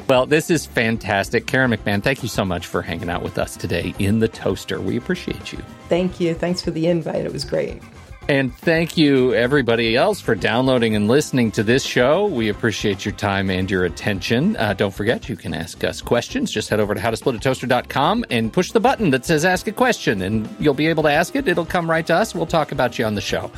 Well, 0.08 0.24
this 0.24 0.48
is 0.48 0.64
fantastic. 0.64 1.46
Karen 1.46 1.70
McMahon, 1.70 2.02
thank 2.02 2.22
you 2.22 2.30
so 2.30 2.44
much 2.44 2.66
for 2.66 2.80
hanging 2.80 3.10
out 3.10 3.22
with 3.22 3.38
us 3.38 3.56
today 3.56 3.94
in 3.98 4.20
the 4.20 4.28
toaster. 4.28 4.80
We 4.80 4.96
appreciate 4.96 5.52
you. 5.52 5.58
Thank 5.90 6.18
you. 6.18 6.34
Thanks 6.34 6.62
for 6.62 6.70
the 6.70 6.86
invite. 6.86 7.26
It 7.26 7.32
was 7.32 7.44
great. 7.44 7.82
And 8.28 8.54
thank 8.54 8.98
you, 8.98 9.32
everybody 9.32 9.96
else, 9.96 10.20
for 10.20 10.34
downloading 10.34 10.94
and 10.94 11.08
listening 11.08 11.50
to 11.52 11.62
this 11.62 11.82
show. 11.82 12.26
We 12.26 12.50
appreciate 12.50 13.04
your 13.06 13.12
time 13.12 13.48
and 13.48 13.70
your 13.70 13.86
attention. 13.86 14.54
Uh, 14.56 14.74
don't 14.74 14.92
forget, 14.92 15.30
you 15.30 15.36
can 15.36 15.54
ask 15.54 15.82
us 15.82 16.02
questions. 16.02 16.50
Just 16.50 16.68
head 16.68 16.78
over 16.78 16.94
to 16.94 17.00
howtosplitatoaster.com 17.00 18.26
and 18.28 18.52
push 18.52 18.72
the 18.72 18.80
button 18.80 19.10
that 19.10 19.24
says 19.24 19.46
ask 19.46 19.66
a 19.66 19.72
question, 19.72 20.20
and 20.20 20.46
you'll 20.60 20.74
be 20.74 20.88
able 20.88 21.02
to 21.04 21.10
ask 21.10 21.36
it. 21.36 21.48
It'll 21.48 21.64
come 21.64 21.88
right 21.88 22.06
to 22.06 22.14
us. 22.14 22.34
We'll 22.34 22.44
talk 22.44 22.70
about 22.70 22.98
you 22.98 23.06
on 23.06 23.14
the 23.14 23.22
show. 23.22 23.50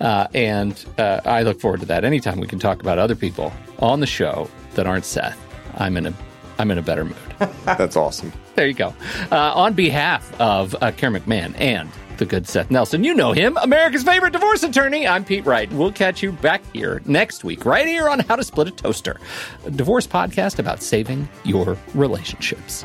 Uh, 0.00 0.26
and 0.32 0.82
uh, 0.96 1.20
I 1.26 1.42
look 1.42 1.60
forward 1.60 1.80
to 1.80 1.86
that. 1.86 2.04
Anytime 2.04 2.40
we 2.40 2.46
can 2.46 2.58
talk 2.58 2.80
about 2.80 2.98
other 2.98 3.16
people 3.16 3.52
on 3.78 4.00
the 4.00 4.06
show 4.06 4.48
that 4.74 4.86
aren't 4.86 5.04
Seth, 5.04 5.38
I'm 5.76 5.96
in 5.96 6.06
a, 6.06 6.14
I'm 6.58 6.70
in 6.70 6.78
a 6.78 6.82
better 6.82 7.04
mood. 7.04 7.16
That's 7.64 7.96
awesome. 7.96 8.32
There 8.54 8.66
you 8.66 8.74
go. 8.74 8.94
Uh, 9.30 9.52
on 9.54 9.74
behalf 9.74 10.40
of 10.40 10.74
uh, 10.80 10.92
Karen 10.92 11.14
McMahon 11.14 11.54
and 11.58 11.90
the 12.18 12.24
good 12.24 12.46
Seth 12.46 12.70
Nelson, 12.70 13.02
you 13.02 13.14
know 13.14 13.32
him, 13.32 13.56
America's 13.56 14.04
favorite 14.04 14.32
divorce 14.32 14.62
attorney. 14.62 15.06
I'm 15.06 15.24
Pete 15.24 15.44
Wright. 15.44 15.70
We'll 15.72 15.92
catch 15.92 16.22
you 16.22 16.32
back 16.32 16.62
here 16.72 17.02
next 17.06 17.42
week, 17.42 17.64
right 17.64 17.86
here 17.86 18.08
on 18.08 18.20
How 18.20 18.36
to 18.36 18.44
Split 18.44 18.68
a 18.68 18.70
Toaster, 18.70 19.18
a 19.66 19.70
divorce 19.70 20.06
podcast 20.06 20.58
about 20.58 20.80
saving 20.80 21.28
your 21.44 21.76
relationships. 21.94 22.84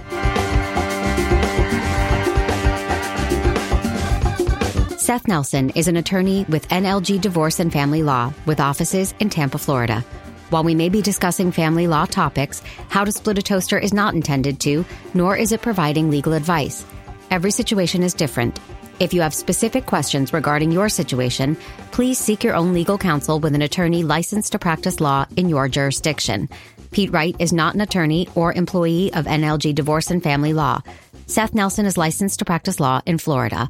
Seth 5.10 5.28
Nelson 5.28 5.72
is 5.72 5.88
an 5.88 5.98
attorney 5.98 6.46
with 6.50 6.68
NLG 6.70 7.20
Divorce 7.20 7.60
and 7.60 7.74
Family 7.74 8.04
Law 8.04 8.32
with 8.46 8.60
offices 8.60 9.16
in 9.20 9.30
Tampa, 9.32 9.58
Florida. 9.58 10.06
While 10.50 10.64
we 10.64 10.74
may 10.74 10.90
be 10.90 11.04
discussing 11.04 11.52
family 11.52 11.86
law 11.86 12.06
topics, 12.06 12.64
How 12.90 13.06
to 13.06 13.12
Split 13.12 13.38
a 13.38 13.42
Toaster 13.42 13.78
is 13.78 13.94
not 13.94 14.16
intended 14.16 14.60
to, 14.62 14.84
nor 15.14 15.38
is 15.38 15.52
it 15.52 15.62
providing 15.62 16.10
legal 16.10 16.34
advice. 16.34 16.84
Every 17.30 17.52
situation 17.52 18.02
is 18.02 18.16
different. 18.16 18.60
If 19.00 19.14
you 19.14 19.22
have 19.22 19.34
specific 19.34 19.86
questions 19.86 20.34
regarding 20.34 20.72
your 20.72 20.90
situation, 20.90 21.56
please 21.92 22.18
seek 22.18 22.44
your 22.44 22.56
own 22.56 22.74
legal 22.74 22.98
counsel 22.98 23.40
with 23.40 23.54
an 23.54 23.62
attorney 23.62 24.04
licensed 24.04 24.52
to 24.54 24.60
practice 24.60 25.00
law 25.00 25.26
in 25.38 25.50
your 25.50 25.70
jurisdiction. 25.70 26.50
Pete 26.92 27.12
Wright 27.12 27.36
is 27.38 27.54
not 27.54 27.76
an 27.76 27.82
attorney 27.82 28.28
or 28.34 28.52
employee 28.52 29.14
of 29.14 29.26
NLG 29.26 29.76
Divorce 29.76 30.10
and 30.10 30.24
Family 30.24 30.54
Law. 30.54 30.82
Seth 31.28 31.54
Nelson 31.54 31.86
is 31.86 31.96
licensed 31.96 32.40
to 32.40 32.46
practice 32.46 32.80
law 32.80 33.02
in 33.06 33.20
Florida. 33.20 33.70